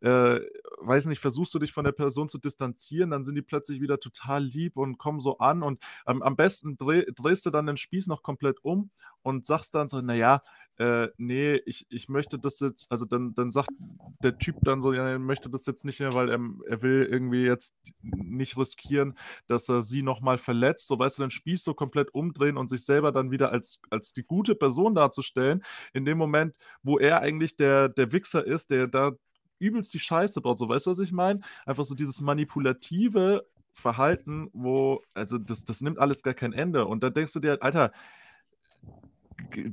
äh, 0.05 0.41
weiß 0.81 1.07
nicht, 1.07 1.21
versuchst 1.21 1.55
du 1.55 1.59
dich 1.59 1.73
von 1.73 1.85
der 1.85 1.93
Person 1.93 2.29
zu 2.29 2.39
distanzieren, 2.39 3.11
dann 3.11 3.25
sind 3.25 3.35
die 3.37 3.43
plötzlich 3.43 3.81
wieder 3.81 4.01
total 4.01 4.43
lieb 4.45 4.77
und 4.77 4.99
kommen 4.99 5.21
so 5.21 5.39
an 5.39 5.63
und 5.63 5.83
am 6.05 6.23
am 6.23 6.37
besten 6.37 6.77
dreh 6.77 7.05
drehst 7.15 7.47
du 7.47 7.51
dann 7.51 7.67
den 7.67 7.77
Spieß 7.77 8.07
noch 8.09 8.23
komplett 8.23 8.59
um 8.65 8.91
und 9.23 9.47
sagst 9.47 9.75
dann 9.75 9.89
so: 9.89 10.01
„Na 10.03 10.43
äh, 10.79 11.09
ne, 11.19 11.59
ich 11.67 11.87
ich 11.91 12.09
möchte 12.09 12.39
das 12.39 12.61
jetzt“ 12.61 12.91
also, 12.91 13.05
dann 13.05 13.35
dann 13.35 13.51
sagt 13.53 13.71
der 14.23 14.39
Typ 14.39 14.57
dann 14.65 14.83
so: 14.83 14.93
„Ja, 14.93 15.09
er 15.09 15.19
möchte 15.19 15.49
das 15.51 15.67
jetzt 15.67 15.85
nicht 15.85 16.01
mehr, 16.01 16.15
weil 16.15 16.29
er 16.31 16.41
er 16.69 16.83
will 16.83 17.07
irgendwie 17.11 17.45
jetzt 17.45 17.75
nicht 18.03 18.57
riskieren, 18.57 19.15
dass 19.47 19.69
er 19.69 19.83
sie 19.83 20.03
noch 20.03 20.21
mal 20.21 20.39
verletzt.“ 20.39 20.87
So, 20.89 20.99
weißt 20.99 21.19
du, 21.19 21.23
den 21.23 21.31
Spieß 21.31 21.65
so 21.65 21.75
komplett 21.75 22.13
umdrehen 22.15 22.57
und 22.57 22.69
sich 22.71 22.85
selber 22.85 23.13
dann 23.13 23.31
wieder 23.31 23.53
als 23.53 23.81
als 23.91 24.13
die 24.13 24.25
gute 24.25 24.55
Person 24.55 24.95
darzustellen, 24.95 25.63
in 25.93 26.05
dem 26.05 26.19
Moment, 26.19 26.57
wo 26.83 26.99
er 26.99 27.21
eigentlich 27.21 27.57
der 27.57 27.89
der 27.89 28.13
Wichser 28.13 28.47
ist, 28.47 28.71
der 28.71 28.87
da 28.89 29.13
übelst 29.59 29.95
die 29.95 29.99
Scheiße 30.01 30.41
baut, 30.41 30.59
so, 30.59 30.69
weißt 30.69 30.87
du, 30.87 30.91
was 30.93 30.99
ich 30.99 31.13
meine? 31.13 31.41
Einfach 31.67 31.85
so 31.85 31.95
dieses 31.95 32.21
manipulative 32.21 33.47
Verhalten, 33.73 34.51
wo 34.53 35.03
also, 35.15 35.39
das 35.39 35.65
das 35.65 35.81
nimmt 35.81 35.99
alles 35.99 36.23
gar 36.23 36.35
kein 36.35 36.53
Ende 36.53 36.87
und 36.87 37.03
da 37.03 37.11
denkst 37.11 37.33
du 37.33 37.41
dir 37.41 37.51
halt: 37.51 37.63
„Alter, 37.63 37.93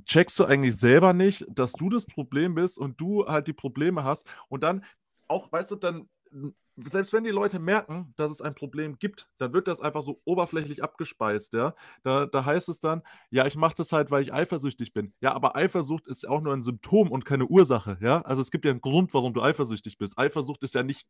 checkst 0.05 0.39
du 0.39 0.45
eigentlich 0.45 0.75
selber 0.77 1.13
nicht, 1.13 1.45
dass 1.49 1.73
du 1.73 1.89
das 1.89 2.05
Problem 2.05 2.55
bist 2.55 2.77
und 2.77 2.99
du 2.99 3.25
halt 3.27 3.47
die 3.47 3.53
Probleme 3.53 4.03
hast?“ 4.03 4.25
Und 4.49 4.63
dann 4.63 4.83
auch, 5.27 5.51
weißt 5.51 5.71
du, 5.71 5.75
dann 5.75 6.09
selbst 6.77 7.13
wenn 7.13 7.23
die 7.23 7.29
Leute 7.31 7.59
merken, 7.59 8.13
dass 8.17 8.31
es 8.31 8.41
ein 8.41 8.55
Problem 8.55 8.97
gibt, 8.99 9.29
dann 9.37 9.53
wird 9.53 9.67
das 9.67 9.79
einfach 9.81 10.01
so 10.03 10.21
oberflächlich 10.25 10.83
abgespeist, 10.83 11.53
ja? 11.53 11.75
Da 12.03 12.25
da 12.25 12.45
heißt 12.45 12.69
es 12.69 12.79
dann: 12.79 13.03
„Ja, 13.29 13.45
ich 13.45 13.55
mache 13.57 13.75
das 13.77 13.91
halt, 13.91 14.11
weil 14.11 14.23
ich 14.23 14.33
eifersüchtig 14.33 14.93
bin.“ 14.93 15.13
Ja, 15.21 15.33
aber 15.33 15.55
Eifersucht 15.55 16.07
ist 16.07 16.27
auch 16.27 16.41
nur 16.41 16.53
ein 16.53 16.61
Symptom 16.61 17.11
und 17.11 17.25
keine 17.25 17.45
Ursache, 17.47 17.97
ja? 18.01 18.21
Also, 18.21 18.41
es 18.41 18.51
gibt 18.51 18.65
ja 18.65 18.71
einen 18.71 18.81
Grund, 18.81 19.13
warum 19.13 19.33
du 19.33 19.41
eifersüchtig 19.41 19.97
bist. 19.97 20.17
Eifersucht 20.17 20.63
ist 20.63 20.75
ja 20.75 20.83
nicht 20.83 21.07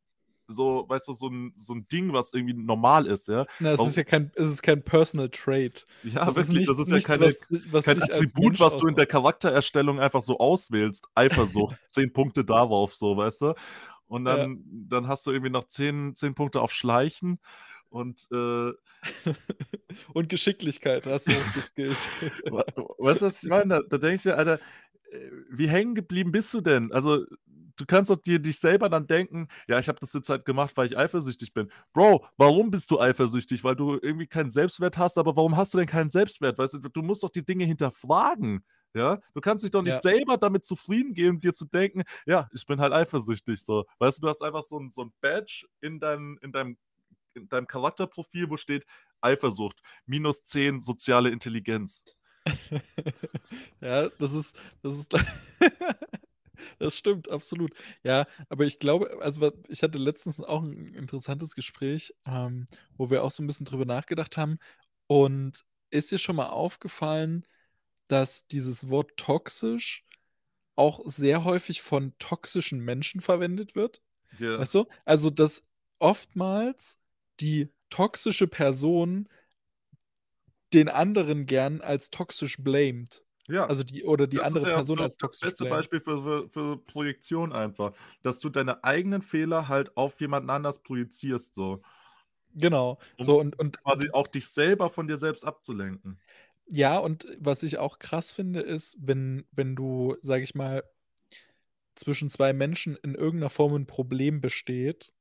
so, 0.47 0.86
weißt 0.89 1.07
du, 1.07 1.14
so 1.14 1.28
ein 1.30 1.53
so 1.55 1.74
'n 1.74 1.88
Ding, 1.88 2.14
was 2.14 2.34
irgendwie 2.34 2.53
normal 2.55 3.05
ist, 3.07 3.28
ja? 3.28 3.45
Na, 3.59 3.72
es 3.74 3.84
Warum 3.84 3.86
ist 3.86 3.95
ja 3.95 4.03
kein 4.03 4.32
es 4.36 4.49
ist 4.49 4.62
kein 4.64 4.84
Personal 4.84 5.30
Trait. 5.30 5.86
ja, 6.03 6.26
Das 6.26 6.38
ist 6.38 6.53
wirklich, 6.53 6.64
das 6.64 6.80
ist 6.80 6.91
ja 6.91 6.99
keine 6.99 7.36
was 7.70 7.91
was 7.91 7.91
kein 7.91 8.01
Attribut, 8.01 8.59
was 8.59 8.76
du 8.78 8.88
in 8.88 8.95
der. 8.95 9.05
Charaktererstellung 9.05 9.99
einfach 9.99 10.22
so 10.24 10.39
auswählst. 10.39 11.07
Eifersucht, 11.16 11.76
10 11.88 12.12
Punkte 12.14 12.43
darauf 12.45 12.95
so, 12.95 13.18
weißt 13.18 13.41
du? 13.41 13.53
Und 14.12 14.26
Ja. 14.26 14.45
dann 14.45 14.62
dann 14.89 15.07
hast 15.07 15.26
du 15.26 15.32
irgendwie 15.32 15.51
noch 15.51 15.66
10 15.68 16.16
10 16.16 16.36
Punkte 16.36 16.62
auf 16.62 16.74
Schleichen 16.74 17.39
und, 17.89 18.28
äh 18.34 18.74
Und 20.14 20.30
Geschicklichkeit 20.30 21.05
hast 21.07 21.28
du 21.28 21.34
hochgeskillt. 21.36 22.12
Weißt 22.97 23.22
du, 23.22 23.26
was 23.26 23.43
ich 23.43 23.49
meine? 23.49 23.68
Da 23.76 23.82
da 23.89 23.97
denke 23.97 24.16
ich 24.16 24.26
mir: 24.26 24.38
„Alter, 24.38 24.59
äh, 25.12 25.30
wie 25.49 25.68
hängen 25.70 25.95
geblieben 25.95 26.32
bist 26.32 26.53
du 26.53 26.62
denn?“ 26.62 26.91
Also, 26.91 27.26
du 27.47 27.86
kannst 27.88 28.09
doch 28.09 28.18
dir 28.22 28.39
dich 28.39 28.59
selber 28.59 28.89
dann 28.89 29.07
denken: 29.07 29.47
„Ja, 29.68 29.80
ich 29.80 29.88
habe 29.88 29.99
das 29.99 30.14
jetzt 30.14 30.30
halt 30.30 30.45
gemacht, 30.45 30.74
weil 30.78 30.88
ich 30.88 30.97
eifersüchtig 30.97 31.53
bin.“ 31.53 31.72
Bro, 31.93 32.26
warum 32.38 32.72
bist 32.72 32.91
du 32.91 32.99
eifersüchtig? 32.99 33.64
Weil 33.64 33.76
du 33.76 33.97
irgendwie 34.01 34.28
keinen 34.28 34.51
Selbstwert 34.51 34.97
hast, 34.97 35.18
aber 35.18 35.36
warum 35.36 35.57
hast 35.57 35.74
du 35.74 35.78
denn 35.78 35.88
keinen 35.88 36.12
Selbstwert? 36.12 36.57
Weißt 36.57 36.76
du, 36.76 36.80
du 36.80 37.01
musst 37.01 37.24
doch 37.24 37.30
die 37.32 37.45
Dinge 37.45 37.66
hinterfragen, 37.66 38.66
ja? 38.94 39.20
Du 39.34 39.42
kannst 39.42 39.64
dich 39.64 39.72
doch 39.72 39.82
nicht 39.84 40.02
Ja. 40.02 40.02
selber 40.02 40.38
damit 40.38 40.66
zufrieden 40.66 41.14
geben, 41.14 41.39
dir 41.42 41.54
zu 41.54 41.66
denken: 41.66 42.04
„Ja, 42.26 42.50
ich 42.54 42.66
bin 42.66 42.82
halt 42.82 42.94
eifersüchtig“, 42.94 43.62
so. 43.64 43.86
Weißt 44.00 44.20
du, 44.20 44.22
du 44.24 44.30
hast 44.30 44.42
einfach 44.44 44.64
so 44.64 44.78
'n 44.80 44.92
so 44.92 45.02
'n 45.04 45.14
Badge 45.22 45.66
in 45.82 46.00
deinem 46.00 46.38
in 46.42 46.52
deinem 46.52 46.78
in 47.36 47.50
deinem 47.50 47.68
Charakterprofil, 47.68 48.50
wo 48.50 48.58
steht: 48.58 48.86
„Eifersucht, 49.22 49.82
minus 50.08 50.44
10 50.44 50.82
soziale 50.82 51.30
Intelligenz.“ 51.32 52.04
Ja, 53.82 54.10
das 54.10 54.34
ist 54.34 54.60
das 54.82 54.98
ist 54.98 55.14
das 56.80 56.98
stimmt, 56.98 57.30
absolut. 57.32 57.74
Ja, 58.04 58.28
aber 58.50 58.66
ich 58.66 58.80
glaube 58.80 59.20
also, 59.22 59.52
ich 59.70 59.84
hatte 59.84 59.98
letztens 59.98 60.42
auch 60.42 60.64
'n 60.64 60.94
interessantes 60.96 61.56
Gespräch, 61.56 62.14
ähm, 62.26 62.66
wo 62.98 63.10
wir 63.10 63.24
auch 63.24 63.32
so 63.32 63.44
'n 63.44 63.48
bisschen 63.48 63.66
drüber 63.66 63.86
nachgedacht 63.86 64.38
haben. 64.38 64.60
Und 65.08 65.64
ist 65.92 66.12
dir 66.12 66.20
schon 66.20 66.36
mal 66.38 66.50
aufgefallen, 66.50 67.46
dass 68.12 68.47
dieses 68.47 68.89
Wort 68.89 69.18
toxisch 69.18 70.05
auch 70.76 71.01
sehr 71.05 71.43
häufig 71.43 71.82
von 71.82 72.14
toxischen 72.20 72.80
Menschen 72.80 73.22
verwendet 73.22 73.76
wird? 73.76 74.01
Ja. 74.39 74.57
Weißt 74.59 74.76
du? 74.76 74.88
Also, 75.05 75.30
dass 75.30 75.64
oftmals 75.99 76.99
die 77.39 77.70
toxische 77.89 78.47
Person 78.47 79.30
den 80.74 80.89
anderen 80.89 81.45
gern 81.45 81.82
als 81.82 82.09
toxisch 82.09 82.57
blamed. 82.64 83.26
Ja, 83.47 83.66
Also, 83.68 83.84
die 83.84 84.03
oder 84.03 84.28
die 84.28 84.38
das 84.38 84.47
andere 84.47 84.66
ja 84.66 84.74
Person 84.74 84.97
so 84.97 85.03
als 85.03 85.18
das 85.18 85.18
toxisch 85.18 85.39
beste 85.39 85.66
blamed. 85.66 85.78
Beispiel 85.78 85.99
für 85.99 86.22
für 86.22 86.49
für 86.49 86.78
Projektion 86.78 87.51
einfach, 87.53 87.93
dass 88.22 88.39
du 88.39 88.49
deine 88.49 88.84
eigenen 88.84 89.22
Fehler 89.22 89.68
halt 89.68 89.97
auf 89.97 90.20
jemanden 90.22 90.49
anders 90.49 90.82
projizierst 90.84 91.55
so. 91.55 91.82
Genau. 92.53 92.99
Um 93.18 93.26
So 93.26 93.39
und 93.39 93.57
und 93.59 93.80
quasi 93.84 94.09
auch 94.12 94.28
dich 94.28 94.47
selber 94.49 94.89
von 94.89 95.07
dir 95.07 95.18
selbst 95.18 95.45
abzulenken. 95.45 96.20
Ja, 96.68 96.97
und 96.99 97.28
was 97.39 97.64
ich 97.64 97.78
auch 97.78 97.99
krass 97.99 98.32
finde, 98.32 98.62
ist, 98.62 98.95
wenn 98.99 99.45
wenn 99.51 99.76
du, 99.76 100.16
sage 100.22 100.43
ich 100.43 100.55
mal 100.55 100.84
zwischen 101.97 102.30
2 102.30 102.53
Menschen 102.53 102.95
in 103.03 103.16
irgend 103.16 103.41
'ner 103.41 103.49
Form 103.49 103.74
'n 103.76 103.86
Problem 103.86 104.39
besteht, 104.41 105.14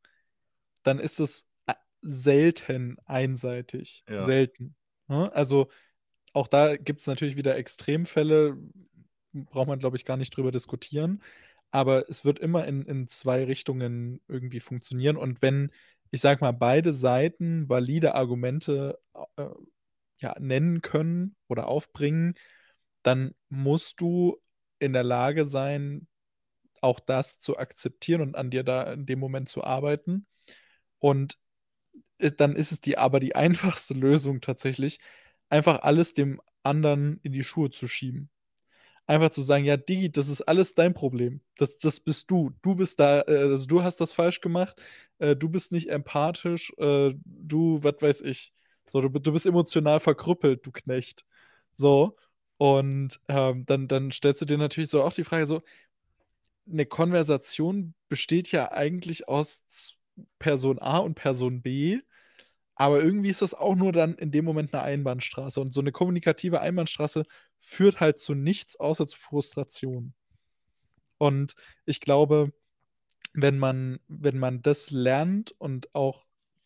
dann 0.84 0.99
ist 1.01 1.20
es 1.20 1.47
a 1.66 1.74
selten 2.03 2.99
einseitig, 3.07 4.05
Ja. 4.09 4.41
selten, 4.43 4.76
ne? 5.09 5.32
Also, 5.34 5.70
auch 6.34 6.49
da 6.49 6.76
gibt's 6.76 7.07
natürlich 7.09 7.36
wieder 7.38 7.57
Extremfälle, 7.57 8.59
braucht 9.34 9.68
man, 9.68 9.78
glaube 9.80 9.97
ich, 9.99 10.05
gar 10.07 10.16
nicht 10.18 10.36
drüber 10.36 10.53
diskutieren. 10.53 11.22
Aber 11.72 12.09
es 12.11 12.24
wird 12.26 12.38
immer 12.41 12.66
in 12.68 12.82
in 12.84 13.09
2 13.09 13.45
Richtungen 13.45 14.20
irgendwie 14.28 14.61
funktionieren. 14.61 15.16
Und 15.18 15.43
wenn, 15.43 15.72
ich 16.12 16.20
sage 16.22 16.41
mal, 16.45 16.53
beide 16.53 16.93
Seiten 16.95 17.68
valide 17.70 18.14
Argumente, 18.16 18.99
äh, 19.36 19.47
ja, 20.21 20.35
nennen 20.41 20.83
können 20.83 21.37
oder 21.49 21.68
aufbringen, 21.68 22.35
dann 23.03 23.35
musst 23.51 24.01
du 24.01 24.39
in 24.79 24.93
der 24.93 25.05
Lage 25.05 25.47
sein, 25.47 26.09
auch 26.83 27.01
das 27.01 27.39
zu 27.39 27.59
akzeptieren 27.59 28.23
und 28.23 28.37
an 28.37 28.51
dir 28.51 28.64
da 28.64 28.93
in 28.93 29.07
dem 29.07 29.18
Moment 29.21 29.49
zu 29.49 29.64
arbeiten. 29.64 30.27
Und, 31.01 31.39
äh, 32.18 32.31
dann 32.33 32.57
ist 32.57 32.73
es 32.73 32.81
die 32.81 32.99
aber 32.99 33.21
die 33.21 33.35
einfachste 33.37 33.95
Lösung 33.95 34.41
tatsächlich, 34.41 35.01
einfach 35.49 35.83
alles 35.83 36.14
dem 36.14 36.41
anderen 36.62 37.21
in 37.23 37.33
die 37.33 37.45
Schuhe 37.45 37.71
zu 37.71 37.89
schieben. 37.89 38.31
Einfach 39.07 39.31
zu 39.31 39.43
sagen: 39.43 39.64
„Ja, 39.64 39.77
Diggi, 39.77 40.12
das 40.12 40.29
ist 40.29 40.43
alles 40.43 40.75
dein 40.75 40.95
Problem. 40.95 41.41
Das 41.57 41.79
das 41.79 42.01
bist 42.01 42.31
du. 42.31 42.53
Du 42.62 42.77
bist 42.77 43.01
da 43.01 43.23
äh, 43.23 43.39
also, 43.51 43.66
du 43.66 43.83
hast 43.83 44.01
das 44.01 44.12
falsch 44.14 44.41
gemacht. 44.41 44.83
Äh, 45.18 45.37
du 45.37 45.49
bist 45.49 45.73
nicht 45.73 45.91
empathisch. 45.91 46.73
Du 46.79 47.83
was 47.83 47.95
weiß 48.01 48.21
ich. 48.23 48.53
So, 48.91 49.01
du 49.01 49.09
du 49.09 49.32
bist 49.32 49.47
emotional 49.47 50.01
verkrüppelt, 50.01 50.66
du 50.66 50.72
Knecht.“ 50.72 51.24
So. 51.72 52.16
Und 52.59 53.20
ähm, 53.28 53.64
dann, 53.66 53.88
dann 53.88 54.11
stellst 54.12 54.43
du 54.43 54.47
dir 54.47 54.59
natürlich 54.59 54.91
so 54.91 55.03
auch 55.03 55.12
die 55.12 55.24
Frage: 55.24 55.47
so, 55.47 55.62
eine 56.70 56.86
Konversation 56.86 57.95
besteht 58.09 58.53
ja 58.53 58.72
eigentlich 58.72 59.28
aus 59.28 59.64
Person 60.38 60.78
A 60.78 60.99
und 60.99 61.14
Person 61.14 61.62
B, 61.62 62.01
aber 62.74 63.03
irgendwie 63.03 63.30
ist 63.30 63.43
das 63.43 63.55
auch 63.55 63.76
nur 63.76 63.93
dann 63.93 64.14
in 64.16 64.30
dem 64.32 64.45
Moment 64.45 64.74
eine 64.74 64.82
Einbahnstraße. 64.82 65.61
Und 65.61 65.72
so 65.74 65.80
eine 65.80 65.93
kommunikative 65.93 66.61
Einbahnstraße 66.61 67.24
führt 67.59 68.01
halt 68.01 68.20
zu 68.20 68.34
nichts 68.34 68.76
außer 68.80 69.07
zu 69.07 69.18
Frustration. 69.18 70.14
Und 71.18 71.55
ich 71.84 72.01
glaube, 72.01 72.53
wenn 73.34 73.59
man, 73.59 74.01
wenn 74.09 74.38
man 74.38 74.62
das 74.62 74.91
lernt 74.91 75.53
und 75.59 75.95
auch 75.95 76.24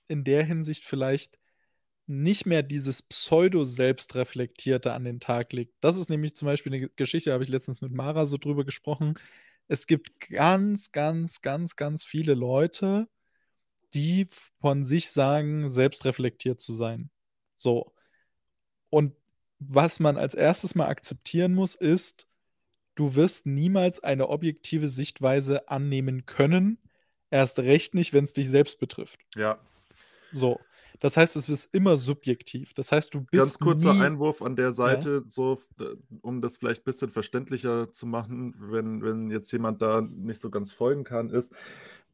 in 0.09 0.25
der 0.25 0.45
Hinsicht 0.45 0.85
vielleicht 0.85 1.39
nicht 2.07 2.47
mehr 2.47 2.63
dieses 2.63 3.03
Pseudo-Selbstreflektierte 3.03 4.93
an 4.93 5.05
den 5.05 5.21
Tag 5.21 5.53
legt. 5.53 5.75
Das 5.81 5.97
ist 5.97 6.11
nämlich 6.11 6.37
zum 6.37 6.47
Beispiel 6.47 6.75
eine 6.75 6.89
Geschichte, 6.91 7.31
da 7.31 7.35
habe 7.35 7.45
ich 7.45 7.51
letztens 7.51 7.81
mit 7.81 7.93
Mara 7.93 8.27
so 8.27 8.37
drüber 8.37 8.65
gesprochen. 8.65 9.15
Es 9.69 9.87
gibt 9.87 10.21
ganz, 10.29 10.93
ganz, 10.93 11.41
ganz, 11.41 11.77
ganz 11.77 12.05
viele 12.05 12.35
Leute, 12.35 13.09
die 13.95 14.27
von 14.61 14.85
sich 14.85 15.11
sagen, 15.11 15.71
selbstreflektiert 15.71 16.61
zu 16.61 16.73
sein. 16.73 17.11
So. 17.57 17.95
Und 18.91 19.15
was 19.59 20.01
man 20.01 20.19
als 20.19 20.35
erstes 20.35 20.75
mal 20.75 20.89
akzeptieren 20.89 21.55
muss, 21.55 21.75
ist, 21.75 22.29
du 22.97 23.15
wirst 23.15 23.47
niemals 23.47 24.01
eine 24.01 24.29
objektive 24.29 24.89
Sichtweise 24.89 25.69
annehmen 25.69 26.27
können. 26.27 26.79
Erst 27.31 27.61
recht 27.61 27.95
nicht, 27.95 28.13
wenn 28.13 28.25
es 28.25 28.35
dich 28.35 28.51
selbst 28.51 28.79
betrifft. 28.79 29.21
Ja. 29.37 29.59
So. 30.33 30.61
Das 31.01 31.17
heißt, 31.17 31.37
es 31.37 31.49
ist 31.49 31.75
immer 31.75 31.97
subjektiv. 31.97 32.73
Das 32.75 32.93
heißt, 32.93 33.15
du 33.15 33.21
bist. 33.23 33.41
Ganz 33.41 33.59
kurzer. 33.59 33.93
Einwurf 34.01 34.43
an 34.43 34.57
der 34.57 34.73
Seite, 34.73 35.23
ja. 35.25 35.29
so, 35.29 35.59
um 36.23 36.41
das 36.41 36.57
vielleicht 36.57 36.83
ein 36.83 36.85
bisschen 36.85 37.11
verständlicher 37.11 37.91
zu 37.93 38.07
machen, 38.07 38.55
wenn, 38.59 39.03
wenn 39.03 39.31
jetzt 39.31 39.51
jemand 39.53 39.83
da 39.83 40.01
nicht 40.01 40.41
so 40.41 40.51
ganz 40.51 40.73
folgen 40.73 41.05
kann, 41.05 41.31
ist, 41.31 41.53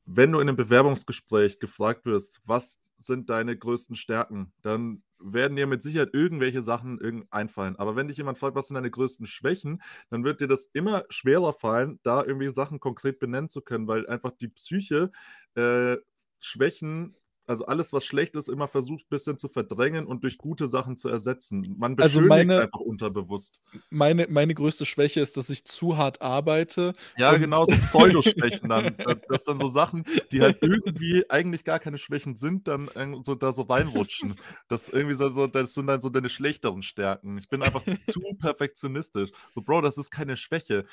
wenn 0.06 0.32
du 0.32 0.40
in 0.40 0.48
einem 0.48 0.56
Bewerbungsgespräch 0.56 1.60
gefragt 1.60 2.04
wirst, 2.04 2.40
was 2.44 2.80
sind 2.98 3.30
deine 3.30 3.56
größten 3.56 3.94
Stärken, 3.94 4.52
dann 4.62 5.02
werden 5.20 5.56
dir 5.56 5.66
mit 5.66 5.82
Sicherheit 5.82 6.10
irgendwelche 6.12 6.62
Sachen 6.62 7.26
einfallen. 7.30 7.76
Aber 7.76 7.94
wenn 7.94 8.08
dich 8.08 8.16
jemand 8.16 8.38
fragt, 8.38 8.56
was 8.56 8.68
sind 8.68 8.74
deine 8.74 8.90
größten 8.90 9.26
Schwächen, 9.26 9.82
dann 10.08 10.24
wird 10.24 10.40
dir 10.40 10.48
das 10.48 10.68
immer 10.72 11.04
schwerer 11.10 11.52
fallen, 11.52 12.00
da 12.02 12.24
irgendwie 12.24 12.48
Sachen 12.48 12.80
konkret 12.80 13.18
benennen 13.18 13.50
zu 13.50 13.60
können, 13.60 13.86
weil 13.86 14.06
einfach 14.08 14.32
die 14.32 14.48
Psyche 14.48 15.10
äh, 15.54 15.96
Schwächen 16.40 17.14
also 17.50 17.66
alles, 17.66 17.92
was 17.92 18.04
schlecht 18.04 18.36
ist, 18.36 18.48
immer 18.48 18.68
versucht, 18.68 19.06
ein 19.06 19.08
bisschen 19.10 19.36
zu 19.36 19.48
verdrängen 19.48 20.06
und 20.06 20.22
durch 20.22 20.38
gute 20.38 20.68
Sachen 20.68 20.96
zu 20.96 21.08
ersetzen. 21.08 21.74
Man 21.78 21.98
also 21.98 22.20
beschönigt 22.20 22.32
also 22.32 22.46
meine, 22.46 22.62
einfach 22.62 22.78
unterbewusst. 22.78 23.60
Meine, 23.90 24.28
meine 24.28 24.54
größte 24.54 24.86
Schwäche 24.86 25.20
ist, 25.20 25.36
dass 25.36 25.50
ich 25.50 25.64
zu 25.64 25.96
hart 25.96 26.22
arbeite. 26.22 26.94
Ja, 27.16 27.36
genau, 27.36 27.64
so 27.64 27.72
Pseudoschwächen 27.82 28.68
dann. 28.68 28.94
dass 29.28 29.42
dann 29.42 29.58
so 29.58 29.66
Sachen, 29.66 30.04
die 30.30 30.42
halt 30.42 30.58
irgendwie 30.62 31.28
eigentlich 31.28 31.64
gar 31.64 31.80
keine 31.80 31.98
Schwächen 31.98 32.36
sind, 32.36 32.68
dann 32.68 32.88
so 33.24 33.34
da 33.34 33.52
so 33.52 33.62
reinrutschen. 33.62 34.36
Das 34.68 34.88
irgendwie 34.88 35.16
so, 35.16 35.48
das 35.48 35.74
sind 35.74 35.88
dann 35.88 36.00
so 36.00 36.08
deine 36.08 36.28
schlechteren 36.28 36.82
Stärken. 36.82 37.36
Ich 37.36 37.48
bin 37.48 37.64
einfach 37.64 37.82
zu 38.12 38.20
perfektionistisch. 38.38 39.30
So, 39.56 39.62
Bro, 39.62 39.80
das 39.80 39.98
ist 39.98 40.12
keine 40.12 40.36
Schwäche. 40.36 40.86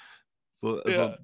So, 0.53 0.81
also, 0.81 0.89
ja. 0.89 1.17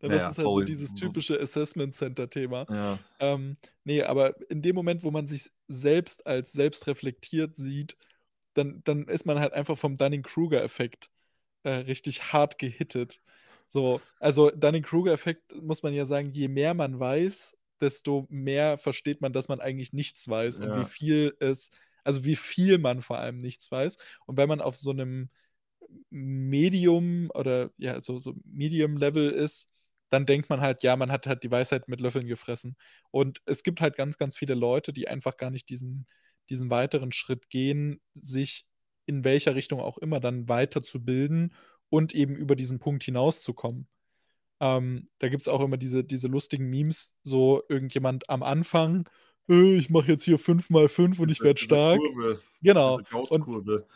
Dann 0.00 0.10
ja, 0.10 0.16
ist 0.16 0.32
es 0.32 0.38
halt 0.38 0.46
so 0.46 0.60
dieses 0.60 0.94
typische 0.94 1.40
Assessment 1.40 1.94
Center-Thema. 1.94 2.66
Ja. 2.68 2.98
Ähm, 3.20 3.56
nee, 3.84 4.02
aber 4.02 4.34
in 4.50 4.62
dem 4.62 4.74
Moment, 4.74 5.02
wo 5.04 5.10
man 5.10 5.26
sich 5.26 5.50
selbst 5.68 6.26
als 6.26 6.52
selbst 6.52 6.86
reflektiert 6.86 7.56
sieht, 7.56 7.96
dann, 8.54 8.82
dann 8.84 9.08
ist 9.08 9.26
man 9.26 9.40
halt 9.40 9.52
einfach 9.52 9.78
vom 9.78 9.96
Dunning-Kruger-Effekt 9.96 11.10
äh, 11.62 11.70
richtig 11.70 12.32
hart 12.32 12.58
gehittet. 12.58 13.20
So, 13.68 14.00
also 14.20 14.50
Dunning-Kruger-Effekt 14.50 15.62
muss 15.62 15.82
man 15.82 15.94
ja 15.94 16.04
sagen, 16.04 16.32
je 16.32 16.48
mehr 16.48 16.74
man 16.74 16.98
weiß, 16.98 17.56
desto 17.80 18.26
mehr 18.28 18.78
versteht 18.78 19.20
man, 19.20 19.32
dass 19.32 19.48
man 19.48 19.60
eigentlich 19.60 19.92
nichts 19.92 20.28
weiß 20.28 20.58
ja. 20.58 20.64
und 20.64 20.80
wie 20.80 20.84
viel 20.84 21.36
es, 21.40 21.70
also 22.04 22.24
wie 22.24 22.36
viel 22.36 22.78
man 22.78 23.02
vor 23.02 23.18
allem 23.18 23.38
nichts 23.38 23.70
weiß. 23.70 23.96
Und 24.26 24.36
wenn 24.36 24.48
man 24.48 24.60
auf 24.60 24.76
so 24.76 24.90
einem 24.90 25.30
Medium 26.10 27.30
oder 27.34 27.70
ja, 27.78 28.02
so, 28.02 28.18
so 28.18 28.34
Medium-Level 28.44 29.30
ist, 29.30 29.71
dann 30.12 30.26
denkt 30.26 30.50
man 30.50 30.60
halt, 30.60 30.82
ja, 30.82 30.94
man 30.94 31.10
hat 31.10 31.26
halt 31.26 31.42
die 31.42 31.50
Weisheit 31.50 31.88
mit 31.88 32.00
Löffeln 32.00 32.26
gefressen. 32.26 32.76
Und 33.10 33.40
es 33.46 33.62
gibt 33.62 33.80
halt 33.80 33.96
ganz, 33.96 34.18
ganz 34.18 34.36
viele 34.36 34.54
Leute, 34.54 34.92
die 34.92 35.08
einfach 35.08 35.38
gar 35.38 35.50
nicht 35.50 35.70
diesen, 35.70 36.06
diesen 36.50 36.68
weiteren 36.68 37.12
Schritt 37.12 37.48
gehen, 37.48 37.98
sich 38.12 38.66
in 39.06 39.24
welcher 39.24 39.54
Richtung 39.54 39.80
auch 39.80 39.96
immer 39.96 40.20
dann 40.20 40.48
weiterzubilden 40.48 41.54
und 41.88 42.14
eben 42.14 42.36
über 42.36 42.56
diesen 42.56 42.78
Punkt 42.78 43.04
hinauszukommen. 43.04 43.88
Ähm, 44.60 45.08
da 45.18 45.28
gibt 45.28 45.40
es 45.40 45.48
auch 45.48 45.60
immer 45.60 45.78
diese, 45.78 46.04
diese 46.04 46.28
lustigen 46.28 46.68
Memes, 46.68 47.16
so 47.22 47.62
irgendjemand 47.70 48.28
am 48.28 48.42
Anfang, 48.42 49.08
äh, 49.48 49.76
ich 49.76 49.88
mache 49.88 50.08
jetzt 50.08 50.24
hier 50.24 50.38
5 50.38 50.68
mal 50.68 50.88
5 50.88 51.18
und 51.20 51.30
ich 51.30 51.40
werde 51.40 51.60
stark. 51.60 51.98
Kurve, 51.98 52.42
genau. 52.60 53.00
Diese 53.00 53.16
und, 53.16 53.86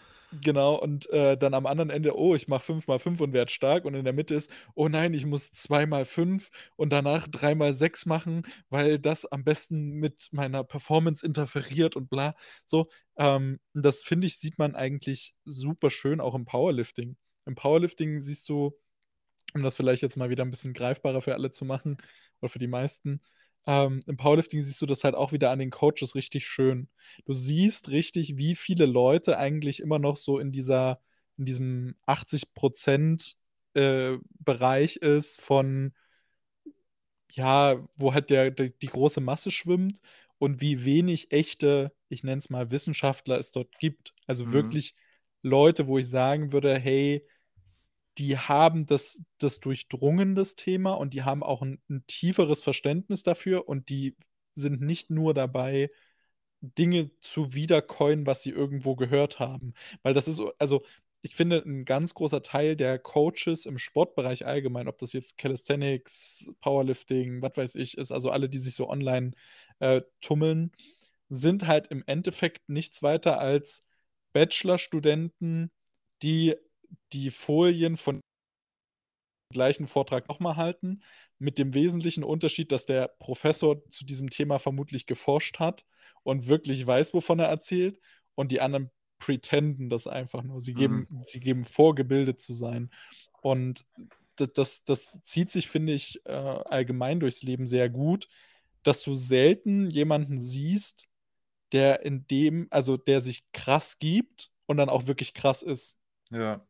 Genau, 0.42 0.74
und 0.74 1.08
äh, 1.10 1.36
dann 1.38 1.54
am 1.54 1.66
anderen 1.66 1.88
Ende, 1.90 2.16
oh, 2.18 2.34
ich 2.34 2.48
mache 2.48 2.64
5 2.64 2.88
mal 2.88 2.98
5 2.98 3.20
und 3.20 3.32
werde 3.32 3.50
stark. 3.50 3.84
Und 3.84 3.94
in 3.94 4.04
der 4.04 4.12
Mitte 4.12 4.34
ist, 4.34 4.50
oh 4.74 4.88
nein, 4.88 5.14
ich 5.14 5.24
muss 5.24 5.50
2 5.52 5.86
mal 5.86 6.04
5 6.04 6.50
und 6.76 6.90
danach 6.92 7.28
3 7.28 7.54
mal 7.54 7.72
6 7.72 8.06
machen, 8.06 8.42
weil 8.68 8.98
das 8.98 9.24
am 9.24 9.44
besten 9.44 9.92
mit 9.92 10.28
meiner 10.32 10.64
Performance 10.64 11.24
interferiert 11.24 11.94
und 11.96 12.10
bla. 12.10 12.34
So, 12.64 12.86
ähm, 13.16 13.60
das 13.72 14.02
finde 14.02 14.26
ich, 14.26 14.38
sieht 14.38 14.58
man 14.58 14.74
eigentlich 14.74 15.34
super 15.44 15.90
schön 15.90 16.20
auch 16.20 16.34
im 16.34 16.44
Powerlifting. 16.44 17.16
Im 17.46 17.54
Powerlifting 17.54 18.18
siehst 18.18 18.48
du, 18.48 18.76
um 19.54 19.62
das 19.62 19.76
vielleicht 19.76 20.02
jetzt 20.02 20.16
mal 20.16 20.30
wieder 20.30 20.44
ein 20.44 20.50
bisschen 20.50 20.72
greifbarer 20.74 21.20
für 21.22 21.34
alle 21.34 21.50
zu 21.50 21.64
machen 21.64 21.98
oder 22.40 22.48
für 22.48 22.58
die 22.58 22.66
meisten, 22.66 23.20
ähm, 23.66 24.00
im 24.06 24.16
Powerlifting 24.16 24.60
siehst 24.62 24.80
du 24.80 24.86
das 24.86 25.02
halt 25.04 25.14
auch 25.14 25.32
wieder 25.32 25.50
an 25.50 25.58
den 25.58 25.70
Coaches 25.70 26.14
richtig 26.14 26.46
schön. 26.46 26.88
Du 27.24 27.32
siehst 27.32 27.90
richtig, 27.90 28.36
wie 28.36 28.54
viele 28.54 28.86
Leute 28.86 29.38
eigentlich 29.38 29.80
immer 29.80 29.98
noch 29.98 30.16
so 30.16 30.38
in 30.38 30.52
dieser, 30.52 31.00
in 31.36 31.44
diesem 31.44 31.96
80% 32.06 33.34
äh, 33.74 34.18
Bereich 34.38 34.96
ist 34.96 35.40
von, 35.40 35.92
ja, 37.32 37.84
wo 37.96 38.14
halt 38.14 38.30
der, 38.30 38.52
der, 38.52 38.68
die 38.70 38.86
große 38.86 39.20
Masse 39.20 39.50
schwimmt 39.50 40.00
und 40.38 40.60
wie 40.60 40.84
wenig 40.84 41.32
echte, 41.32 41.92
ich 42.08 42.22
nenne 42.22 42.38
es 42.38 42.50
mal 42.50 42.70
Wissenschaftler 42.70 43.38
es 43.38 43.50
dort 43.50 43.78
gibt. 43.78 44.14
Also 44.26 44.46
mhm. 44.46 44.52
wirklich 44.52 44.94
Leute, 45.42 45.88
wo 45.88 45.98
ich 45.98 46.08
sagen 46.08 46.52
würde, 46.52 46.78
hey, 46.78 47.26
die 48.18 48.38
haben 48.38 48.86
das, 48.86 49.22
das 49.38 49.60
durchdrungen, 49.60 50.34
das 50.34 50.56
Thema, 50.56 50.94
und 50.94 51.14
die 51.14 51.22
haben 51.22 51.42
auch 51.42 51.62
ein, 51.62 51.80
ein 51.90 52.04
tieferes 52.06 52.62
Verständnis 52.62 53.22
dafür 53.22 53.68
und 53.68 53.88
die 53.88 54.16
sind 54.54 54.80
nicht 54.80 55.10
nur 55.10 55.34
dabei, 55.34 55.90
Dinge 56.60 57.10
zu 57.20 57.54
wiedercoin, 57.54 58.26
was 58.26 58.42
sie 58.42 58.50
irgendwo 58.50 58.96
gehört 58.96 59.38
haben. 59.38 59.74
Weil 60.02 60.14
das 60.14 60.28
ist, 60.28 60.40
also 60.58 60.84
ich 61.22 61.34
finde, 61.34 61.62
ein 61.66 61.84
ganz 61.84 62.14
großer 62.14 62.42
Teil 62.42 62.76
der 62.76 62.98
Coaches 62.98 63.66
im 63.66 63.78
Sportbereich 63.78 64.46
allgemein, 64.46 64.88
ob 64.88 64.98
das 64.98 65.12
jetzt 65.12 65.38
Calisthenics, 65.38 66.52
Powerlifting, 66.60 67.42
was 67.42 67.56
weiß 67.56 67.74
ich, 67.76 67.98
ist, 67.98 68.12
also 68.12 68.30
alle, 68.30 68.48
die 68.48 68.58
sich 68.58 68.74
so 68.74 68.88
online 68.88 69.32
äh, 69.80 70.02
tummeln, 70.20 70.72
sind 71.28 71.66
halt 71.66 71.88
im 71.88 72.04
Endeffekt 72.06 72.68
nichts 72.68 73.02
weiter 73.02 73.40
als 73.40 73.84
Bachelorstudenten, 74.32 75.70
die 76.22 76.54
die 77.12 77.30
Folien 77.30 77.96
von 77.96 78.20
gleichen 79.52 79.86
Vortrag 79.86 80.28
nochmal 80.28 80.56
halten, 80.56 81.02
mit 81.38 81.58
dem 81.58 81.74
wesentlichen 81.74 82.24
Unterschied, 82.24 82.72
dass 82.72 82.86
der 82.86 83.08
Professor 83.08 83.86
zu 83.88 84.04
diesem 84.04 84.30
Thema 84.30 84.58
vermutlich 84.58 85.06
geforscht 85.06 85.58
hat 85.58 85.84
und 86.22 86.46
wirklich 86.46 86.86
weiß, 86.86 87.14
wovon 87.14 87.38
er 87.38 87.46
erzählt, 87.46 88.00
und 88.34 88.52
die 88.52 88.60
anderen 88.60 88.90
pretenden 89.18 89.88
das 89.88 90.06
einfach 90.06 90.42
nur. 90.42 90.60
Sie 90.60 90.74
geben, 90.74 91.06
mhm. 91.08 91.20
sie 91.22 91.40
geben 91.40 91.64
vor, 91.64 91.94
gebildet 91.94 92.40
zu 92.40 92.52
sein. 92.52 92.90
Und 93.40 93.86
das, 94.36 94.52
das, 94.52 94.84
das 94.84 95.22
zieht 95.22 95.50
sich, 95.50 95.68
finde 95.68 95.92
ich, 95.94 96.20
äh, 96.26 96.32
allgemein 96.32 97.20
durchs 97.20 97.42
Leben 97.42 97.66
sehr 97.66 97.88
gut, 97.88 98.28
dass 98.82 99.02
du 99.02 99.14
selten 99.14 99.88
jemanden 99.88 100.38
siehst, 100.38 101.08
der 101.72 102.04
in 102.04 102.26
dem, 102.26 102.68
also 102.70 102.96
der 102.96 103.20
sich 103.20 103.44
krass 103.52 103.98
gibt 103.98 104.50
und 104.66 104.76
dann 104.76 104.88
auch 104.88 105.06
wirklich 105.06 105.34
krass 105.34 105.62
ist. 105.62 105.98
Ja. 106.30 106.65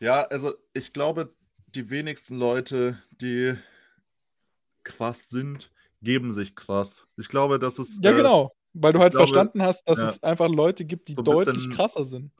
Ja, 0.00 0.22
also 0.22 0.54
ich 0.72 0.92
glaube, 0.92 1.34
die 1.68 1.90
wenigsten 1.90 2.36
Leute, 2.36 3.02
die 3.10 3.54
krass 4.82 5.28
sind, 5.28 5.70
geben 6.02 6.32
sich 6.32 6.54
krass. 6.54 7.06
Ich 7.16 7.28
glaube, 7.28 7.58
dass 7.58 7.78
es. 7.78 7.98
Ja, 8.02 8.12
äh, 8.12 8.16
genau. 8.16 8.52
Weil 8.72 8.92
du 8.92 9.00
halt 9.00 9.12
glaube, 9.12 9.26
verstanden 9.26 9.62
hast, 9.62 9.88
dass 9.88 9.98
ja, 9.98 10.08
es 10.10 10.22
einfach 10.22 10.48
Leute 10.48 10.84
gibt, 10.84 11.08
die 11.08 11.14
so 11.14 11.22
deutlich 11.22 11.54
bisschen, 11.56 11.72
krasser 11.72 12.04
sind. 12.04 12.30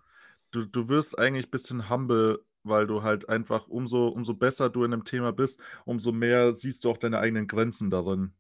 Du, 0.51 0.67
du 0.67 0.89
wirst 0.89 1.19
eigentlich 1.19 1.47
ein 1.47 1.51
bisschen 1.51 1.89
humble, 1.89 2.45
weil 2.63 2.87
du 2.87 3.03
halt 3.03 3.29
einfach, 3.29 3.69
umso, 3.69 4.09
umso 4.09 4.35
besser 4.35 4.69
du 4.69 4.85
in 4.85 4.93
einem 4.93 5.05
Thema 5.05 5.33
bist, 5.33 5.59
umso 5.87 6.13
mehr 6.13 6.53
siehst 6.55 6.85
du 6.85 6.91
auch 6.91 6.99
deine 6.99 7.21
eigenen 7.21 7.47
Grenzen 7.47 7.91
darin. 7.91 8.35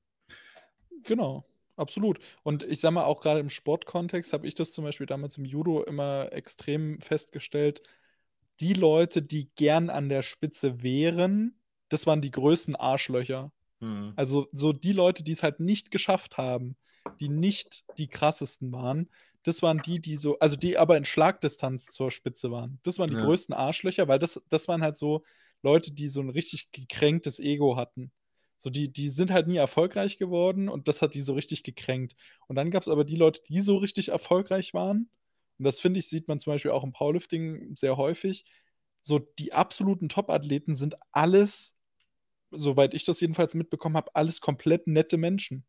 Genau. 1.05 1.47
absolut. 1.77 2.19
Und 2.43 2.65
ich 2.65 2.81
sage 2.81 2.95
mal, 2.95 3.05
auch 3.05 3.21
gerade 3.21 3.41
im 3.41 3.51
Sportkontext 3.51 4.33
habe 4.33 4.47
ich 4.47 4.55
das 4.55 4.73
zum 4.73 4.85
Beispiel 4.85 5.07
damals 5.07 5.39
im 5.39 5.45
Judo 5.45 5.83
immer 5.83 6.33
extrem 6.33 7.01
festgestellt. 7.01 7.83
Die 8.61 8.73
Leute, 8.73 9.23
die 9.23 9.51
gern 9.57 9.91
an 9.91 10.09
der 10.09 10.23
Spitze 10.23 10.83
wären, 10.83 11.59
das 11.89 12.07
waren 12.07 12.23
die 12.23 12.31
größten 12.31 12.75
Arschlöcher. 12.77 13.53
Mhm. 13.81 14.13
Also 14.17 14.49
so 14.53 14.73
die 14.73 14.93
Leute, 14.93 15.23
die 15.23 15.33
es 15.33 15.43
halt 15.43 15.61
nicht 15.61 15.91
geschafft 15.91 16.39
haben, 16.39 16.77
die 17.21 17.29
nicht 17.29 17.85
die 17.99 18.09
krassesten 18.09 18.73
waren, 18.73 19.11
das 19.43 19.63
waren 19.63 19.79
die, 19.81 20.01
die 20.01 20.17
so, 20.17 20.39
also 20.41 20.57
die 20.57 20.77
aber 20.77 20.97
in 20.97 21.05
Schlagdistanz 21.05 21.87
zur 21.87 22.11
Spitze 22.11 22.51
waren. 22.51 22.81
Das 22.83 22.99
waren 22.99 23.09
die 23.09 23.15
Ja. 23.15 23.21
größten 23.21 23.55
Arschlöcher, 23.55 24.09
weil 24.09 24.19
das, 24.19 24.41
das 24.49 24.67
waren 24.69 24.83
halt 24.83 24.97
so 24.97 25.23
Leute, 25.63 25.93
die 25.93 26.09
so 26.09 26.21
ein 26.21 26.31
richtig 26.31 26.73
gekränktes 26.73 27.39
Ego 27.39 27.77
hatten. 27.77 28.11
So, 28.59 28.71
die, 28.71 28.93
die 28.93 29.11
sind 29.11 29.31
halt 29.31 29.49
nie 29.49 29.57
erfolgreich 29.57 30.17
geworden 30.17 30.69
und 30.69 30.89
das 30.89 31.03
hat 31.03 31.15
die 31.15 31.23
so 31.23 31.35
richtig 31.35 31.63
gekränkt. 31.63 32.17
Und 32.49 32.57
dann 32.57 32.71
gab 32.71 32.83
es 32.83 32.89
aber 32.89 33.05
die 33.05 33.17
Leute, 33.17 33.41
die 33.49 33.61
so 33.61 33.77
richtig 33.77 34.09
erfolgreich 34.09 34.75
waren. 34.75 35.11
Und 35.59 35.65
das 35.65 35.81
finde 35.81 36.01
ich, 36.01 36.09
sieht 36.09 36.29
man 36.29 36.41
zum 36.41 36.53
Beispiel 36.53 36.71
auch 36.71 36.85
im 36.85 36.93
Powerlifting 36.93 37.77
sehr 37.77 37.97
häufig. 37.97 38.45
So, 39.03 39.19
die 39.39 39.53
absoluten 39.53 40.09
Top-Athleten 40.09 40.75
sind 40.75 40.97
alles, 41.13 41.79
soweit 42.51 42.95
ich 42.95 43.05
das 43.05 43.21
jedenfalls 43.21 43.55
mitbekommen 43.55 43.97
habe, 43.97 44.15
alles 44.15 44.41
komplett 44.41 44.87
nette 44.89 45.17
Menschen. 45.19 45.67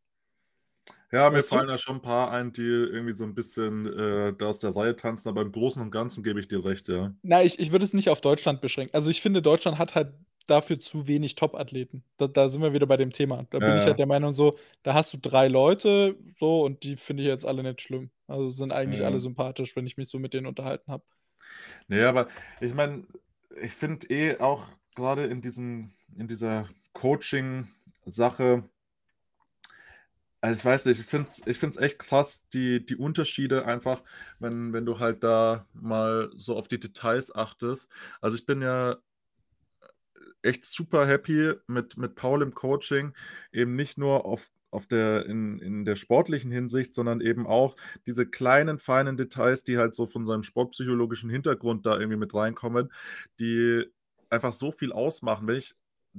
Ja, 1.12 1.30
mir 1.30 1.38
Weißt 1.38 1.52
du? 1.52 1.58
fallen 1.58 1.68
da 1.68 1.78
schon 1.78 1.98
ein 1.98 2.02
paar 2.02 2.32
ein, 2.32 2.52
die 2.54 2.62
irgendwie 2.62 3.14
so 3.16 3.24
ein 3.24 3.34
bisschen 3.36 3.86
äh, 3.88 4.34
da 4.38 4.48
aus 4.48 4.60
der 4.60 4.76
Reihe 4.76 4.96
tanzen, 4.96 5.30
aber 5.30 5.42
im 5.42 5.52
Großen 5.52 5.82
und 5.82 5.92
Ganzen 5.92 6.24
gebe 6.24 6.40
ich 6.40 6.48
dir 6.48 6.64
recht, 6.66 6.88
ja. 6.90 7.14
Na, 7.22 7.44
ich, 7.44 7.60
ich 7.60 7.72
würde 7.72 7.86
es 7.86 7.94
nicht 7.94 8.10
auf 8.10 8.22
Deutschland 8.22 8.62
beschränken. 8.62 8.94
Also 8.96 9.10
ich 9.10 9.22
finde, 9.22 9.42
Deutschland 9.42 9.78
hat 9.78 9.96
halt 9.96 10.14
dafür 10.48 10.80
zu 10.80 11.08
wenig 11.08 11.36
Top-Athleten. 11.36 12.04
Da, 12.18 12.28
da 12.28 12.50
sind 12.50 12.62
wir 12.62 12.74
wieder 12.74 12.88
bei 12.88 12.98
dem 12.98 13.12
Thema. 13.12 13.46
Da 13.52 13.60
bin 13.60 13.76
Ja, 13.76 13.78
ich 13.78 13.86
ja. 13.88 13.88
halt 13.88 14.00
der 14.00 14.06
Meinung, 14.08 14.32
so, 14.32 14.58
da 14.84 14.94
hast 14.94 15.14
du 15.14 15.18
drei 15.18 15.48
Leute, 15.48 16.18
so, 16.36 16.64
und 16.66 16.84
die 16.84 16.98
finde 16.98 17.24
ich 17.24 17.30
jetzt 17.30 17.46
alle 17.46 17.64
nicht 17.64 17.82
schlimm. 17.82 18.10
Also 18.28 18.50
sind 18.50 18.72
eigentlich 18.72 19.06
Ja. 19.06 19.06
alle 19.06 19.20
sympathisch, 19.20 19.76
wenn 19.76 19.86
ich 19.88 19.98
mich 19.98 20.10
so 20.10 20.20
mit 20.20 20.34
denen 20.34 20.48
unterhalten 20.48 20.92
habe. 20.92 21.04
Nee, 21.88 22.04
aber 22.04 22.28
ich 22.60 22.74
meine, 22.74 23.06
ich 23.62 23.74
finde 23.74 24.08
eh 24.10 24.38
auch 24.40 24.68
gerade 24.96 25.26
in 25.26 25.42
diesen, 25.42 25.94
in 26.16 26.28
dieser 26.28 26.70
Coaching-Sache, 26.94 28.64
also 30.42 30.58
ich 30.60 30.66
weiß 30.66 30.86
nicht, 30.86 31.00
ich 31.00 31.06
finde 31.06 31.30
es 31.30 31.42
ich 31.48 31.58
find's 31.58 31.78
echt 31.78 32.00
krass, 32.00 32.48
die, 32.54 32.86
die 32.86 32.96
Unterschiede 32.96 33.66
einfach, 33.66 34.04
wenn, 34.40 34.72
wenn 34.74 34.86
du 34.86 35.00
halt 35.00 35.24
da 35.24 35.66
mal 35.74 36.30
so 36.36 36.56
auf 36.56 36.68
die 36.68 36.80
Details 36.80 37.34
achtest. 37.34 37.90
Also 38.22 38.38
ich 38.38 38.46
bin 38.46 38.62
ja 38.62 38.98
echt 40.48 40.66
super 40.66 41.08
happy 41.08 41.54
mit, 41.68 41.98
mit 41.98 42.16
Paul 42.16 42.42
im 42.42 42.54
Coaching, 42.54 43.14
eben 43.52 43.76
nicht 43.76 43.98
nur 43.98 44.26
auf, 44.26 44.50
auf 44.72 44.88
der, 44.88 45.26
in, 45.26 45.60
in 45.60 45.86
der 45.86 45.96
sportlichen 45.96 46.52
Hinsicht, 46.52 46.94
sondern 46.94 47.22
eben 47.22 47.46
auch 47.46 47.76
diese 48.06 48.26
kleinen, 48.26 48.80
feinen 48.80 49.18
Details, 49.18 49.64
die 49.64 49.78
halt 49.78 49.94
so 49.94 50.08
von 50.08 50.26
seinem 50.26 50.44
sportpsychologischen 50.44 51.30
Hintergrund 51.30 51.86
da 51.86 51.98
irgendwie 51.98 52.18
mit 52.18 52.34
reinkommen, 52.34 52.92
die 53.40 53.86
einfach 54.30 54.54
so 54.54 54.72
viel 54.72 54.92
ausmachen. 54.92 55.48
Wenn 55.48 55.58
ich 55.58 55.76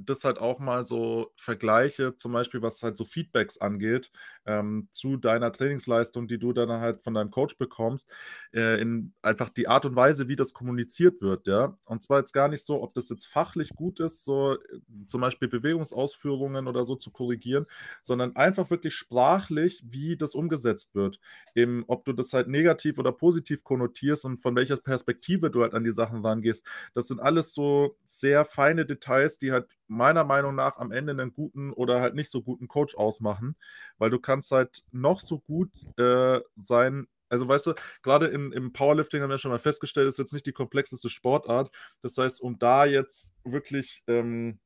das 0.07 0.25
halt 0.25 0.39
auch 0.39 0.59
mal 0.61 0.87
so 0.87 1.33
vergleiche, 1.37 2.17
zum 2.17 2.33
Beispiel 2.33 2.63
was 2.63 2.83
halt 2.83 2.97
so 2.97 3.05
Feedbacks 3.05 3.59
angeht, 3.59 4.11
ähm, 4.47 4.89
zu 4.93 5.17
deiner 5.17 5.53
Trainingsleistung, 5.53 6.29
die 6.29 6.39
du 6.39 6.53
dann 6.53 6.71
halt 6.71 7.03
von 7.03 7.15
deinem 7.15 7.31
Coach 7.31 7.57
bekommst, 7.59 8.09
äh, 8.53 8.81
in 8.81 9.15
einfach 9.23 9.49
die 9.51 9.69
Art 9.69 9.87
und 9.87 9.97
Weise, 9.97 10.29
wie 10.29 10.37
das 10.37 10.53
kommuniziert 10.53 11.21
wird, 11.21 11.47
ja. 11.47 11.77
Und 11.85 12.03
zwar 12.03 12.19
jetzt 12.21 12.33
gar 12.33 12.49
nicht 12.49 12.65
so, 12.65 12.83
ob 12.83 12.95
das 12.95 13.09
jetzt 13.09 13.27
fachlich 13.27 13.75
gut 13.75 14.01
ist, 14.01 14.25
so 14.25 14.55
äh, 14.55 14.59
zum 15.07 15.21
Beispiel 15.21 15.49
Bewegungsausführungen 15.49 16.67
oder 16.69 16.85
so 16.85 16.97
zu 16.97 17.11
korrigieren, 17.11 17.67
sondern 18.03 18.37
einfach 18.37 18.71
wirklich 18.71 18.95
sprachlich, 18.95 19.83
wie 19.87 20.17
das 20.17 20.35
umgesetzt 20.35 20.95
wird. 20.95 21.21
Eben, 21.55 21.85
ob 21.89 22.05
du 22.05 22.13
das 22.13 22.33
halt 22.33 22.49
negativ 22.49 22.99
oder 22.99 23.13
positiv 23.13 23.65
konnotierst 23.65 24.25
und 24.25 24.39
von 24.39 24.57
welcher 24.57 24.77
Perspektive 24.77 25.51
du 25.51 25.63
halt 25.63 25.75
an 25.75 25.85
die 25.85 25.93
Sachen 25.93 26.25
rangehst. 26.25 26.65
Das 26.95 27.09
sind 27.09 27.21
alles 27.21 27.55
so 27.55 27.97
sehr 28.05 28.45
feine 28.45 28.87
Details, 28.87 29.39
die 29.39 29.53
halt 29.53 29.67
meiner 29.89 30.25
Meinung 30.25 30.55
nach 30.55 30.77
am 30.79 30.93
Ende 30.93 31.13
einen 31.13 31.33
guten 31.33 31.73
oder 31.73 32.01
halt 32.01 32.15
nicht 32.15 32.31
so 32.31 32.43
guten 32.43 32.69
Coach 32.69 32.95
ausmachen, 32.95 33.57
weil 33.99 34.11
du 34.11 34.19
kannst 34.19 34.51
halt 34.51 34.85
noch 34.93 35.21
so 35.21 35.41
gut 35.41 35.71
äh, 35.99 36.41
sein. 36.57 37.09
Also 37.31 37.49
weißt 37.49 37.67
du, 37.67 37.75
gerade 38.03 38.27
im, 38.29 38.53
im 38.53 38.73
Powerlifting 38.73 39.23
haben 39.23 39.31
wir 39.31 39.39
schon 39.39 39.51
mal 39.51 39.59
festgestellt, 39.59 40.09
ist 40.09 40.19
jetzt 40.19 40.33
nicht 40.33 40.47
die 40.47 40.53
komplexeste 40.53 41.11
Sportart. 41.11 41.71
Das 42.03 42.17
heißt, 42.17 42.41
um 42.41 42.59
da 42.59 42.85
jetzt 42.85 43.33
wirklich 43.45 44.05
ähm, 44.07 44.59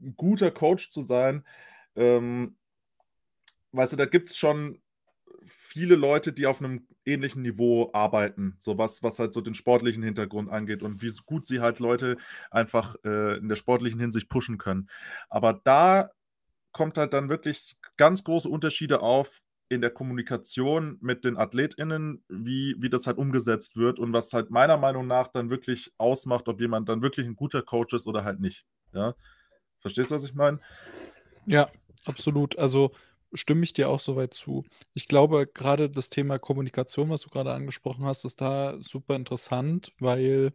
ein 0.00 0.14
guter 0.16 0.50
Coach 0.50 0.90
zu 0.90 1.02
sein, 1.02 1.44
ähm, 1.96 2.56
weißt 3.72 3.92
du, 3.92 3.96
da 3.96 4.06
gibt 4.06 4.30
es 4.30 4.36
schon 4.36 4.80
viele 5.46 5.94
Leute, 5.94 6.32
die 6.32 6.46
auf 6.46 6.60
einem 6.60 6.86
ähnlichen 7.04 7.42
Niveau 7.42 7.90
arbeiten, 7.92 8.54
so 8.58 8.78
was, 8.78 9.02
was 9.02 9.18
halt 9.18 9.32
so 9.32 9.40
den 9.40 9.54
sportlichen 9.54 10.02
Hintergrund 10.02 10.50
angeht 10.50 10.82
und 10.82 11.02
wie 11.02 11.12
gut 11.26 11.46
sie 11.46 11.60
halt 11.60 11.78
Leute 11.78 12.16
einfach 12.50 12.96
äh, 13.04 13.38
in 13.38 13.48
der 13.48 13.56
sportlichen 13.56 14.00
Hinsicht 14.00 14.28
pushen 14.28 14.58
können. 14.58 14.88
Aber 15.28 15.60
da 15.64 16.10
kommt 16.72 16.98
halt 16.98 17.12
dann 17.12 17.28
wirklich 17.28 17.76
ganz 17.96 18.24
große 18.24 18.48
Unterschiede 18.48 19.00
auf 19.00 19.40
in 19.68 19.80
der 19.80 19.90
Kommunikation 19.90 20.98
mit 21.00 21.24
den 21.24 21.36
AthletInnen, 21.36 22.22
wie, 22.28 22.76
wie 22.78 22.90
das 22.90 23.06
halt 23.06 23.18
umgesetzt 23.18 23.76
wird 23.76 23.98
und 23.98 24.12
was 24.12 24.32
halt 24.32 24.50
meiner 24.50 24.76
Meinung 24.76 25.06
nach 25.06 25.28
dann 25.28 25.50
wirklich 25.50 25.92
ausmacht, 25.98 26.48
ob 26.48 26.60
jemand 26.60 26.88
dann 26.88 27.02
wirklich 27.02 27.26
ein 27.26 27.36
guter 27.36 27.62
Coach 27.62 27.94
ist 27.94 28.06
oder 28.06 28.24
halt 28.24 28.40
nicht. 28.40 28.66
Ja? 28.92 29.14
Verstehst 29.80 30.10
du, 30.10 30.16
was 30.16 30.24
ich 30.24 30.34
meine? 30.34 30.60
Ja, 31.46 31.70
absolut. 32.04 32.58
Also 32.58 32.92
stimme 33.34 33.64
ich 33.64 33.72
dir 33.72 33.88
auch 33.88 34.00
soweit 34.00 34.34
zu. 34.34 34.64
Ich 34.94 35.08
glaube, 35.08 35.46
gerade 35.46 35.90
das 35.90 36.10
Thema 36.10 36.38
Kommunikation, 36.38 37.10
was 37.10 37.22
du 37.22 37.30
gerade 37.30 37.52
angesprochen 37.52 38.04
hast, 38.04 38.24
ist 38.24 38.40
da 38.40 38.80
super 38.80 39.16
interessant, 39.16 39.92
weil 39.98 40.52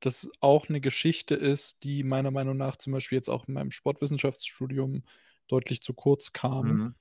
das 0.00 0.30
auch 0.40 0.68
eine 0.68 0.80
Geschichte 0.80 1.34
ist, 1.34 1.84
die 1.84 2.02
meiner 2.02 2.30
Meinung 2.30 2.56
nach 2.56 2.76
zum 2.76 2.92
Beispiel 2.92 3.16
jetzt 3.16 3.30
auch 3.30 3.48
in 3.48 3.54
meinem 3.54 3.70
Sportwissenschaftsstudium 3.70 5.02
deutlich 5.48 5.82
zu 5.82 5.94
kurz 5.94 6.32
kam. 6.32 6.68
Mhm. 6.68 6.94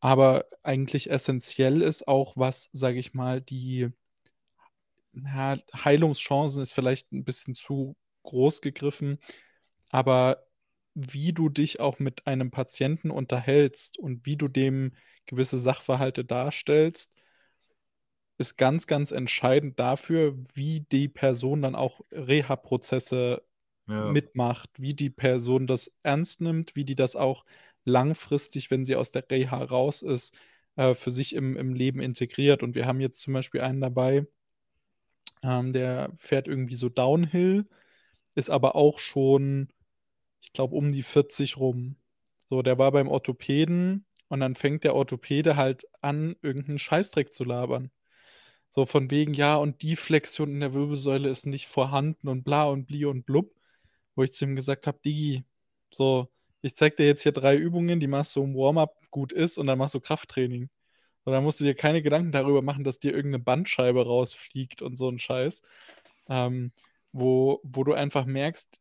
Aber 0.00 0.44
eigentlich 0.62 1.10
essentiell 1.10 1.80
ist 1.80 2.06
auch, 2.06 2.36
was, 2.36 2.68
sage 2.72 2.98
ich 2.98 3.14
mal, 3.14 3.40
die 3.40 3.90
na, 5.12 5.58
Heilungschancen 5.72 6.60
ist 6.60 6.72
vielleicht 6.72 7.12
ein 7.12 7.24
bisschen 7.24 7.54
zu 7.54 7.96
groß 8.24 8.60
gegriffen, 8.60 9.18
aber 9.90 10.43
wie 10.94 11.32
du 11.32 11.48
dich 11.48 11.80
auch 11.80 11.98
mit 11.98 12.26
einem 12.26 12.50
Patienten 12.50 13.10
unterhältst 13.10 13.98
und 13.98 14.26
wie 14.26 14.36
du 14.36 14.48
dem 14.48 14.92
gewisse 15.26 15.58
Sachverhalte 15.58 16.24
darstellst, 16.24 17.14
ist 18.38 18.56
ganz, 18.56 18.86
ganz 18.86 19.12
entscheidend 19.12 19.78
dafür, 19.78 20.36
wie 20.54 20.80
die 20.80 21.08
Person 21.08 21.62
dann 21.62 21.74
auch 21.76 22.00
Reha-Prozesse 22.10 23.42
Ja. 23.86 24.12
mitmacht, 24.12 24.70
wie 24.78 24.94
die 24.94 25.10
Person 25.10 25.66
das 25.66 25.90
ernst 26.02 26.40
nimmt, 26.40 26.76
wie 26.76 26.84
die 26.84 26.96
das 26.96 27.16
auch 27.16 27.44
langfristig, 27.84 28.70
wenn 28.70 28.84
sie 28.84 28.96
aus 28.96 29.12
der 29.12 29.30
Reha 29.30 29.62
raus 29.62 30.02
ist, 30.02 30.36
äh, 30.76 30.94
für 30.94 31.10
sich 31.10 31.34
im, 31.34 31.56
im 31.56 31.74
Leben 31.74 32.00
integriert. 32.00 32.62
Und 32.62 32.74
wir 32.74 32.86
haben 32.86 33.00
jetzt 33.00 33.20
zum 33.20 33.34
Beispiel 33.34 33.60
einen 33.62 33.80
dabei, 33.80 34.26
ähm, 35.42 35.72
der 35.72 36.12
fährt 36.18 36.48
irgendwie 36.48 36.74
so 36.76 36.88
Downhill, 36.88 37.66
ist 38.34 38.50
aber 38.50 38.76
auch 38.76 38.98
schon, 38.98 39.68
ich 40.44 40.52
glaube, 40.52 40.76
um 40.76 40.92
die 40.92 41.02
40 41.02 41.56
rum. 41.56 41.96
So, 42.50 42.62
der 42.62 42.78
war 42.78 42.92
beim 42.92 43.08
Orthopäden 43.08 44.04
und 44.28 44.40
dann 44.40 44.54
fängt 44.54 44.84
der 44.84 44.94
Orthopäde 44.94 45.56
halt 45.56 45.86
an, 46.02 46.36
irgendeinen 46.42 46.78
Scheißdreck 46.78 47.32
zu 47.32 47.44
labern. 47.44 47.90
So 48.70 48.84
von 48.86 49.10
wegen, 49.10 49.34
ja, 49.34 49.56
und 49.56 49.82
die 49.82 49.96
Flexion 49.96 50.50
in 50.50 50.60
der 50.60 50.74
Wirbelsäule 50.74 51.30
ist 51.30 51.46
nicht 51.46 51.66
vorhanden 51.66 52.28
und 52.28 52.44
bla 52.44 52.64
und 52.64 52.86
bli 52.86 53.06
und 53.06 53.24
blub. 53.24 53.54
Wo 54.16 54.22
ich 54.22 54.32
zu 54.32 54.44
ihm 54.44 54.54
gesagt 54.56 54.86
habe, 54.86 54.98
Digi, 55.04 55.44
so, 55.92 56.28
ich 56.60 56.74
zeig 56.74 56.96
dir 56.96 57.06
jetzt 57.06 57.22
hier 57.22 57.32
drei 57.32 57.56
Übungen, 57.56 58.00
die 58.00 58.06
machst 58.06 58.36
du 58.36 58.44
im 58.44 58.54
Warm-up 58.54 58.96
gut 59.10 59.32
ist 59.32 59.58
und 59.58 59.66
dann 59.66 59.78
machst 59.78 59.94
du 59.94 60.00
Krafttraining. 60.00 60.68
Und 61.24 61.32
dann 61.32 61.42
musst 61.42 61.60
du 61.60 61.64
dir 61.64 61.74
keine 61.74 62.02
Gedanken 62.02 62.32
darüber 62.32 62.62
machen, 62.62 62.84
dass 62.84 62.98
dir 62.98 63.14
irgendeine 63.14 63.42
Bandscheibe 63.42 64.04
rausfliegt 64.04 64.82
und 64.82 64.96
so 64.96 65.08
ein 65.08 65.18
Scheiß. 65.18 65.62
Ähm, 66.28 66.72
wo, 67.12 67.60
wo 67.62 67.84
du 67.84 67.94
einfach 67.94 68.26
merkst, 68.26 68.80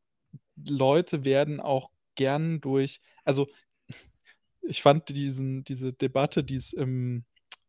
Leute 0.56 1.26
werden 1.26 1.60
auch 1.60 1.90
gern 2.16 2.62
durch, 2.62 3.02
also 3.24 3.48
ich 4.62 4.82
fand 4.82 5.10
diesen, 5.10 5.64
diese 5.64 5.94
Debatte, 5.94 6.44
die 6.44 6.56
es 6.56 6.74
im, 6.74 7.26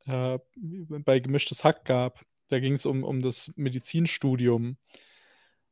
äh, 0.06 0.38
bei 0.56 1.18
Gemischtes 1.18 1.64
Hack 1.64 1.84
gab, 1.84 2.24
da 2.48 2.60
ging 2.60 2.74
es 2.74 2.86
um, 2.86 3.04
um 3.04 3.20
das 3.20 3.52
Medizinstudium. 3.56 4.76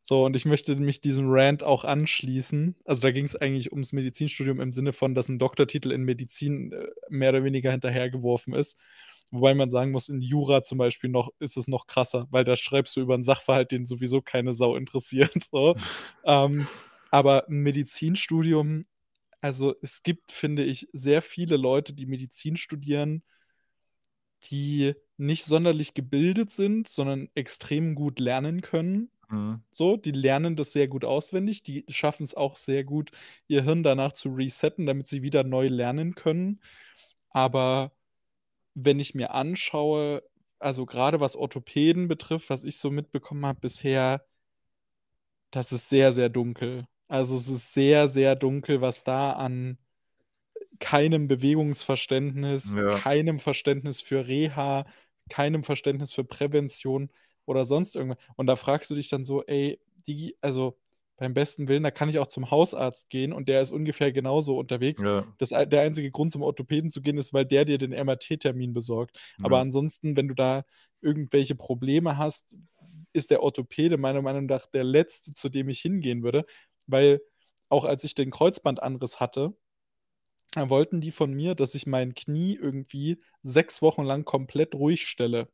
So, 0.04 0.24
und 0.24 0.34
ich 0.34 0.46
möchte 0.46 0.74
mich 0.74 1.00
diesem 1.00 1.30
Rant 1.30 1.62
auch 1.62 1.84
anschließen. 1.84 2.74
Also 2.84 3.02
da 3.02 3.12
ging 3.12 3.24
es 3.24 3.36
eigentlich 3.36 3.70
ums 3.70 3.92
Medizinstudium 3.92 4.60
im 4.60 4.72
Sinne 4.72 4.92
von, 4.92 5.14
dass 5.14 5.28
ein 5.28 5.38
Doktortitel 5.38 5.92
in 5.92 6.02
Medizin 6.02 6.72
äh, 6.72 6.88
mehr 7.08 7.30
oder 7.30 7.44
weniger 7.44 7.70
hinterhergeworfen 7.70 8.52
ist. 8.52 8.80
Wobei 9.30 9.54
man 9.54 9.70
sagen 9.70 9.92
muss, 9.92 10.08
in 10.08 10.20
Jura 10.20 10.64
zum 10.64 10.76
Beispiel 10.76 11.08
noch 11.08 11.30
ist 11.38 11.56
es 11.56 11.68
noch 11.68 11.86
krasser, 11.86 12.26
weil 12.30 12.44
da 12.44 12.56
schreibst 12.56 12.96
du 12.96 13.00
über 13.00 13.14
einen 13.14 13.22
Sachverhalt, 13.22 13.70
den 13.70 13.86
sowieso 13.86 14.20
keine 14.20 14.52
Sau 14.52 14.76
interessiert. 14.76 15.48
So. 15.50 15.76
ähm, 16.24 16.66
aber 17.12 17.48
ein 17.48 17.60
Medizinstudium 17.60 18.84
also 19.42 19.74
es 19.82 20.04
gibt, 20.04 20.30
finde 20.30 20.62
ich, 20.62 20.88
sehr 20.92 21.20
viele 21.20 21.56
Leute, 21.56 21.92
die 21.94 22.06
Medizin 22.06 22.56
studieren, 22.56 23.24
die 24.44 24.94
nicht 25.16 25.44
sonderlich 25.44 25.94
gebildet 25.94 26.52
sind, 26.52 26.88
sondern 26.88 27.28
extrem 27.34 27.96
gut 27.96 28.20
lernen 28.20 28.60
können. 28.60 29.10
Mhm. 29.28 29.62
So, 29.72 29.96
die 29.96 30.12
lernen 30.12 30.54
das 30.54 30.72
sehr 30.72 30.86
gut 30.86 31.04
auswendig, 31.04 31.64
die 31.64 31.84
schaffen 31.88 32.22
es 32.22 32.34
auch 32.34 32.56
sehr 32.56 32.84
gut, 32.84 33.10
ihr 33.48 33.64
Hirn 33.64 33.82
danach 33.82 34.12
zu 34.12 34.28
resetten, 34.28 34.86
damit 34.86 35.08
sie 35.08 35.22
wieder 35.22 35.42
neu 35.42 35.66
lernen 35.66 36.14
können. 36.14 36.60
Aber 37.30 37.90
wenn 38.74 39.00
ich 39.00 39.14
mir 39.14 39.32
anschaue, 39.32 40.22
also 40.60 40.86
gerade 40.86 41.18
was 41.18 41.34
Orthopäden 41.34 42.06
betrifft, 42.06 42.48
was 42.48 42.62
ich 42.62 42.76
so 42.76 42.92
mitbekommen 42.92 43.44
habe 43.44 43.58
bisher, 43.58 44.24
das 45.50 45.72
ist 45.72 45.88
sehr, 45.88 46.12
sehr 46.12 46.28
dunkel. 46.28 46.86
Also 47.12 47.36
es 47.36 47.46
ist 47.48 47.74
sehr, 47.74 48.08
sehr 48.08 48.34
dunkel, 48.36 48.80
was 48.80 49.04
da 49.04 49.32
an 49.34 49.76
keinem 50.80 51.28
Bewegungsverständnis, 51.28 52.74
Ja. 52.76 52.90
keinem 52.90 53.38
Verständnis 53.38 54.00
für 54.00 54.26
Reha, 54.26 54.86
keinem 55.28 55.62
Verständnis 55.62 56.12
für 56.12 56.24
Prävention 56.24 57.10
oder 57.44 57.64
sonst 57.64 57.96
irgendwas. 57.96 58.18
Und 58.36 58.46
da 58.46 58.56
fragst 58.56 58.90
du 58.90 58.94
dich 58.94 59.08
dann 59.08 59.24
so, 59.24 59.44
ey, 59.44 59.78
die, 60.06 60.36
also 60.40 60.78
beim 61.16 61.34
besten 61.34 61.68
Willen, 61.68 61.84
da 61.84 61.90
kann 61.90 62.08
ich 62.08 62.18
auch 62.18 62.26
zum 62.26 62.50
Hausarzt 62.50 63.10
gehen 63.10 63.32
und 63.32 63.48
der 63.48 63.60
ist 63.60 63.70
ungefähr 63.70 64.10
genauso 64.10 64.58
unterwegs. 64.58 65.02
Ja. 65.02 65.24
Das, 65.38 65.50
der 65.50 65.82
einzige 65.82 66.10
Grund, 66.10 66.32
zum 66.32 66.42
Orthopäden 66.42 66.90
zu 66.90 67.02
gehen, 67.02 67.18
ist, 67.18 67.32
weil 67.32 67.44
der 67.44 67.64
dir 67.64 67.78
den 67.78 67.92
MRT-Termin 67.92 68.72
besorgt. 68.72 69.18
Aber 69.42 69.58
Ja. 69.58 69.62
ansonsten, 69.62 70.16
wenn 70.16 70.28
du 70.28 70.34
da 70.34 70.64
irgendwelche 71.00 71.54
Probleme 71.54 72.16
hast, 72.16 72.56
ist 73.12 73.30
der 73.30 73.42
Orthopäde 73.42 73.98
meiner 73.98 74.22
Meinung 74.22 74.46
nach 74.46 74.66
der 74.66 74.84
letzte, 74.84 75.32
zu 75.32 75.48
dem 75.48 75.68
ich 75.68 75.80
hingehen 75.80 76.22
würde, 76.22 76.44
weil 76.92 77.20
auch 77.68 77.84
als 77.84 78.04
ich 78.04 78.14
den 78.14 78.30
Kreuzbandanriss 78.30 79.18
hatte, 79.18 79.54
wollten 80.56 81.00
die 81.00 81.10
von 81.10 81.32
mir, 81.32 81.54
dass 81.54 81.74
ich 81.74 81.86
mein 81.86 82.14
Knie 82.14 82.54
irgendwie 82.54 83.22
sechs 83.42 83.82
Wochen 83.82 84.04
lang 84.04 84.24
komplett 84.24 84.74
ruhig 84.74 85.06
stelle. 85.06 85.48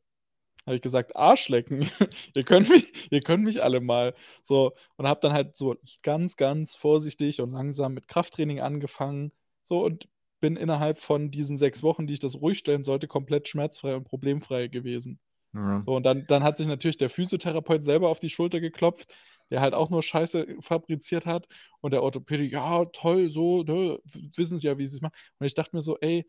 Habe 0.65 0.75
ich 0.75 0.81
gesagt, 0.81 1.15
Arschlecken, 1.15 1.89
ihr 2.35 2.43
könnt 2.43 2.69
mich, 2.69 2.91
ihr 3.11 3.21
könnt 3.21 3.43
mich 3.43 3.63
alle 3.63 3.79
mal. 3.79 4.13
So, 4.43 4.73
und 4.97 5.07
habe 5.07 5.21
dann 5.21 5.33
halt 5.33 5.55
so 5.55 5.75
ganz, 6.03 6.35
ganz 6.35 6.75
vorsichtig 6.75 7.41
und 7.41 7.53
langsam 7.53 7.93
mit 7.93 8.07
Krafttraining 8.07 8.59
angefangen. 8.59 9.31
So, 9.63 9.83
und 9.83 10.07
bin 10.41 10.57
innerhalb 10.57 10.97
von 10.97 11.31
diesen 11.31 11.57
sechs 11.57 11.83
Wochen, 11.83 12.07
die 12.07 12.13
ich 12.13 12.19
das 12.19 12.41
ruhig 12.41 12.59
stellen 12.59 12.83
sollte, 12.83 13.07
komplett 13.07 13.47
schmerzfrei 13.47 13.95
und 13.95 14.03
problemfrei 14.03 14.67
gewesen. 14.67 15.19
Ja. 15.53 15.81
So, 15.81 15.95
und 15.95 16.03
dann, 16.03 16.25
dann 16.27 16.43
hat 16.43 16.57
sich 16.57 16.67
natürlich 16.67 16.97
der 16.97 17.09
Physiotherapeut 17.09 17.83
selber 17.83 18.09
auf 18.09 18.19
die 18.19 18.29
Schulter 18.29 18.59
geklopft, 18.59 19.15
der 19.49 19.61
halt 19.61 19.73
auch 19.73 19.89
nur 19.89 20.03
Scheiße 20.03 20.57
fabriziert 20.61 21.25
hat. 21.25 21.47
Und 21.81 21.91
der 21.91 22.03
Orthopäde, 22.03 22.43
ja, 22.43 22.85
toll, 22.85 23.29
so, 23.29 23.63
ne, 23.63 23.99
wissen 24.35 24.57
Sie 24.57 24.67
ja, 24.67 24.77
wie 24.77 24.85
Sie 24.85 24.95
es 24.97 25.01
machen. 25.01 25.15
Und 25.39 25.45
ich 25.45 25.53
dachte 25.53 25.75
mir 25.75 25.81
so, 25.81 25.97
ey, 25.99 26.27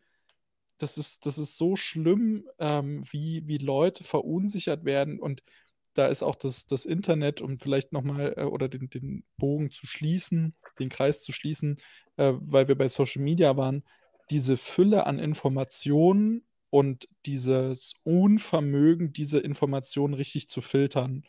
das 0.77 0.97
ist, 0.97 1.25
das 1.25 1.37
ist 1.37 1.57
so 1.57 1.75
schlimm, 1.75 2.47
ähm, 2.59 3.03
wie, 3.11 3.43
wie 3.47 3.57
Leute 3.57 4.03
verunsichert 4.03 4.85
werden. 4.85 5.19
Und 5.19 5.43
da 5.93 6.07
ist 6.07 6.23
auch 6.23 6.35
das, 6.35 6.65
das 6.65 6.85
Internet, 6.85 7.41
um 7.41 7.59
vielleicht 7.59 7.91
nochmal 7.91 8.33
äh, 8.37 8.43
oder 8.43 8.69
den, 8.69 8.89
den 8.89 9.23
Bogen 9.37 9.71
zu 9.71 9.87
schließen, 9.87 10.55
den 10.79 10.89
Kreis 10.89 11.21
zu 11.23 11.31
schließen, 11.31 11.77
äh, 12.17 12.33
weil 12.39 12.67
wir 12.67 12.75
bei 12.75 12.87
Social 12.87 13.21
Media 13.21 13.57
waren, 13.57 13.83
diese 14.29 14.57
Fülle 14.57 15.05
an 15.05 15.19
Informationen 15.19 16.45
und 16.69 17.09
dieses 17.25 17.95
Unvermögen, 18.03 19.11
diese 19.11 19.39
Informationen 19.39 20.13
richtig 20.13 20.47
zu 20.47 20.61
filtern, 20.61 21.25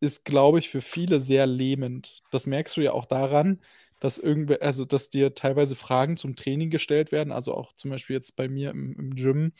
ist, 0.00 0.24
glaube 0.24 0.58
ich, 0.58 0.68
für 0.68 0.80
viele 0.80 1.20
sehr 1.20 1.46
lähmend. 1.46 2.22
Das 2.30 2.46
merkst 2.46 2.76
du 2.76 2.80
ja 2.80 2.92
auch 2.92 3.06
daran, 3.06 3.60
dass 4.00 4.18
irgendwer, 4.18 4.62
also 4.62 4.84
dass 4.84 5.10
dir 5.10 5.34
teilweise 5.34 5.74
Fragen 5.74 6.16
zum 6.16 6.36
Training 6.36 6.70
gestellt 6.70 7.12
werden, 7.12 7.32
also 7.32 7.54
auch 7.54 7.72
zum 7.72 7.90
Beispiel 7.90 8.14
jetzt 8.14 8.36
bei 8.36 8.48
mir 8.48 8.70
im, 8.70 8.94
im 8.96 9.14
Gym, 9.14 9.52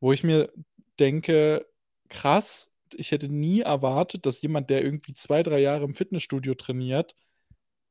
wo 0.00 0.12
ich 0.12 0.22
mir 0.22 0.52
denke, 0.98 1.66
krass, 2.08 2.70
ich 2.94 3.10
hätte 3.10 3.28
nie 3.28 3.60
erwartet, 3.60 4.26
dass 4.26 4.42
jemand, 4.42 4.70
der 4.70 4.82
irgendwie 4.82 5.14
zwei, 5.14 5.42
drei 5.42 5.60
Jahre 5.60 5.84
im 5.84 5.94
Fitnessstudio 5.94 6.54
trainiert, 6.54 7.16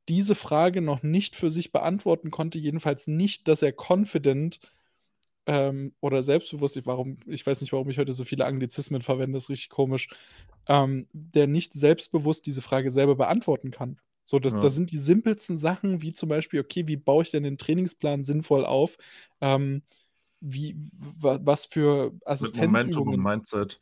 diese 0.07 0.36
Frage 0.36 0.81
noch 0.81 1.03
nicht 1.03 1.36
für 1.36 1.51
sich 1.51 1.71
beantworten 1.71 2.31
konnte, 2.31 2.59
jedenfalls 2.59 3.07
nicht, 3.07 3.47
dass 3.47 3.61
er 3.61 3.73
confident 3.73 4.59
ähm, 5.47 5.93
oder 5.99 6.23
selbstbewusst, 6.23 6.77
ich, 6.77 6.85
warum, 6.85 7.17
ich 7.25 7.45
weiß 7.45 7.61
nicht, 7.61 7.73
warum 7.73 7.89
ich 7.89 7.97
heute 7.97 8.13
so 8.13 8.23
viele 8.23 8.45
Anglizismen 8.45 9.01
verwende, 9.01 9.37
das 9.37 9.43
ist 9.43 9.49
richtig 9.49 9.69
komisch, 9.69 10.09
ähm, 10.67 11.07
der 11.13 11.47
nicht 11.47 11.73
selbstbewusst 11.73 12.45
diese 12.45 12.61
Frage 12.61 12.89
selber 12.89 13.15
beantworten 13.15 13.71
kann. 13.71 13.99
So, 14.23 14.39
das, 14.39 14.53
Ja. 14.53 14.59
das 14.59 14.73
sind 14.73 14.91
die 14.91 14.97
simpelsten 14.97 15.55
Sachen, 15.55 16.01
wie 16.01 16.11
zum 16.13 16.29
Beispiel, 16.29 16.59
okay, 16.59 16.87
wie 16.87 16.97
baue 16.97 17.23
ich 17.23 17.31
denn 17.31 17.43
den 17.43 17.59
Trainingsplan 17.59 18.23
sinnvoll 18.23 18.65
auf? 18.65 18.97
Ähm, 19.39 19.83
wie, 20.41 20.75
wa, 21.19 21.39
was 21.43 21.67
für 21.67 22.11
Mit 22.11 22.57
Momentum 22.57 23.09
und. 23.09 23.19
Mindset. 23.19 23.79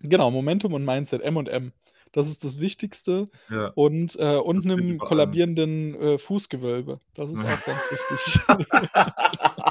Genau, 0.00 0.30
Momentum 0.30 0.72
und 0.72 0.84
Mindset, 0.84 1.22
M 1.22 1.36
und 1.36 1.48
M. 1.48 1.72
Das 2.12 2.28
ist 2.28 2.44
das 2.44 2.58
Wichtigste. 2.58 3.28
Ja. 3.50 3.68
Und, 3.74 4.16
äh, 4.18 4.36
und 4.36 4.64
einem 4.64 4.98
kollabierenden 4.98 5.94
äh, 5.94 6.18
Fußgewölbe. 6.18 7.00
Das 7.14 7.30
ist 7.30 7.44
auch 7.44 7.64
ganz 7.64 7.80
wichtig. 7.90 8.40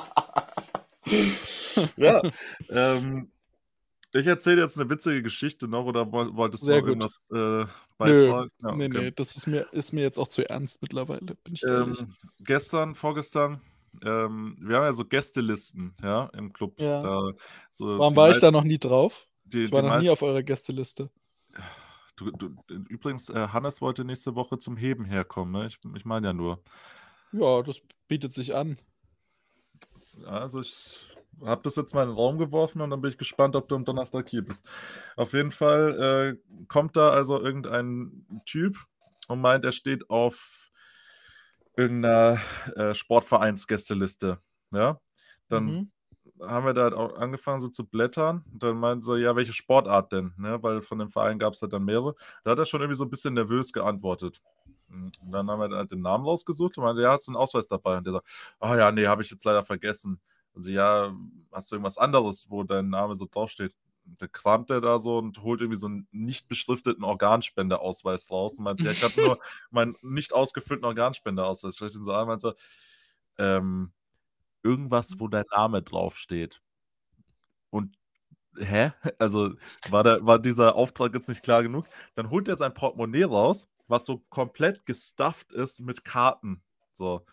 ja. 1.97 2.21
ähm, 2.69 3.31
ich 4.11 4.25
erzähle 4.25 4.61
jetzt 4.61 4.79
eine 4.79 4.89
witzige 4.89 5.21
Geschichte 5.21 5.67
noch 5.67 5.85
oder 5.85 6.11
woll- 6.11 6.35
wolltest 6.35 6.67
du 6.67 6.71
noch 6.71 6.79
gut. 6.79 6.87
irgendwas 6.89 7.13
äh, 7.31 7.35
Nö, 7.35 7.67
beitragen? 7.97 8.51
Ja, 8.61 8.71
nee, 8.75 8.85
okay. 8.87 8.97
nee, 9.01 9.11
das 9.11 9.35
ist 9.35 9.47
mir, 9.47 9.67
ist 9.71 9.93
mir 9.93 10.01
jetzt 10.01 10.17
auch 10.17 10.27
zu 10.27 10.49
ernst 10.49 10.81
mittlerweile, 10.81 11.35
bin 11.35 11.53
ich 11.53 11.63
ehrlich. 11.63 11.99
Ähm, 11.99 12.15
gestern, 12.39 12.95
vorgestern, 12.95 13.61
ähm, 14.03 14.55
wir 14.59 14.77
haben 14.77 14.83
ja 14.85 14.93
so 14.93 15.05
Gästelisten, 15.05 15.95
ja, 16.01 16.25
im 16.33 16.53
Club. 16.53 16.79
Ja. 16.79 17.01
Da, 17.03 17.31
so 17.69 17.99
Warum 17.99 18.15
war 18.15 18.31
ich 18.31 18.39
da 18.39 18.49
noch 18.51 18.63
nie 18.63 18.79
drauf? 18.79 19.27
Die, 19.43 19.63
Ich 19.63 19.71
war 19.71 19.81
noch 19.81 19.99
nie 19.99 20.09
auf 20.09 20.21
eurer 20.21 20.43
Gästeliste. 20.43 21.09
Du, 22.15 22.31
du, 22.31 22.55
übrigens, 22.67 23.29
äh, 23.29 23.47
Hannes 23.47 23.79
wollte 23.81 24.03
nächste 24.03 24.35
Woche 24.35 24.59
zum 24.59 24.75
Heben 24.75 25.05
herkommen, 25.05 25.53
ne? 25.53 25.67
Ich, 25.67 25.79
ich 25.95 26.05
meine 26.05 26.27
ja 26.27 26.33
nur. 26.33 26.61
Ja, 27.31 27.61
das 27.63 27.81
bietet 28.07 28.33
sich 28.33 28.53
an. 28.55 28.77
Also 30.25 30.61
ich 30.61 31.07
habe 31.43 31.61
das 31.63 31.75
jetzt 31.75 31.93
mal 31.93 32.03
in 32.03 32.09
den 32.09 32.15
Raum 32.17 32.37
geworfen 32.37 32.81
und 32.81 32.89
dann 32.89 33.01
bin 33.01 33.11
ich 33.11 33.17
gespannt, 33.17 33.55
ob 33.55 33.67
du 33.69 33.75
am 33.75 33.85
Donnerstag 33.85 34.29
hier 34.29 34.43
bist. 34.43 34.67
Auf 35.15 35.33
jeden 35.33 35.51
Fall 35.51 36.37
äh, 36.39 36.65
kommt 36.67 36.95
da 36.97 37.11
also 37.11 37.39
irgendein 37.39 38.25
Typ 38.45 38.77
und 39.27 39.41
meint, 39.41 39.63
er 39.65 39.71
steht 39.71 40.09
auf 40.09 40.69
irgendeiner 41.77 42.39
äh, 42.75 42.93
Sportvereinsgästeliste. 42.93 44.37
Ja, 44.71 44.99
dann 45.47 45.67
Mhm. 45.69 45.91
haben 46.41 46.65
wir 46.65 46.73
da 46.73 46.91
auch 46.93 47.15
angefangen 47.17 47.59
so 47.61 47.67
zu 47.69 47.85
blättern. 47.87 48.45
Und 48.51 48.63
dann 48.63 48.77
meinen 48.77 49.01
sie, 49.01 49.17
ja, 49.19 49.35
welche 49.35 49.53
Sportart 49.53 50.11
denn? 50.11 50.33
Ne? 50.37 50.61
Weil 50.63 50.81
von 50.81 50.99
dem 50.99 51.09
Verein 51.09 51.39
gab 51.39 51.53
es 51.53 51.61
halt 51.61 51.73
dann 51.73 51.85
mehrere. 51.85 52.15
Da 52.43 52.51
hat 52.51 52.59
er 52.59 52.65
schon 52.65 52.81
irgendwie 52.81 52.97
so 52.97 53.05
ein 53.05 53.09
bisschen 53.09 53.33
nervös 53.33 53.73
geantwortet. 53.73 54.41
Und 54.91 55.19
dann 55.31 55.49
haben 55.49 55.59
wir 55.71 55.77
halt 55.77 55.91
den 55.91 56.01
Namen 56.01 56.25
rausgesucht 56.25 56.77
und 56.77 56.83
meinte, 56.83 57.01
ja, 57.01 57.11
hast 57.11 57.27
du 57.27 57.31
einen 57.31 57.37
Ausweis 57.37 57.67
dabei? 57.67 57.97
Und 57.97 58.05
der 58.05 58.13
sagt, 58.13 58.27
ah 58.59 58.75
ja, 58.77 58.91
nee, 58.91 59.07
habe 59.07 59.21
ich 59.21 59.29
jetzt 59.31 59.45
leider 59.45 59.63
vergessen. 59.63 60.19
Also 60.55 60.69
ja, 60.71 61.13
hast 61.51 61.71
du 61.71 61.75
irgendwas 61.75 61.97
anderes, 61.97 62.49
wo 62.49 62.63
dein 62.63 62.89
Name 62.89 63.15
so 63.15 63.25
draufsteht? 63.31 63.73
Und 64.05 64.21
Da 64.21 64.27
kramt 64.27 64.69
er 64.71 64.81
da 64.81 64.99
so 64.99 65.17
und 65.19 65.41
holt 65.43 65.61
irgendwie 65.61 65.77
so 65.79 65.87
einen 65.87 66.07
nicht 66.11 66.47
beschrifteten 66.47 67.03
Organspendeausweis 67.03 68.31
raus 68.31 68.57
und 68.57 68.63
meinte, 68.65 68.83
ja, 68.83 68.91
ich 68.91 69.03
habe 69.03 69.19
nur 69.21 69.39
meinen 69.71 69.95
nicht 70.01 70.33
ausgefüllten 70.33 70.85
Organspendeausweis. 70.85 71.75
Schaut 71.77 71.93
ihn 71.95 72.03
so 72.03 72.13
an, 72.13 72.27
meinte 72.27 72.55
ähm, 73.37 73.93
irgendwas, 74.63 75.15
wo 75.19 75.27
dein 75.27 75.45
Name 75.51 75.81
draufsteht. 75.83 76.61
Und 77.69 77.97
hä? 78.57 78.91
Also 79.19 79.53
war, 79.89 80.03
der, 80.03 80.25
war 80.25 80.39
dieser 80.39 80.75
Auftrag 80.75 81.13
jetzt 81.15 81.29
nicht 81.29 81.43
klar 81.43 81.63
genug? 81.63 81.87
Dann 82.15 82.29
holt 82.31 82.47
er 82.47 82.57
sein 82.57 82.73
Portemonnaie 82.73 83.23
raus, 83.25 83.67
was 83.89 84.05
so 84.05 84.21
komplett 84.29 84.85
gestufft 84.85 85.51
ist 85.51 85.81
mit 85.81 86.05
Karten. 86.05 86.61
So. 86.93 87.25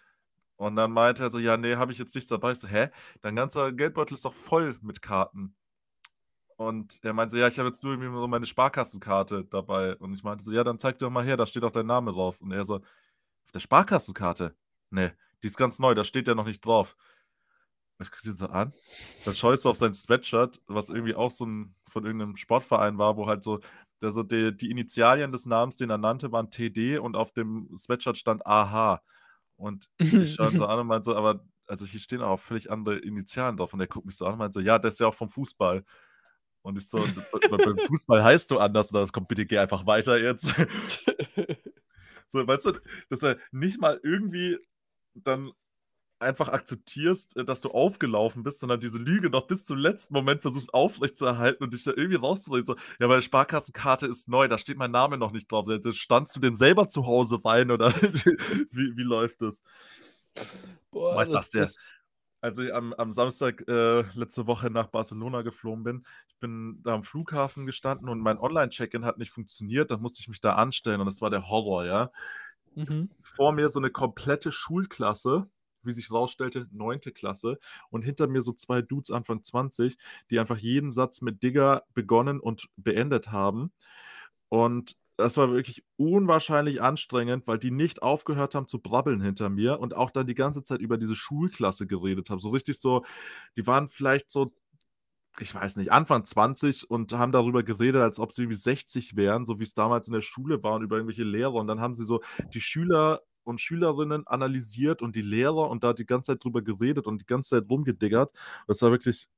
Und 0.57 0.77
dann 0.77 0.91
meinte 0.91 1.23
er 1.23 1.31
so, 1.31 1.39
ja, 1.39 1.57
nee, 1.57 1.77
habe 1.77 1.93
ich 1.93 1.99
jetzt 1.99 2.15
nichts 2.15 2.31
dabei. 2.31 2.53
Ich 2.53 2.59
so, 2.59 2.69
hä? 2.69 2.89
Dein 3.21 3.37
ganzer 3.37 3.73
Geldbeutel 3.73 4.15
ist 4.15 4.25
doch 4.25 4.33
voll 4.33 4.79
mit 4.81 5.03
Karten. 5.03 5.55
Und 6.57 6.99
er 7.03 7.13
meinte 7.13 7.33
so, 7.33 7.39
ja, 7.39 7.49
ich 7.49 7.59
habe 7.59 7.69
jetzt 7.69 7.85
nur 7.85 7.93
irgendwie 7.93 8.11
so 8.11 8.27
meine 8.27 8.47
Sparkassenkarte 8.47 9.45
dabei. 9.45 9.97
Und 9.97 10.15
ich 10.15 10.25
meinte 10.25 10.43
so, 10.43 10.53
ja, 10.53 10.65
dann 10.65 10.79
zeig 10.79 10.99
dir 10.99 11.05
doch 11.05 11.11
mal 11.11 11.25
her, 11.25 11.37
da 11.37 11.47
steht 11.47 11.65
auch 11.65 11.71
dein 11.71 11.87
Name 11.87 12.13
drauf. 12.13 12.41
Und 12.41 12.53
er 12.53 12.65
so, 12.65 12.77
auf 12.77 13.53
der 13.53 13.61
Sparkassenkarte? 13.61 14.57
Nee, 14.91 15.13
die 15.43 15.49
ist 15.49 15.59
ganz 15.59 15.79
neu, 15.79 15.95
da 15.95 16.05
steht 16.05 16.27
ja 16.27 16.35
noch 16.35 16.47
nicht 16.47 16.65
drauf. 16.65 16.97
Ich 17.99 18.11
gucke 18.11 18.29
ihn 18.29 18.37
so 18.37 18.47
an. 18.47 18.75
Dann 19.25 19.33
ich 19.35 19.41
so 19.41 19.71
auf 19.71 19.77
sein 19.77 19.95
Sweatshirt, 19.95 20.61
was 20.67 20.89
irgendwie 20.89 21.15
auch 21.15 21.31
so 21.31 21.47
ein 21.47 21.75
von 21.89 22.05
irgendeinem 22.05 22.37
Sportverein 22.37 22.99
war, 22.99 23.17
wo 23.17 23.27
halt 23.27 23.43
so, 23.43 23.61
also 24.01 24.23
die, 24.23 24.57
die 24.57 24.71
Initialien 24.71 25.33
des 25.33 25.47
Namens, 25.47 25.77
den 25.77 25.91
er 25.91 25.99
nannte, 25.99 26.33
waren 26.33 26.51
TD 26.51 26.99
und 26.99 27.17
auf 27.17 27.33
dem 27.33 27.69
Sweatshirt 27.77 28.17
stand 28.17 28.47
AH. 28.47 29.03
Und 29.57 29.89
ich 29.99 30.35
schaue 30.35 30.51
ihn 30.51 30.59
so 30.59 30.67
an 30.67 30.81
und 30.81 30.87
meinte 30.87 31.11
so, 31.11 31.17
aber 31.17 31.45
also 31.67 31.85
hier 31.87 32.01
stehen 32.01 32.23
auch 32.23 32.39
völlig 32.39 32.71
andere 32.71 32.99
Initialen 32.99 33.57
drauf. 33.57 33.73
Und 33.73 33.81
er 33.81 33.87
guckt 33.87 34.07
mich 34.07 34.17
so 34.17 34.27
an 34.27 34.33
und 34.35 34.39
meinte 34.39 34.61
so, 34.61 34.61
ja, 34.61 34.79
das 34.79 34.95
ist 34.95 35.01
ja 35.01 35.07
auch 35.07 35.15
vom 35.15 35.29
Fußball. 35.29 35.85
Und 36.63 36.79
ich 36.79 36.89
so, 36.89 36.99
und 36.99 37.15
be- 37.15 37.49
be- 37.49 37.57
beim 37.57 37.79
Fußball 37.79 38.23
heißt 38.25 38.51
du 38.51 38.59
anders, 38.59 38.91
oder 38.91 39.01
das 39.01 39.13
kommt, 39.13 39.29
bitte 39.29 39.47
geh 39.47 39.59
einfach 39.59 39.87
weiter 39.87 40.19
jetzt. 40.19 40.53
So, 42.29 42.45
weißt 42.45 42.67
du, 42.67 42.73
dass 43.09 43.23
er 43.23 43.39
nicht 43.53 43.81
mal 43.81 44.01
irgendwie 44.03 44.59
dann 45.15 45.53
einfach 46.19 46.49
akzeptierst, 46.49 47.37
äh, 47.37 47.45
dass 47.45 47.61
du 47.61 47.71
aufgelaufen 47.71 48.43
bist, 48.43 48.61
sondern 48.61 48.81
diese 48.81 48.99
Lüge 48.99 49.31
noch 49.31 49.47
bis 49.47 49.65
zum 49.65 49.79
letzten 49.79 50.15
Moment 50.15 50.41
versuchst 50.41 50.73
aufrechtzuerhalten 50.73 51.65
und 51.65 51.75
dich 51.75 51.85
da 51.85 51.93
irgendwie 51.95 52.17
rauszureden. 52.17 52.67
So, 52.67 52.77
ja, 52.99 53.09
meine 53.09 53.23
Sparkassenkarte 53.23 54.07
ist 54.07 54.29
neu, 54.29 54.49
da 54.49 54.59
steht 54.59 54.79
mein 54.79 54.91
Name 54.91 55.19
noch 55.19 55.33
nicht 55.33 55.51
drauf. 55.51 55.67
Standst 55.93 56.37
du 56.37 56.41
denn 56.41 56.57
selber 56.57 56.89
zu 56.89 57.07
Hause 57.07 57.39
rein 57.45 57.71
oder 57.71 57.91
wie, 58.71 58.97
wie 58.97 59.03
läuft 59.03 59.43
das? 59.43 59.63
Boah, 60.91 61.17
weißt 61.17 61.35
das, 61.35 61.51
der, 61.51 61.69
als 62.41 62.59
ich 62.59 62.73
am, 62.73 62.93
am 62.95 63.13
Samstag 63.13 63.67
äh, 63.69 64.03
letzte 64.15 64.47
Woche 64.47 64.71
nach 64.71 64.87
Barcelona 64.89 65.43
geflogen 65.43 65.85
bin, 65.85 66.07
ich 66.29 66.37
bin 66.39 66.81
da 66.83 66.95
am 66.95 67.03
Flughafen 67.03 67.67
gestanden 67.67 68.09
und 68.09 68.21
mein 68.21 68.39
Online-Check-In 68.39 69.05
hat 69.05 69.19
nicht 69.19 69.31
funktioniert, 69.31 69.91
dann 69.91 70.01
musste 70.01 70.21
ich 70.21 70.29
mich 70.29 70.41
da 70.41 70.55
anstellen 70.55 71.01
und 71.01 71.07
das 71.07 71.21
war 71.21 71.31
der 71.31 71.49
Horror, 71.49 71.87
ja. 71.87 72.11
Mhm. 72.75 73.11
Vor 73.23 73.53
mir 73.53 73.71
so 73.71 73.81
eine 73.81 73.91
komplette 73.91 74.53
Schulklasse 74.53 75.49
wie 75.87 75.93
sich 75.93 76.11
rausstellte, 76.11 76.67
neunte 76.73 77.13
Klasse. 77.13 77.59
Und 77.91 78.03
hinter 78.03 78.27
mir 78.27 78.43
so 78.43 78.53
zwei 78.53 78.83
Dudes 78.83 79.11
Anfang 79.11 79.43
20, 79.43 79.97
die 80.31 80.39
einfach 80.39 80.59
jeden 80.59 80.93
Satz 80.93 81.23
mit 81.23 81.43
Digger 81.43 81.85
begonnen 81.95 82.41
und 82.41 82.69
beendet 82.77 83.33
haben. 83.33 83.73
Und 84.49 84.97
das 85.17 85.37
war 85.39 85.51
wirklich 85.51 85.83
unwahrscheinlich 85.97 86.83
anstrengend, 86.83 87.47
weil 87.47 87.59
die 87.59 87.71
nicht 87.71 88.03
aufgehört 88.03 88.55
haben 88.55 88.67
zu 88.67 88.81
brabbeln 88.81 89.21
hinter 89.23 89.49
mir 89.49 89.81
und 89.81 89.97
auch 89.97 90.11
dann 90.11 90.27
die 90.27 90.35
ganze 90.35 90.63
Zeit 90.63 90.81
über 90.81 90.99
diese 90.99 91.15
Schulklasse 91.15 91.87
geredet 91.87 92.29
haben. 92.29 92.39
So 92.39 92.51
richtig 92.51 92.79
so, 92.79 93.05
die 93.57 93.67
waren 93.67 93.89
vielleicht 93.89 94.31
so, 94.31 94.53
ich 95.41 95.55
weiß 95.55 95.77
nicht, 95.77 95.93
Anfang 95.93 96.25
20 96.25 96.91
und 96.91 97.13
haben 97.15 97.33
darüber 97.33 97.63
geredet, 97.63 98.03
als 98.03 98.19
ob 98.19 98.33
sie 98.33 98.43
irgendwie 98.43 98.59
60 98.59 99.17
wären, 99.17 99.45
so 99.47 99.59
wie 99.59 99.65
es 99.65 99.75
damals 99.75 100.07
in 100.07 100.15
der 100.15 100.21
Schule 100.21 100.63
war 100.63 100.75
und 100.75 100.83
über 100.83 100.97
irgendwelche 100.97 101.25
Lehrer. 101.25 101.55
Und 101.55 101.67
dann 101.67 101.81
haben 101.81 101.95
sie 101.95 102.05
so 102.05 102.23
die 102.53 102.61
Schüler 102.61 103.23
und 103.47 103.61
Schülerinnen 103.61 104.27
analysiert 104.27 105.03
und 105.03 105.17
die 105.17 105.23
Lehrer 105.23 105.71
und 105.71 105.85
da 105.85 105.93
die 105.93 106.07
ganze 106.07 106.33
Zeit 106.33 106.45
drüber 106.45 106.63
geredet 106.63 107.07
und 107.07 107.21
die 107.23 107.27
ganze 107.27 107.51
Zeit 107.51 107.71
rumgediggert. 107.71 108.35
Das 108.67 108.83
war 108.83 108.91
wirklich 108.91 109.29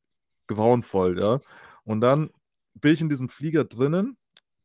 grauenvoll, 0.48 1.18
ja. 1.20 1.40
Und 1.84 2.00
dann 2.00 2.30
bin 2.74 2.92
ich 2.92 3.00
in 3.00 3.08
diesem 3.08 3.28
Flieger 3.28 3.64
drinnen, 3.64 4.16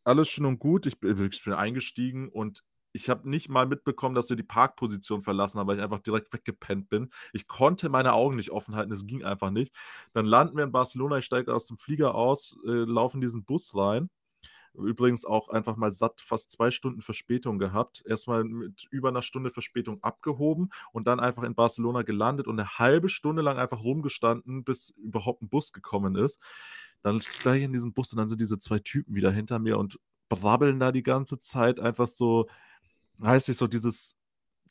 alles 0.03 0.29
schön 0.29 0.45
und 0.45 0.59
gut. 0.59 0.85
Ich 0.85 0.99
bin, 0.99 1.17
ich 1.31 1.43
bin 1.43 1.53
eingestiegen 1.53 2.29
und 2.29 2.63
ich 2.93 3.09
habe 3.09 3.27
nicht 3.29 3.49
mal 3.49 3.65
mitbekommen, 3.67 4.15
dass 4.15 4.29
wir 4.29 4.37
die 4.37 4.43
Parkposition 4.43 5.21
verlassen 5.21 5.59
haben, 5.59 5.67
weil 5.67 5.77
ich 5.77 5.83
einfach 5.83 5.99
direkt 5.99 6.31
weggepennt 6.33 6.89
bin. 6.89 7.09
Ich 7.33 7.47
konnte 7.47 7.89
meine 7.89 8.13
Augen 8.13 8.35
nicht 8.35 8.51
offen 8.51 8.75
halten, 8.75 8.91
es 8.93 9.07
ging 9.07 9.23
einfach 9.23 9.49
nicht. 9.51 9.75
Dann 10.13 10.25
landen 10.25 10.57
wir 10.57 10.63
in 10.63 10.71
Barcelona, 10.71 11.17
ich 11.17 11.25
steige 11.25 11.53
aus 11.53 11.65
dem 11.65 11.77
Flieger 11.77 12.15
aus, 12.15 12.55
äh, 12.65 12.69
laufe 12.71 13.17
in 13.17 13.21
diesen 13.21 13.45
Bus 13.45 13.75
rein 13.75 14.09
Übrigens 14.75 15.23
auch 15.23 15.49
einfach 15.49 15.75
mal 15.75 15.91
satt 15.91 16.19
fast 16.19 16.51
zwei 16.51 16.71
Stunden 16.71 17.01
Verspätung 17.01 17.59
gehabt. 17.59 18.03
Erstmal 18.07 18.43
mit 18.43 18.87
über 18.89 19.09
einer 19.09 19.21
Stunde 19.21 19.51
Verspätung 19.51 20.01
abgehoben 20.03 20.69
und 20.91 21.05
dann 21.05 21.19
einfach 21.19 21.43
in 21.43 21.53
Barcelona 21.53 22.01
gelandet 22.01 22.47
und 22.47 22.59
eine 22.59 22.79
halbe 22.79 23.07
Stunde 23.09 23.43
lang 23.43 23.57
einfach 23.57 23.83
rumgestanden, 23.83 24.63
bis 24.63 24.89
überhaupt 24.91 25.43
ein 25.43 25.49
Bus 25.49 25.73
gekommen 25.73 26.15
ist. 26.15 26.39
Dann 27.03 27.21
steige 27.21 27.59
ich 27.59 27.65
in 27.65 27.73
diesen 27.73 27.93
Bus 27.93 28.11
und 28.13 28.17
dann 28.17 28.27
sind 28.29 28.41
diese 28.41 28.57
zwei 28.57 28.79
Typen 28.79 29.13
wieder 29.13 29.31
hinter 29.31 29.59
mir 29.59 29.77
und 29.77 29.99
brabbeln 30.29 30.79
da 30.79 30.91
die 30.91 31.03
ganze 31.03 31.37
Zeit 31.39 31.79
einfach 31.79 32.07
so, 32.07 32.47
heißt 33.21 33.49
nicht 33.49 33.57
so 33.57 33.67
dieses, 33.67 34.15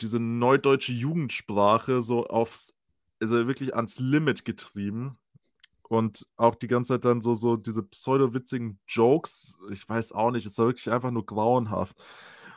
diese 0.00 0.18
neudeutsche 0.18 0.92
Jugendsprache 0.92 2.03
so 2.03 2.26
aufs, 2.26 2.74
also 3.20 3.46
wirklich 3.46 3.76
ans 3.76 4.00
Limit 4.00 4.44
getrieben. 4.44 5.16
Und 5.93 6.26
auch 6.38 6.55
die 6.55 6.68
ganze 6.68 6.95
Zeit 6.95 7.05
dann 7.05 7.20
so, 7.20 7.34
so 7.34 7.59
diese 7.59 7.82
pseudo-witzigen 7.82 8.80
Jokes, 8.88 9.59
ich 9.70 9.86
weiß 9.86 10.12
auch 10.12 10.30
nicht, 10.30 10.47
es 10.47 10.57
war 10.57 10.68
wirklich 10.68 10.90
einfach 10.90 11.11
nur 11.11 11.26
grauenhaft. 11.26 11.99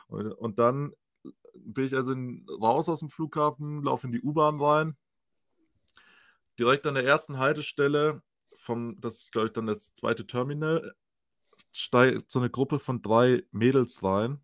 Und, 0.08 0.32
und 0.32 0.58
dann 0.58 0.94
bin 1.54 1.84
ich 1.84 1.94
also 1.94 2.12
in, 2.12 2.46
raus 2.48 2.88
aus 2.88 3.00
dem 3.00 3.10
Flughafen, 3.10 3.82
laufe 3.82 4.06
in 4.06 4.14
die 4.14 4.22
U-Bahn 4.22 4.58
rein. 4.58 4.96
Direkt 6.58 6.86
an 6.86 6.94
der 6.94 7.04
ersten 7.04 7.36
Haltestelle, 7.36 8.22
vom, 8.54 8.98
das 9.02 9.24
ist, 9.24 9.32
glaube 9.32 9.48
ich, 9.48 9.52
dann 9.52 9.66
das 9.66 9.92
zweite 9.92 10.26
Terminal, 10.26 10.94
steigt 11.72 12.30
so 12.30 12.38
eine 12.38 12.48
Gruppe 12.48 12.78
von 12.78 13.02
drei 13.02 13.42
Mädels 13.50 14.02
rein, 14.02 14.40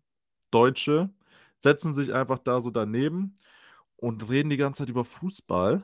Deutsche, 0.51 1.09
setzen 1.57 1.95
sich 1.95 2.13
einfach 2.13 2.37
da 2.37 2.61
so 2.61 2.69
daneben 2.69 3.33
und 3.95 4.29
reden 4.29 4.51
die 4.51 4.57
ganze 4.57 4.83
Zeit 4.83 4.89
über 4.89 5.03
Fußball. 5.03 5.83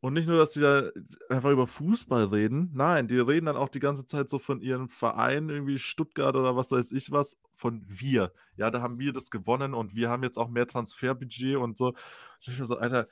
Und 0.00 0.12
nicht 0.12 0.28
nur, 0.28 0.38
dass 0.38 0.52
sie 0.52 0.60
da 0.60 0.90
einfach 1.30 1.50
über 1.50 1.66
Fußball 1.66 2.24
reden, 2.24 2.70
nein, 2.74 3.08
die 3.08 3.18
reden 3.18 3.46
dann 3.46 3.56
auch 3.56 3.70
die 3.70 3.80
ganze 3.80 4.04
Zeit 4.04 4.28
so 4.28 4.38
von 4.38 4.60
ihrem 4.60 4.88
Verein, 4.88 5.48
irgendwie 5.48 5.78
Stuttgart 5.78 6.36
oder 6.36 6.54
was 6.54 6.70
weiß 6.70 6.92
ich 6.92 7.10
was, 7.12 7.38
von 7.52 7.82
wir. 7.86 8.32
Ja, 8.56 8.70
da 8.70 8.82
haben 8.82 8.98
wir 8.98 9.12
das 9.12 9.30
gewonnen 9.30 9.74
und 9.74 9.96
wir 9.96 10.10
haben 10.10 10.22
jetzt 10.22 10.38
auch 10.38 10.48
mehr 10.48 10.66
Transferbudget 10.66 11.56
und 11.56 11.78
so. 11.78 11.94
Ich 12.40 12.56
so, 12.58 12.76
Alter, 12.78 13.08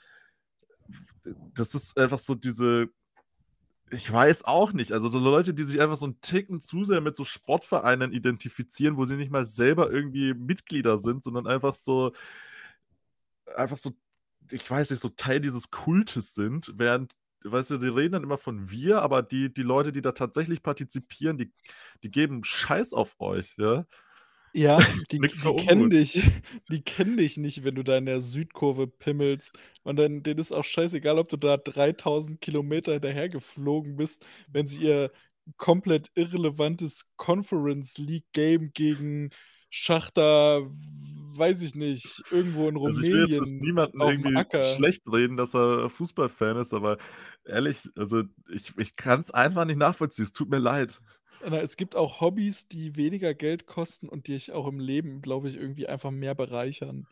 das 1.55 1.75
ist 1.75 1.97
einfach 1.99 2.19
so 2.19 2.35
diese, 2.35 2.89
ich 3.91 4.13
weiß 4.13 4.45
auch 4.45 4.73
nicht, 4.73 4.93
also 4.93 5.09
so 5.09 5.19
Leute, 5.19 5.55
die 5.55 5.65
sich 5.65 5.81
einfach 5.81 5.97
so 5.97 6.07
einen 6.07 6.21
Ticken 6.21 6.61
zu 6.61 6.85
sehr 6.85 7.01
mit 7.01 7.17
so 7.17 7.25
Sportvereinen 7.25 8.13
identifizieren, 8.13 8.97
wo 8.97 9.05
sie 9.05 9.17
nicht 9.17 9.31
mal 9.31 9.47
selber 9.47 9.91
irgendwie 9.91 10.35
Mitglieder 10.35 10.99
sind, 10.99 11.25
sondern 11.25 11.47
einfach 11.47 11.75
so, 11.75 12.13
einfach 13.57 13.77
so 13.77 13.93
ich 14.51 14.69
weiß 14.69 14.91
nicht, 14.91 15.01
so 15.01 15.09
Teil 15.09 15.41
dieses 15.41 15.71
Kultes 15.71 16.35
sind, 16.35 16.73
während, 16.77 17.13
weißt 17.45 17.73
du, 17.73 17.79
die 17.79 17.89
reden 17.89 18.13
dann 18.13 18.23
immer 18.25 18.39
von 18.39 18.71
wir, 18.71 19.03
aber 19.03 19.23
die, 19.23 19.53
die 19.53 19.63
Leute, 19.63 19.93
die 19.93 20.03
da 20.03 20.13
tatsächlich 20.13 20.63
partizipieren, 20.63 21.39
die, 21.39 21.53
die 22.03 22.11
geben 22.11 22.45
Scheiß 22.45 22.93
auf 22.93 23.17
euch, 23.19 23.55
ja. 23.59 23.85
Ja, 24.57 24.77
die, 25.11 25.19
die 25.19 25.57
kennen 25.57 25.91
dich. 25.91 26.23
Die 26.71 26.83
kennen 26.83 27.17
dich 27.17 27.37
nicht, 27.37 27.65
wenn 27.65 27.75
du 27.75 27.83
da 27.83 27.99
in 27.99 28.07
der 28.07 28.21
Südkurve 28.21 28.87
pimmelst. 28.87 29.59
Und 29.83 29.97
dann 29.97 30.23
denen 30.23 30.39
ist 30.39 30.53
auch 30.53 30.65
scheißegal, 30.65 31.19
ob 31.19 31.29
du 31.29 31.37
da 31.37 31.57
3000 31.57 32.41
Kilometer 32.41 32.93
hinterher 32.93 33.29
geflogen 33.29 33.97
bist, 33.97 34.25
wenn 34.47 34.69
sie 34.69 34.79
ihr 34.79 35.11
komplett 35.57 36.11
irrelevantes 36.15 37.11
Conference 37.17 37.99
League 37.99 38.33
Game 38.33 38.73
gegen 38.73 39.31
Schachter, 39.71 40.71
weiß 41.37 41.63
ich 41.63 41.75
nicht, 41.75 42.23
irgendwo 42.31 42.69
in 42.69 42.77
Rumänien. 42.77 42.97
Also 42.97 43.03
ich 43.03 43.13
will 43.13 43.31
jetzt 43.31 43.53
niemanden 43.53 44.01
irgendwie 44.01 44.37
Acker. 44.37 44.63
schlecht 44.63 45.03
reden, 45.11 45.37
dass 45.37 45.55
er 45.55 45.89
Fußballfan 45.91 46.57
ist, 46.57 46.75
aber 46.75 46.99
ehrlich, 47.45 47.89
also 47.97 48.23
ich, 48.51 48.73
ich 48.77 48.97
kann 48.97 49.21
es 49.21 49.31
einfach 49.31 49.65
nicht 49.65 49.79
nachvollziehen. 49.79 50.25
Es 50.25 50.33
tut 50.33 50.49
mir 50.51 50.59
leid. 50.59 51.01
Es 51.43 51.77
gibt 51.77 51.95
auch 51.95 52.21
Hobbys, 52.23 52.69
die 52.69 52.97
weniger 52.97 53.35
Geld 53.35 53.67
kosten 53.67 54.09
und 54.09 54.29
die 54.29 54.33
dich 54.33 54.53
auch 54.53 54.67
im 54.67 54.81
Leben, 54.81 55.21
glaube 55.21 55.49
ich, 55.49 55.57
irgendwie 55.57 55.87
einfach 55.87 56.11
mehr 56.11 56.35
bereichern. 56.35 57.07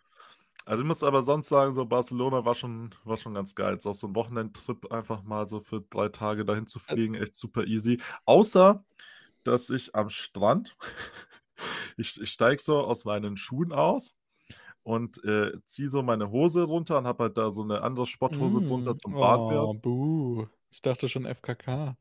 Also 0.65 0.83
ich 0.83 0.87
muss 0.87 1.03
aber 1.03 1.23
sonst 1.23 1.49
sagen, 1.49 1.73
so 1.73 1.85
Barcelona 1.85 2.45
war 2.45 2.55
schon, 2.55 2.95
war 3.05 3.17
schon 3.17 3.35
ganz 3.35 3.55
geil. 3.55 3.77
Ist 3.77 3.87
auch 3.87 3.95
so 3.95 4.07
ein 4.07 4.15
Wochenendtrip 4.15 4.93
einfach 4.93 5.23
mal 5.25 5.47
so 5.47 5.61
für 5.61 5.83
drei 5.91 6.09
Tage 6.09 6.45
dahin 6.45 6.67
zu 6.67 6.79
fliegen, 6.79 7.15
echt 7.15 7.35
super 7.35 7.65
easy. 7.65 8.01
Außer, 8.27 8.85
dass 9.45 9.71
ich 9.71 9.95
am 9.95 10.09
Strand 10.09 10.77
ich, 11.97 12.21
ich 12.21 12.31
steige 12.31 12.63
so 12.63 12.79
aus 12.79 13.05
meinen 13.05 13.37
Schuhen 13.37 13.73
aus 13.73 14.15
und 14.83 15.23
äh, 15.25 15.53
ziehe 15.65 15.89
so 15.89 16.03
meine 16.03 16.31
Hose 16.31 16.63
runter 16.63 16.99
und 16.99 17.07
habe 17.07 17.25
halt 17.25 17.37
da 17.37 17.51
so 17.51 17.63
eine 17.63 17.83
andere 17.83 18.07
Sporthose 18.07 18.61
mm. 18.61 18.67
drunter 18.67 18.97
zum 18.97 19.13
Bad. 19.15 19.39
Oh, 19.39 19.75
buh. 19.75 20.47
Ich 20.71 20.83
dachte 20.83 21.09
schon 21.09 21.25
FKK. 21.25 21.97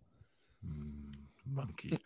Mm, 0.62 1.12
Monkey. 1.45 1.97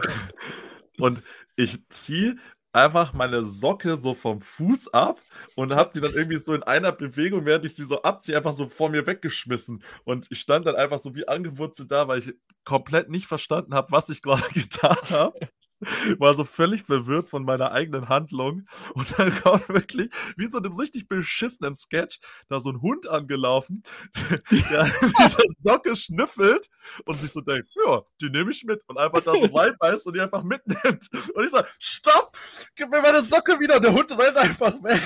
und 0.98 1.22
ich 1.56 1.78
ziehe 1.88 2.36
einfach 2.74 3.12
meine 3.12 3.44
Socke 3.44 3.96
so 3.96 4.14
vom 4.14 4.40
Fuß 4.40 4.92
ab 4.92 5.22
und 5.54 5.74
habe 5.74 5.92
die 5.94 6.00
dann 6.00 6.12
irgendwie 6.12 6.38
so 6.38 6.54
in 6.54 6.64
einer 6.64 6.90
Bewegung, 6.90 7.44
während 7.44 7.64
ich 7.64 7.76
sie 7.76 7.84
so 7.84 8.02
abziehe, 8.02 8.36
einfach 8.36 8.52
so 8.52 8.68
vor 8.68 8.90
mir 8.90 9.06
weggeschmissen. 9.06 9.82
Und 10.04 10.26
ich 10.30 10.40
stand 10.40 10.66
dann 10.66 10.74
einfach 10.74 10.98
so 10.98 11.14
wie 11.14 11.28
angewurzelt 11.28 11.92
da, 11.92 12.08
weil 12.08 12.18
ich 12.18 12.34
komplett 12.64 13.10
nicht 13.10 13.26
verstanden 13.26 13.74
habe, 13.74 13.92
was 13.92 14.08
ich 14.08 14.22
gerade 14.22 14.42
getan 14.52 14.96
habe. 15.08 15.38
war 16.18 16.34
so 16.34 16.44
völlig 16.44 16.82
verwirrt 16.82 17.28
von 17.28 17.44
meiner 17.44 17.72
eigenen 17.72 18.08
Handlung. 18.08 18.66
Und 18.94 19.18
dann 19.18 19.30
kam 19.42 19.60
wirklich, 19.68 20.08
wie 20.36 20.48
so 20.48 20.58
einem 20.58 20.74
richtig 20.74 21.08
beschissenen 21.08 21.74
Sketch, 21.74 22.20
da 22.48 22.60
so 22.60 22.70
ein 22.70 22.80
Hund 22.80 23.08
angelaufen, 23.08 23.82
der 24.50 24.84
diese 24.84 25.38
Socke 25.60 25.96
schnüffelt 25.96 26.68
und 27.04 27.20
sich 27.20 27.32
so 27.32 27.40
denkt, 27.40 27.70
ja, 27.84 28.02
die 28.20 28.30
nehme 28.30 28.50
ich 28.50 28.64
mit. 28.64 28.82
Und 28.86 28.98
einfach 28.98 29.20
da 29.20 29.32
so 29.32 29.46
reinbeißt 29.46 30.06
und 30.06 30.14
die 30.14 30.20
einfach 30.20 30.42
mitnimmt. 30.42 31.08
Und 31.34 31.44
ich 31.44 31.50
sage, 31.50 31.68
stopp, 31.78 32.36
gib 32.74 32.90
mir 32.90 33.00
meine 33.00 33.22
Socke 33.22 33.58
wieder. 33.60 33.76
Und 33.76 33.84
der 33.84 33.92
Hund 33.92 34.10
rennt 34.12 34.36
einfach 34.36 34.72
weg. 34.82 35.02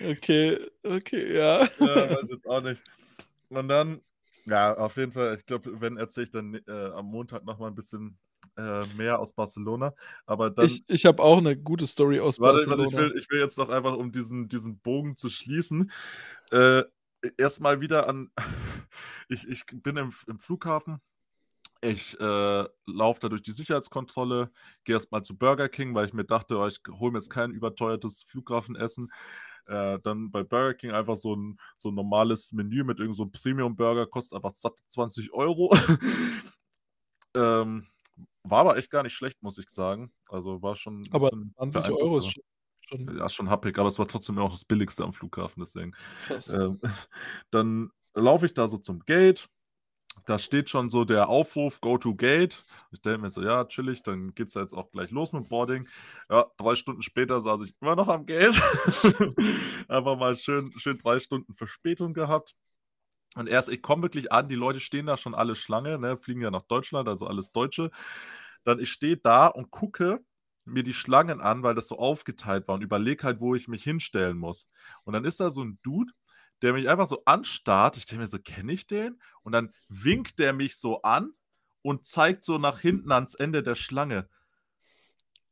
Okay, 0.00 0.58
okay, 0.82 1.36
ja. 1.36 1.64
Ja, 1.78 2.10
weiß 2.10 2.30
jetzt 2.30 2.46
auch 2.46 2.60
nicht. 2.60 2.82
Und 3.48 3.68
dann, 3.68 4.00
ja, 4.46 4.76
auf 4.76 4.96
jeden 4.96 5.12
Fall, 5.12 5.36
ich 5.36 5.44
glaube, 5.44 5.80
wenn 5.80 5.96
erzähle 5.96 6.24
ich 6.24 6.30
dann 6.30 6.54
äh, 6.54 6.90
am 6.94 7.06
Montag 7.06 7.44
nochmal 7.44 7.70
ein 7.70 7.74
bisschen 7.74 8.16
äh, 8.56 8.86
mehr 8.96 9.18
aus 9.18 9.32
Barcelona. 9.32 9.92
Aber 10.24 10.50
dann. 10.50 10.66
Ich, 10.66 10.84
ich 10.86 11.06
habe 11.06 11.22
auch 11.22 11.38
eine 11.38 11.56
gute 11.56 11.86
Story 11.86 12.20
aus 12.20 12.40
warte, 12.40 12.58
Barcelona. 12.58 12.82
Warte, 12.82 12.94
ich 12.94 12.96
will, 12.96 13.18
ich 13.18 13.30
will 13.30 13.40
jetzt 13.40 13.58
noch 13.58 13.68
einfach, 13.68 13.94
um 13.96 14.12
diesen, 14.12 14.48
diesen 14.48 14.78
Bogen 14.78 15.16
zu 15.16 15.28
schließen, 15.28 15.90
äh, 16.52 16.84
erstmal 17.36 17.80
wieder 17.80 18.08
an. 18.08 18.30
ich, 19.28 19.46
ich 19.48 19.64
bin 19.66 19.96
im, 19.96 20.12
im 20.26 20.38
Flughafen. 20.38 21.00
Ich 21.82 22.18
äh, 22.18 22.64
laufe 22.86 23.20
da 23.20 23.28
durch 23.28 23.42
die 23.42 23.52
Sicherheitskontrolle, 23.52 24.50
gehe 24.84 24.94
erstmal 24.94 25.22
zu 25.22 25.36
Burger 25.36 25.68
King, 25.68 25.94
weil 25.94 26.06
ich 26.06 26.14
mir 26.14 26.24
dachte, 26.24 26.56
oh, 26.56 26.66
ich 26.66 26.80
hole 26.88 27.12
mir 27.12 27.18
jetzt 27.18 27.30
kein 27.30 27.50
überteuertes 27.50 28.22
Flughafenessen. 28.22 29.12
Äh, 29.66 29.98
dann 30.02 30.30
bei 30.30 30.44
Burger 30.44 30.74
King 30.74 30.92
einfach 30.92 31.16
so 31.16 31.34
ein, 31.34 31.58
so 31.76 31.90
ein 31.90 31.94
normales 31.94 32.52
Menü 32.52 32.84
mit 32.84 32.98
irgendeinem 32.98 33.30
so 33.32 33.40
Premium-Burger, 33.40 34.06
kostet 34.06 34.36
einfach 34.36 34.54
satt 34.54 34.74
20 34.88 35.32
Euro. 35.32 35.74
ähm, 37.34 37.86
war 38.44 38.60
aber 38.60 38.76
echt 38.76 38.90
gar 38.90 39.02
nicht 39.02 39.14
schlecht, 39.14 39.42
muss 39.42 39.58
ich 39.58 39.68
sagen. 39.70 40.12
Also 40.28 40.62
war 40.62 40.76
schon. 40.76 41.08
Aber 41.10 41.30
bisschen 41.30 41.52
20 41.56 41.90
Euro 41.90 42.18
ist 42.18 42.32
schon, 42.32 42.42
schon 42.80 43.18
Ja, 43.18 43.28
schon 43.28 43.50
happig, 43.50 43.78
aber 43.78 43.88
es 43.88 43.98
war 43.98 44.06
trotzdem 44.06 44.38
auch 44.38 44.52
das 44.52 44.64
Billigste 44.64 45.04
am 45.04 45.12
Flughafen, 45.12 45.62
deswegen. 45.62 45.94
Ähm, 46.30 46.80
dann 47.50 47.90
laufe 48.14 48.46
ich 48.46 48.54
da 48.54 48.68
so 48.68 48.78
zum 48.78 49.00
Gate. 49.00 49.48
Da 50.24 50.38
steht 50.38 50.70
schon 50.70 50.90
so 50.90 51.04
der 51.04 51.28
Aufruf, 51.28 51.80
go 51.80 51.98
to 51.98 52.14
gate. 52.14 52.64
Ich 52.90 53.00
denke 53.00 53.20
mir 53.20 53.30
so, 53.30 53.42
ja, 53.42 53.64
chillig, 53.64 54.02
dann 54.02 54.34
geht 54.34 54.48
es 54.48 54.54
jetzt 54.54 54.72
auch 54.72 54.90
gleich 54.90 55.10
los 55.10 55.32
mit 55.32 55.48
Boarding. 55.48 55.88
Ja, 56.28 56.46
drei 56.56 56.74
Stunden 56.74 57.02
später 57.02 57.40
saß 57.40 57.62
ich 57.62 57.74
immer 57.80 57.94
noch 57.94 58.08
am 58.08 58.26
Gate. 58.26 58.54
Einfach 59.88 60.16
mal 60.16 60.34
schön, 60.34 60.72
schön 60.78 60.98
drei 60.98 61.20
Stunden 61.20 61.52
Verspätung 61.54 62.12
gehabt. 62.14 62.56
Und 63.36 63.48
erst, 63.48 63.68
ich 63.68 63.82
komme 63.82 64.02
wirklich 64.02 64.32
an, 64.32 64.48
die 64.48 64.54
Leute 64.54 64.80
stehen 64.80 65.06
da 65.06 65.16
schon 65.16 65.34
alle 65.34 65.54
Schlange, 65.54 65.98
ne, 65.98 66.16
fliegen 66.16 66.40
ja 66.40 66.50
nach 66.50 66.62
Deutschland, 66.62 67.08
also 67.08 67.26
alles 67.26 67.52
Deutsche. 67.52 67.90
Dann 68.64 68.80
ich 68.80 68.90
stehe 68.90 69.16
da 69.18 69.46
und 69.48 69.70
gucke 69.70 70.20
mir 70.64 70.82
die 70.82 70.94
Schlangen 70.94 71.40
an, 71.40 71.62
weil 71.62 71.74
das 71.74 71.88
so 71.88 71.98
aufgeteilt 71.98 72.66
war 72.66 72.74
und 72.74 72.82
überlege 72.82 73.22
halt, 73.24 73.40
wo 73.40 73.54
ich 73.54 73.68
mich 73.68 73.84
hinstellen 73.84 74.38
muss. 74.38 74.66
Und 75.04 75.12
dann 75.12 75.24
ist 75.24 75.38
da 75.38 75.50
so 75.50 75.62
ein 75.62 75.78
Dude, 75.82 76.12
der 76.62 76.72
mich 76.72 76.88
einfach 76.88 77.08
so 77.08 77.22
anstarrt. 77.24 77.96
Ich 77.96 78.06
denke 78.06 78.22
mir 78.22 78.28
so, 78.28 78.38
kenne 78.38 78.72
ich 78.72 78.86
den? 78.86 79.20
Und 79.42 79.52
dann 79.52 79.72
winkt 79.88 80.38
der 80.38 80.52
mich 80.52 80.76
so 80.76 81.02
an 81.02 81.32
und 81.82 82.06
zeigt 82.06 82.44
so 82.44 82.58
nach 82.58 82.80
hinten 82.80 83.12
ans 83.12 83.34
Ende 83.34 83.62
der 83.62 83.74
Schlange. 83.74 84.28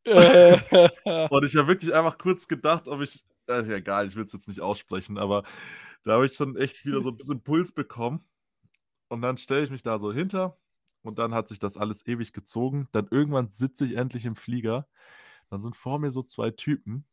Äh, 0.05 0.59
Und 1.31 1.45
ich 1.45 1.57
habe 1.57 1.69
wirklich 1.69 1.95
einfach 1.95 2.19
kurz 2.19 2.49
gedacht, 2.49 2.89
ob 2.89 3.01
ich, 3.01 3.25
äh, 3.49 3.75
egal, 3.75 4.07
ich 4.07 4.17
will 4.17 4.25
es 4.25 4.33
jetzt 4.33 4.49
nicht 4.49 4.61
aussprechen, 4.61 5.19
aber 5.19 5.45
da 6.03 6.15
habe 6.15 6.27
ich 6.27 6.35
schon 6.35 6.57
echt 6.57 6.85
wieder 6.85 7.03
so 7.03 7.11
ein 7.11 7.17
bisschen 7.17 7.43
Puls 7.43 7.73
bekommen. 7.73 8.27
Und 9.09 9.23
dann 9.23 9.39
stelle 9.39 9.65
ich 9.65 9.71
mich 9.71 9.83
da 9.83 9.99
so 9.99 10.13
hinter 10.13 10.59
und 11.03 11.19
dann 11.19 11.35
hat 11.35 11.49
sich 11.49 11.59
das 11.59 11.77
alles 11.77 12.07
ewig 12.07 12.33
gezogen. 12.33 12.89
Dann 12.93 13.09
irgendwann 13.11 13.49
sitze 13.49 13.87
ich 13.87 13.97
endlich 13.97 14.25
im 14.25 14.37
Flieger. 14.37 14.89
Dann 15.51 15.61
sind 15.61 15.77
vor 15.77 15.99
mir 15.99 16.11
so 16.11 16.23
zwei 16.23 16.51
Typen, 16.51 17.07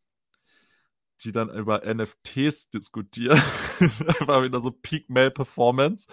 die 1.23 1.31
dann 1.31 1.49
über 1.49 1.81
NFTs 1.85 2.69
diskutieren. 2.69 3.41
Einfach 3.79 4.43
wieder 4.43 4.59
so 4.59 4.71
Peak 4.71 5.09
Male 5.09 5.31
Performance. 5.31 6.07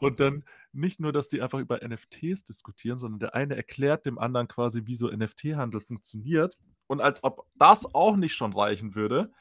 Und 0.00 0.20
dann 0.20 0.44
nicht 0.72 1.00
nur, 1.00 1.12
dass 1.12 1.28
die 1.28 1.40
einfach 1.42 1.58
über 1.58 1.80
NFTs 1.86 2.44
diskutieren, 2.44 2.98
sondern 2.98 3.18
der 3.18 3.34
eine 3.34 3.56
erklärt 3.56 4.06
dem 4.06 4.18
anderen 4.18 4.48
quasi, 4.48 4.82
wie 4.84 4.96
so 4.96 5.08
NFT-Handel 5.10 5.80
funktioniert. 5.80 6.56
Und 6.86 7.00
als 7.00 7.24
ob 7.24 7.46
das 7.56 7.94
auch 7.94 8.16
nicht 8.16 8.34
schon 8.34 8.52
reichen 8.52 8.94
würde, 8.94 9.32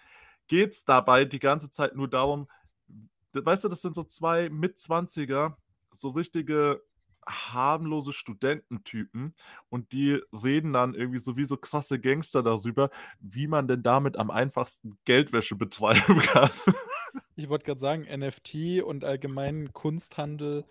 geht 0.48 0.72
es 0.72 0.86
dabei 0.86 1.26
die 1.26 1.40
ganze 1.40 1.70
Zeit 1.70 1.96
nur 1.96 2.08
darum, 2.08 2.48
weißt 3.34 3.66
du, 3.66 3.70
das 3.70 3.82
sind 3.82 3.94
so 3.94 4.04
zwei 4.04 4.50
Mitzwanziger, 4.50 5.58
so 5.92 6.10
richtige 6.10 6.82
harmlose 7.28 8.14
Studententypen 8.14 9.34
und 9.70 9.92
die 9.92 10.20
reden 10.32 10.74
dann 10.74 10.94
irgendwie 10.94 11.20
so 11.20 11.38
wie 11.38 11.46
so 11.46 11.58
krasse 11.58 12.00
Gangster 12.00 12.44
darüber, 12.44 12.90
wie 13.20 13.48
man 13.48 13.68
denn 13.68 13.84
damit 13.84 14.18
am 14.18 14.32
einfachsten 14.32 14.98
Geldwäsche 15.06 15.56
betreiben 15.56 16.20
kann. 16.22 16.50
Ich 17.36 17.50
wollte 17.50 17.66
gerade 17.66 17.80
sagen, 17.80 18.04
NFT 18.04 18.82
und 18.84 19.04
allgemein 19.04 19.72
Kunsthandel 19.74 20.66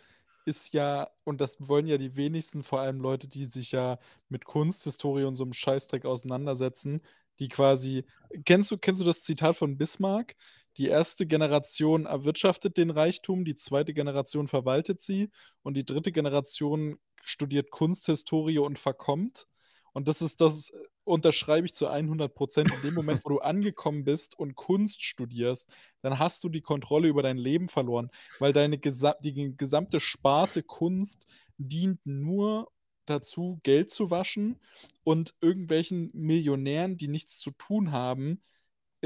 ist 0.45 0.73
ja, 0.73 1.11
und 1.25 1.41
das 1.41 1.57
wollen 1.69 1.87
ja 1.87 1.99
die 1.99 2.17
wenigsten, 2.17 2.63
vor 2.63 2.81
allem 2.81 3.01
Leute, 3.01 3.29
die 3.29 3.45
sich 3.47 3.73
ja 3.73 3.99
mit 4.29 4.45
Kunsthistorie 4.45 5.25
und 5.25 5.35
so 5.35 5.45
einem 5.45 5.53
Scheißdreck 5.53 6.05
auseinandersetzen, 6.05 7.03
die 7.39 7.49
quasi. 7.49 8.05
Kennst 8.45 8.71
du, 8.71 8.79
kennst 8.79 9.01
du 9.01 9.05
das 9.05 9.23
Zitat 9.23 9.57
von 9.57 9.77
Bismarck? 9.77 10.37
Die 10.77 10.89
erste 10.89 11.27
Generation 11.27 12.07
erwirtschaftet 12.07 12.77
den 12.77 12.91
Reichtum, 12.91 13.45
die 13.45 13.55
zweite 13.55 13.95
Generation 13.95 14.49
verwaltet 14.49 15.01
sie 15.01 15.31
und 15.63 15.77
die 15.77 15.85
dritte 15.85 16.13
Generation 16.13 16.99
studiert 17.23 17.71
Kunsthistorie 17.71 18.59
und 18.59 18.79
verkommt. 18.79 19.47
Und 19.93 20.09
das 20.09 20.21
ist 20.21 20.43
das, 20.43 20.73
unterschreibe 21.05 21.65
ich 21.65 21.75
zu 21.75 21.87
100 21.87 22.35
Prozent. 22.35 22.71
In 22.75 22.83
dem 22.83 22.95
Moment, 22.95 23.25
wo 23.25 23.31
du 23.31 23.39
angekommen 23.39 24.05
bist 24.05 24.39
und 24.39 24.55
Kunst 24.55 25.03
studierst, 25.03 25.71
dann 26.03 26.19
hast 26.19 26.45
du 26.45 26.51
die 26.51 26.61
Kontrolle 26.61 27.09
über 27.09 27.23
dein 27.23 27.39
Leben 27.39 27.69
verloren, 27.69 28.11
weil 28.39 28.53
deine 28.53 28.77
gesa 28.77 29.17
die 29.23 29.57
gesamte 29.57 30.01
Sparte 30.01 30.63
Kunst 30.63 31.27
dient 31.57 32.05
nur 32.05 32.71
dazu, 33.07 33.59
Geld 33.63 33.91
zu 33.91 34.11
waschen 34.11 34.61
und 35.05 35.35
irgendwelchen 35.41 36.11
Millionären, 36.13 36.99
die 36.99 37.09
nichts 37.09 37.39
zu 37.39 37.53
tun 37.53 37.93
haben, 37.93 38.43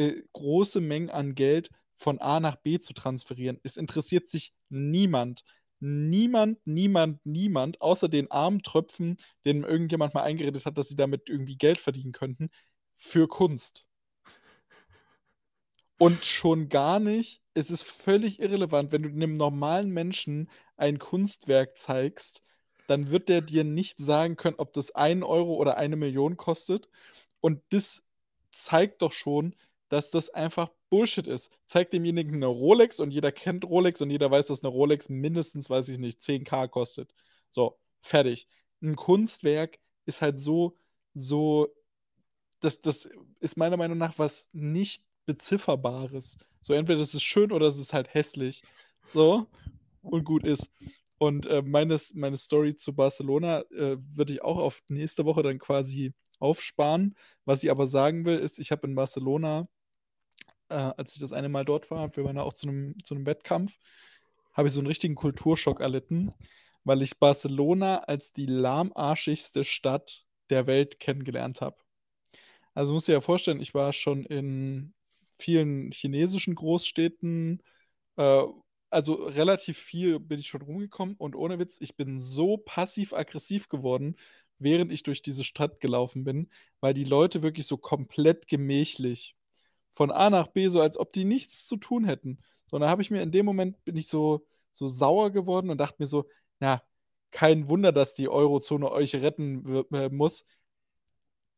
äh, 0.01 0.23
große 0.33 0.81
Mengen 0.81 1.11
an 1.11 1.35
Geld 1.35 1.71
von 1.95 2.19
A 2.21 2.41
nach 2.41 2.57
B 2.57 2.79
zu 2.79 2.95
transferieren. 2.95 3.61
Es 3.63 3.77
interessiert 3.77 4.31
sich 4.31 4.55
niemand. 4.71 5.43
Niemand, 5.79 6.59
niemand, 6.67 7.25
niemand, 7.25 7.81
außer 7.81 8.09
den 8.09 8.31
armen 8.31 8.63
Tröpfen, 8.63 9.19
denen 9.45 9.65
irgendjemand 9.65 10.15
mal 10.15 10.23
eingeredet 10.23 10.65
hat, 10.67 10.79
dass 10.79 10.89
sie 10.89 10.97
damit 10.97 11.29
irgendwie 11.29 11.57
Geld 11.57 11.79
verdienen 11.79 12.13
könnten, 12.13 12.51
für 12.97 13.29
Kunst. 13.29 13.87
Und 15.99 16.25
schon 16.25 16.71
gar 16.71 16.99
nicht, 16.99 17.43
es 17.53 17.71
ist 17.71 17.83
völlig 17.83 18.41
irrelevant, 18.41 18.93
wenn 18.93 19.03
du 19.03 19.11
einem 19.11 19.35
normalen 19.35 19.91
Menschen 19.91 20.51
ein 20.79 20.99
Kunstwerk 20.99 21.77
zeigst, 21.77 22.43
dann 22.87 23.11
wird 23.11 23.29
der 23.29 23.43
dir 23.43 23.65
nicht 23.65 23.99
sagen 23.99 24.37
können, 24.37 24.57
ob 24.59 24.73
das 24.73 24.95
einen 24.95 25.23
Euro 25.23 25.55
oder 25.57 25.77
eine 25.77 25.97
Million 25.97 26.39
kostet. 26.39 26.89
Und 27.41 27.63
das 27.71 28.07
zeigt 28.53 29.03
doch 29.03 29.13
schon, 29.13 29.55
dass 29.91 30.11
das 30.11 30.31
einfach 30.31 30.71
Bullshit 30.89 31.27
ist. 31.27 31.53
Zeigt 31.67 31.93
demjenigen 31.93 32.37
eine 32.37 32.47
Rolex 32.47 33.01
und 33.01 33.11
jeder 33.11 33.33
kennt 33.33 33.65
Rolex 33.65 34.01
und 34.01 34.11
jeder 34.11 34.31
weiß, 34.31 34.47
dass 34.47 34.65
eine 34.65 34.73
Rolex 34.73 35.11
mindestens, 35.11 35.69
weiß 35.69 35.89
ich 35.91 35.99
nicht, 35.99 36.21
10k 36.21 36.69
kostet. 36.69 37.13
So, 37.51 37.79
fertig. 38.01 38.47
Ein 38.81 38.97
Kunstwerk 38.97 39.79
ist 40.07 40.23
halt 40.23 40.41
so, 40.41 40.77
so, 41.13 41.69
das, 42.61 42.81
das 42.81 43.11
ist 43.41 43.57
meiner 43.57 43.77
Meinung 43.77 43.99
nach 43.99 44.19
was 44.19 44.49
nicht 44.53 45.05
bezifferbares. 45.27 46.39
So, 46.61 46.73
entweder 46.73 47.01
es 47.01 47.15
ist 47.15 47.23
schön 47.23 47.53
oder 47.53 47.67
es 47.67 47.77
ist 47.77 47.93
halt 47.93 48.15
hässlich. 48.15 48.63
So, 49.07 49.47
und 50.03 50.25
gut 50.25 50.45
ist. 50.45 50.71
Und 51.19 51.47
äh, 51.47 51.63
meine, 51.63 51.99
meine 52.15 52.37
Story 52.37 52.75
zu 52.75 52.95
Barcelona 52.95 53.63
äh, 53.73 53.97
würde 54.15 54.33
ich 54.33 54.43
auch 54.43 54.57
auf 54.57 54.83
nächste 54.89 55.25
Woche 55.25 55.43
dann 55.43 55.59
quasi 55.59 56.15
aufsparen. 56.39 57.17
Was 57.45 57.63
ich 57.63 57.71
aber 57.71 57.87
sagen 57.87 58.25
will, 58.25 58.39
ist, 58.39 58.59
ich 58.59 58.73
habe 58.73 58.87
in 58.87 58.95
Barcelona, 58.95 59.69
äh, 60.71 60.93
als 60.97 61.13
ich 61.13 61.21
das 61.21 61.33
eine 61.33 61.49
Mal 61.49 61.65
dort 61.65 61.91
war, 61.91 62.15
wir 62.17 62.25
waren 62.25 62.37
ja 62.37 62.43
auch 62.43 62.53
zu 62.53 62.69
einem, 62.69 62.97
zu 63.05 63.15
einem 63.15 63.27
Wettkampf, 63.27 63.79
habe 64.53 64.69
ich 64.69 64.75
so 64.75 64.81
einen 64.81 64.87
richtigen 64.87 65.15
Kulturschock 65.15 65.81
erlitten, 65.81 66.31
weil 66.85 67.03
ich 67.03 67.19
Barcelona 67.19 67.99
als 68.01 68.33
die 68.33 68.47
lahmarschigste 68.47 69.65
Stadt 69.65 70.25
der 70.51 70.67
Welt 70.67 71.01
kennengelernt 71.01 71.61
habe. 71.61 71.77
Also 72.75 72.95
du 72.97 73.05
dir 73.05 73.13
ja 73.13 73.21
vorstellen, 73.21 73.61
ich 73.61 73.75
war 73.75 73.93
schon 73.93 74.25
in 74.25 74.95
vielen 75.39 75.91
chinesischen 75.93 76.55
Großstädten, 76.55 77.63
äh, 78.17 78.45
also 78.91 79.15
relativ 79.15 79.79
viel 79.79 80.19
bin 80.19 80.41
ich 80.41 80.49
schon 80.49 80.63
rumgekommen 80.63 81.15
und 81.17 81.37
ohne 81.37 81.59
Witz, 81.59 81.79
ich 81.81 81.97
bin 81.97 82.19
so 82.19 82.57
passiv-aggressiv 82.57 83.69
geworden, 83.69 84.17
während 84.59 84.93
ich 84.93 85.03
durch 85.03 85.23
diese 85.23 85.45
Stadt 85.45 85.81
gelaufen 85.81 86.25
bin, 86.25 86.51
weil 86.81 86.95
die 86.95 87.05
Leute 87.05 87.43
wirklich 87.43 87.67
so 87.67 87.77
komplett 87.77 88.49
gemächlich 88.49 89.37
von 89.91 90.11
A 90.11 90.31
nach 90.31 90.49
B, 90.49 90.69
so 90.69 90.81
als 90.81 90.99
ob 90.99 91.13
die 91.13 91.25
nichts 91.25 91.67
zu 91.67 91.77
tun 91.77 92.05
hätten. 92.05 92.39
So, 92.67 92.77
und 92.77 92.83
da 92.83 92.89
habe 92.89 93.03
ich 93.03 93.11
mir 93.11 93.23
in 93.23 93.33
dem 93.33 93.47
Moment, 93.47 93.85
bin 93.85 93.97
ich 93.97 94.09
so, 94.09 94.47
so 94.71 94.87
sauer 94.87 95.31
geworden 95.31 95.71
und 95.71 95.79
dachte 95.79 95.97
mir 95.99 96.07
so, 96.07 96.27
na, 96.61 96.83
kein 97.31 97.69
Wunder, 97.69 97.93
dass 97.93 98.15
die 98.15 98.29
Eurozone 98.29 98.91
euch 98.91 99.15
retten 99.15 99.85
äh, 99.93 100.09
muss. 100.09 100.47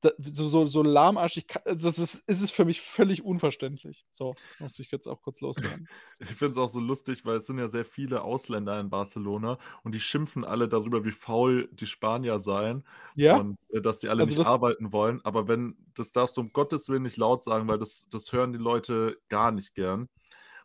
So, 0.02 0.48
so, 0.48 0.66
so 0.66 0.82
lahmarschig, 0.82 1.46
das 1.64 1.98
ist, 1.98 2.24
ist 2.26 2.42
es 2.42 2.50
für 2.50 2.64
mich 2.64 2.80
völlig 2.80 3.24
unverständlich. 3.24 4.04
So, 4.10 4.34
musste 4.58 4.82
ich 4.82 4.90
jetzt 4.90 5.06
auch 5.06 5.22
kurz 5.22 5.40
loswerden. 5.40 5.88
Ich 6.18 6.28
finde 6.28 6.52
es 6.52 6.58
auch 6.58 6.68
so 6.68 6.80
lustig, 6.80 7.24
weil 7.24 7.38
es 7.38 7.46
sind 7.46 7.58
ja 7.58 7.68
sehr 7.68 7.84
viele 7.84 8.22
Ausländer 8.22 8.78
in 8.78 8.90
Barcelona 8.90 9.58
und 9.82 9.92
die 9.94 10.00
schimpfen 10.00 10.44
alle 10.44 10.68
darüber, 10.68 11.04
wie 11.04 11.10
faul 11.10 11.68
die 11.72 11.86
Spanier 11.86 12.38
seien 12.38 12.84
Ja, 13.14 13.36
und 13.38 13.58
äh, 13.70 13.80
dass 13.80 13.98
die 14.00 14.08
alle 14.08 14.22
also 14.22 14.36
nicht 14.36 14.46
arbeiten 14.46 14.92
wollen. 14.92 15.20
Aber 15.24 15.48
wenn, 15.48 15.76
das 15.94 16.12
darfst 16.12 16.36
du 16.36 16.42
um 16.42 16.52
Gottes 16.52 16.88
Willen 16.88 17.02
nicht 17.02 17.16
laut 17.16 17.44
sagen, 17.44 17.68
weil 17.68 17.78
das, 17.78 18.06
das 18.08 18.32
hören 18.32 18.52
die 18.52 18.58
Leute 18.58 19.18
gar 19.28 19.52
nicht 19.52 19.74
gern. 19.74 20.08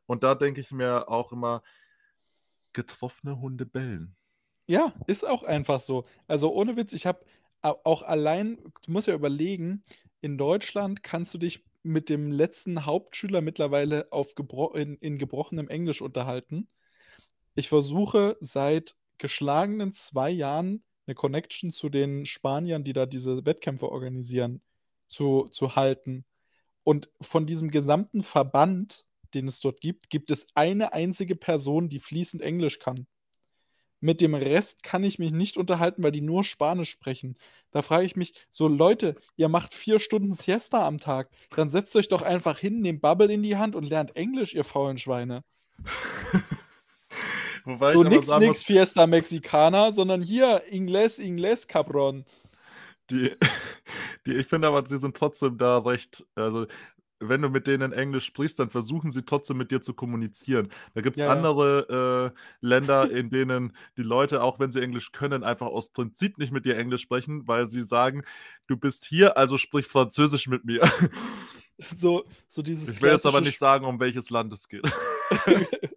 Und 0.05 0.23
da 0.23 0.35
denke 0.35 0.61
ich 0.61 0.71
mir 0.71 1.09
auch 1.09 1.31
immer, 1.31 1.61
getroffene 2.73 3.39
Hunde 3.39 3.65
bellen. 3.65 4.15
Ja, 4.67 4.93
ist 5.07 5.25
auch 5.25 5.43
einfach 5.43 5.79
so. 5.79 6.05
Also 6.27 6.51
ohne 6.53 6.75
Witz, 6.75 6.91
ich 6.93 7.05
habe 7.05 7.25
auch 7.61 8.01
allein, 8.01 8.57
du 8.83 8.91
musst 8.91 9.07
ja 9.07 9.13
überlegen, 9.13 9.83
in 10.21 10.37
Deutschland 10.37 11.03
kannst 11.03 11.33
du 11.33 11.37
dich 11.37 11.63
mit 11.83 12.09
dem 12.09 12.31
letzten 12.31 12.85
Hauptschüler 12.85 13.41
mittlerweile 13.41 14.07
auf 14.11 14.35
gebro 14.35 14.73
in, 14.73 14.97
in 14.97 15.17
gebrochenem 15.17 15.69
Englisch 15.69 16.01
unterhalten. 16.01 16.67
Ich 17.55 17.69
versuche 17.69 18.37
seit 18.39 18.95
geschlagenen 19.17 19.93
zwei 19.93 20.29
Jahren 20.29 20.83
eine 21.07 21.15
Connection 21.15 21.71
zu 21.71 21.89
den 21.89 22.25
Spaniern, 22.25 22.83
die 22.83 22.93
da 22.93 23.05
diese 23.05 23.45
Wettkämpfe 23.45 23.89
organisieren, 23.89 24.61
zu, 25.07 25.47
zu 25.51 25.75
halten. 25.75 26.25
Und 26.83 27.09
von 27.21 27.45
diesem 27.45 27.71
gesamten 27.71 28.23
Verband, 28.23 29.05
den 29.33 29.47
es 29.47 29.59
dort 29.59 29.81
gibt, 29.81 30.09
gibt 30.09 30.31
es 30.31 30.47
eine 30.55 30.93
einzige 30.93 31.35
Person, 31.35 31.89
die 31.89 31.99
fließend 31.99 32.41
Englisch 32.41 32.79
kann. 32.79 33.07
Mit 33.99 34.21
dem 34.21 34.35
Rest 34.35 34.83
kann 34.83 35.03
ich 35.03 35.17
mich 35.17 35.31
nicht 35.31 35.57
unterhalten, 35.57 36.03
weil 36.03 36.11
die 36.11 36.21
nur 36.21 36.43
Spanisch 36.43 36.91
sprechen. 36.91 37.37
Da 37.71 37.81
frage 37.81 38.05
ich 38.05 38.15
mich, 38.15 38.33
so 38.49 38.67
Leute, 38.67 39.15
ihr 39.35 39.49
macht 39.49 39.73
vier 39.73 39.99
Stunden 39.99 40.31
Siesta 40.31 40.87
am 40.87 40.99
Tag. 40.99 41.29
Dann 41.55 41.69
setzt 41.69 41.95
euch 41.95 42.07
doch 42.07 42.21
einfach 42.21 42.59
hin, 42.59 42.81
nehmt 42.81 43.01
Bubble 43.01 43.31
in 43.31 43.41
die 43.43 43.57
Hand 43.57 43.75
und 43.75 43.89
lernt 43.89 44.15
Englisch, 44.15 44.53
ihr 44.53 44.63
faulen 44.63 44.97
Schweine. 44.97 45.43
Wobei 47.65 47.95
So 47.95 48.03
nix, 48.03 48.27
sagen 48.27 48.45
nix 48.45 48.63
Fiesta 48.63 49.07
Mexicana, 49.07 49.91
sondern 49.91 50.21
hier 50.21 50.61
Ingles, 50.69 51.19
Ingles, 51.19 51.67
Cabron. 51.67 52.23
die, 53.09 53.35
die, 54.25 54.35
ich 54.35 54.47
finde 54.47 54.67
aber, 54.69 54.83
die 54.83 54.97
sind 54.97 55.17
trotzdem 55.17 55.57
da 55.57 55.79
recht, 55.79 56.23
also 56.35 56.67
wenn 57.19 57.41
du 57.41 57.49
mit 57.49 57.67
denen 57.67 57.91
Englisch 57.91 58.25
sprichst, 58.25 58.59
dann 58.59 58.69
versuchen 58.69 59.11
sie 59.11 59.23
trotzdem 59.23 59.57
mit 59.57 59.71
dir 59.71 59.81
zu 59.81 59.93
kommunizieren. 59.93 60.69
Da 60.93 61.01
gibt 61.01 61.17
es 61.17 61.23
Ja, 61.23 61.31
andere 61.31 62.33
äh, 62.33 62.39
Länder, 62.61 63.09
in 63.09 63.29
denen 63.29 63.75
die 63.97 64.03
Leute, 64.03 64.43
auch 64.43 64.59
wenn 64.59 64.71
sie 64.71 64.81
Englisch 64.81 65.11
können, 65.11 65.43
einfach 65.43 65.67
aus 65.67 65.89
Prinzip 65.89 66.37
nicht 66.37 66.51
mit 66.51 66.65
dir 66.65 66.77
Englisch 66.77 67.01
sprechen, 67.01 67.47
weil 67.47 67.67
sie 67.67 67.83
sagen, 67.83 68.23
du 68.67 68.77
bist 68.77 69.05
hier, 69.05 69.37
also 69.37 69.57
sprich 69.57 69.85
Französisch 69.85 70.47
mit 70.47 70.65
mir. 70.65 70.81
So, 71.95 72.25
so 72.47 72.63
dieses 72.63 72.89
Ich 72.91 73.03
will 73.03 73.11
jetzt 73.11 73.27
aber 73.27 73.39
nicht 73.39 73.59
sagen, 73.59 73.85
um 73.85 73.99
welches 73.99 74.31
Land 74.31 74.51
es 74.51 74.67
geht. 74.67 74.81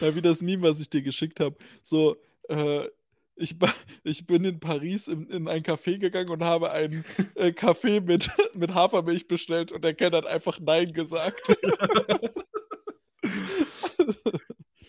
Ja, 0.00 0.14
wie 0.14 0.22
das 0.22 0.42
Meme, 0.42 0.62
was 0.62 0.78
ich 0.80 0.88
dir 0.88 1.02
geschickt 1.02 1.40
habe. 1.40 1.56
So, 1.82 2.16
äh, 2.48 2.88
ich, 3.36 3.56
ich 4.02 4.26
bin 4.26 4.44
in 4.44 4.60
Paris 4.60 5.08
in, 5.08 5.28
in 5.28 5.48
ein 5.48 5.62
Café 5.62 5.98
gegangen 5.98 6.30
und 6.30 6.42
habe 6.42 6.72
einen 6.72 7.04
äh, 7.34 7.52
Kaffee 7.52 8.00
mit, 8.00 8.30
mit 8.54 8.74
Hafermilch 8.74 9.28
bestellt 9.28 9.72
und 9.72 9.84
der 9.84 9.94
Kellner 9.94 10.18
hat 10.18 10.26
einfach 10.26 10.58
Nein 10.60 10.92
gesagt. 10.92 11.40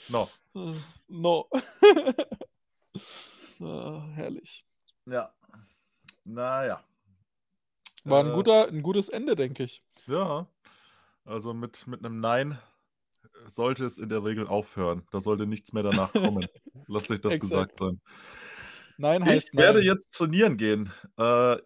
No. 0.10 0.30
no. 1.10 1.50
Ah, 3.60 4.08
herrlich. 4.14 4.66
Ja. 5.06 5.34
Naja. 6.24 6.82
War 8.06 8.24
ein, 8.24 8.30
Äh, 8.30 8.34
guter, 8.34 8.68
ein 8.70 8.84
gutes 8.84 9.10
Ende, 9.10 9.36
denke 9.36 9.64
ich. 9.64 9.84
Ja. 10.06 10.48
Also 11.26 11.54
mit, 11.54 11.88
mit 11.88 12.06
einem 12.06 12.22
Nein 12.22 12.58
sollte 13.48 13.86
es 13.86 13.98
in 13.98 14.10
der 14.10 14.24
Regel 14.24 14.48
aufhören. 14.48 15.04
Da 15.12 15.22
sollte 15.22 15.46
nichts 15.46 15.74
mehr 15.74 15.84
danach 15.84 16.12
kommen. 16.14 16.46
Lasst 16.88 17.12
euch 17.12 17.22
das 17.22 17.40
gesagt 17.40 17.78
sein. 17.78 18.02
Nein 18.98 19.22
Ich 19.24 19.28
heißt 19.28 19.56
werde 19.56 19.80
Nein. 19.80 19.88
jetzt 19.88 20.14
trainieren 20.14 20.58
gehen. 20.58 20.92
Äh, 21.18 21.58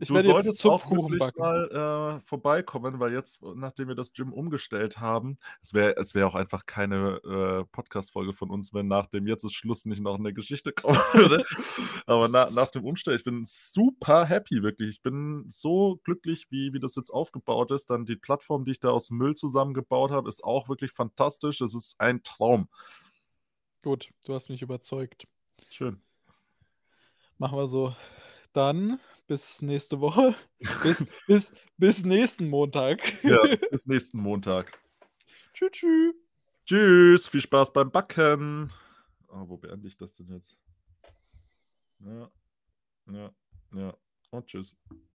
Ich 0.00 0.08
du 0.08 0.14
werde 0.14 0.28
jetzt 0.28 0.60
solltest 0.62 0.66
auch 0.66 0.90
wirklich 0.90 1.18
backen. 1.18 1.40
mal 1.40 2.16
äh, 2.16 2.20
vorbeikommen, 2.20 3.00
weil 3.00 3.12
jetzt, 3.12 3.42
nachdem 3.42 3.88
wir 3.88 3.94
das 3.94 4.14
Gym 4.14 4.32
umgestellt 4.32 4.98
haben, 4.98 5.36
es 5.60 5.74
wäre 5.74 5.94
es 5.98 6.14
wär 6.14 6.26
auch 6.26 6.34
einfach 6.34 6.64
keine 6.64 7.20
äh, 7.22 7.64
Podcast-Folge 7.70 8.32
von 8.32 8.50
uns, 8.50 8.72
wenn 8.72 8.88
nach 8.88 9.06
dem 9.06 9.26
Jetzt 9.26 9.44
ist 9.44 9.52
Schluss 9.52 9.84
nicht 9.84 10.00
noch 10.00 10.18
eine 10.18 10.32
Geschichte 10.32 10.72
kommen 10.72 10.98
würde. 11.12 11.44
Aber 12.06 12.28
na, 12.28 12.48
nach 12.48 12.68
dem 12.70 12.86
Umstellen, 12.86 13.18
ich 13.18 13.24
bin 13.24 13.42
super 13.44 14.24
happy, 14.24 14.62
wirklich. 14.62 14.88
Ich 14.88 15.02
bin 15.02 15.44
so 15.50 16.00
glücklich, 16.02 16.46
wie, 16.50 16.72
wie 16.72 16.80
das 16.80 16.96
jetzt 16.96 17.10
aufgebaut 17.10 17.70
ist. 17.70 17.90
Dann 17.90 18.06
die 18.06 18.16
Plattform, 18.16 18.64
die 18.64 18.72
ich 18.72 18.80
da 18.80 18.88
aus 18.88 19.10
Müll 19.10 19.34
zusammengebaut 19.34 20.12
habe, 20.12 20.30
ist 20.30 20.42
auch 20.42 20.70
wirklich 20.70 20.92
fantastisch. 20.92 21.60
Es 21.60 21.74
ist 21.74 22.00
ein 22.00 22.22
Traum. 22.22 22.68
Gut, 23.82 24.10
du 24.24 24.32
hast 24.32 24.48
mich 24.48 24.62
überzeugt. 24.62 25.26
Schön. 25.70 26.00
Machen 27.36 27.58
wir 27.58 27.66
so. 27.66 27.94
Dann 28.52 28.98
bis 29.30 29.62
nächste 29.62 30.00
Woche. 30.00 30.34
Bis, 30.82 31.06
bis, 31.28 31.52
bis 31.76 32.04
nächsten 32.04 32.48
Montag. 32.48 33.22
Ja, 33.22 33.38
bis 33.70 33.86
nächsten 33.86 34.18
Montag. 34.18 34.82
Tschüss. 35.54 35.70
tschüss. 35.70 36.14
Tschüss, 36.66 37.28
viel 37.28 37.40
Spaß 37.40 37.72
beim 37.72 37.92
Backen. 37.92 38.72
Ah, 39.28 39.44
wo 39.46 39.56
beende 39.56 39.86
ich 39.86 39.96
das 39.96 40.16
denn 40.16 40.30
jetzt? 40.30 40.56
Ja, 42.00 42.28
ja, 43.06 43.30
ja. 43.72 43.96
Und 44.30 44.46
tschüss. 44.48 44.74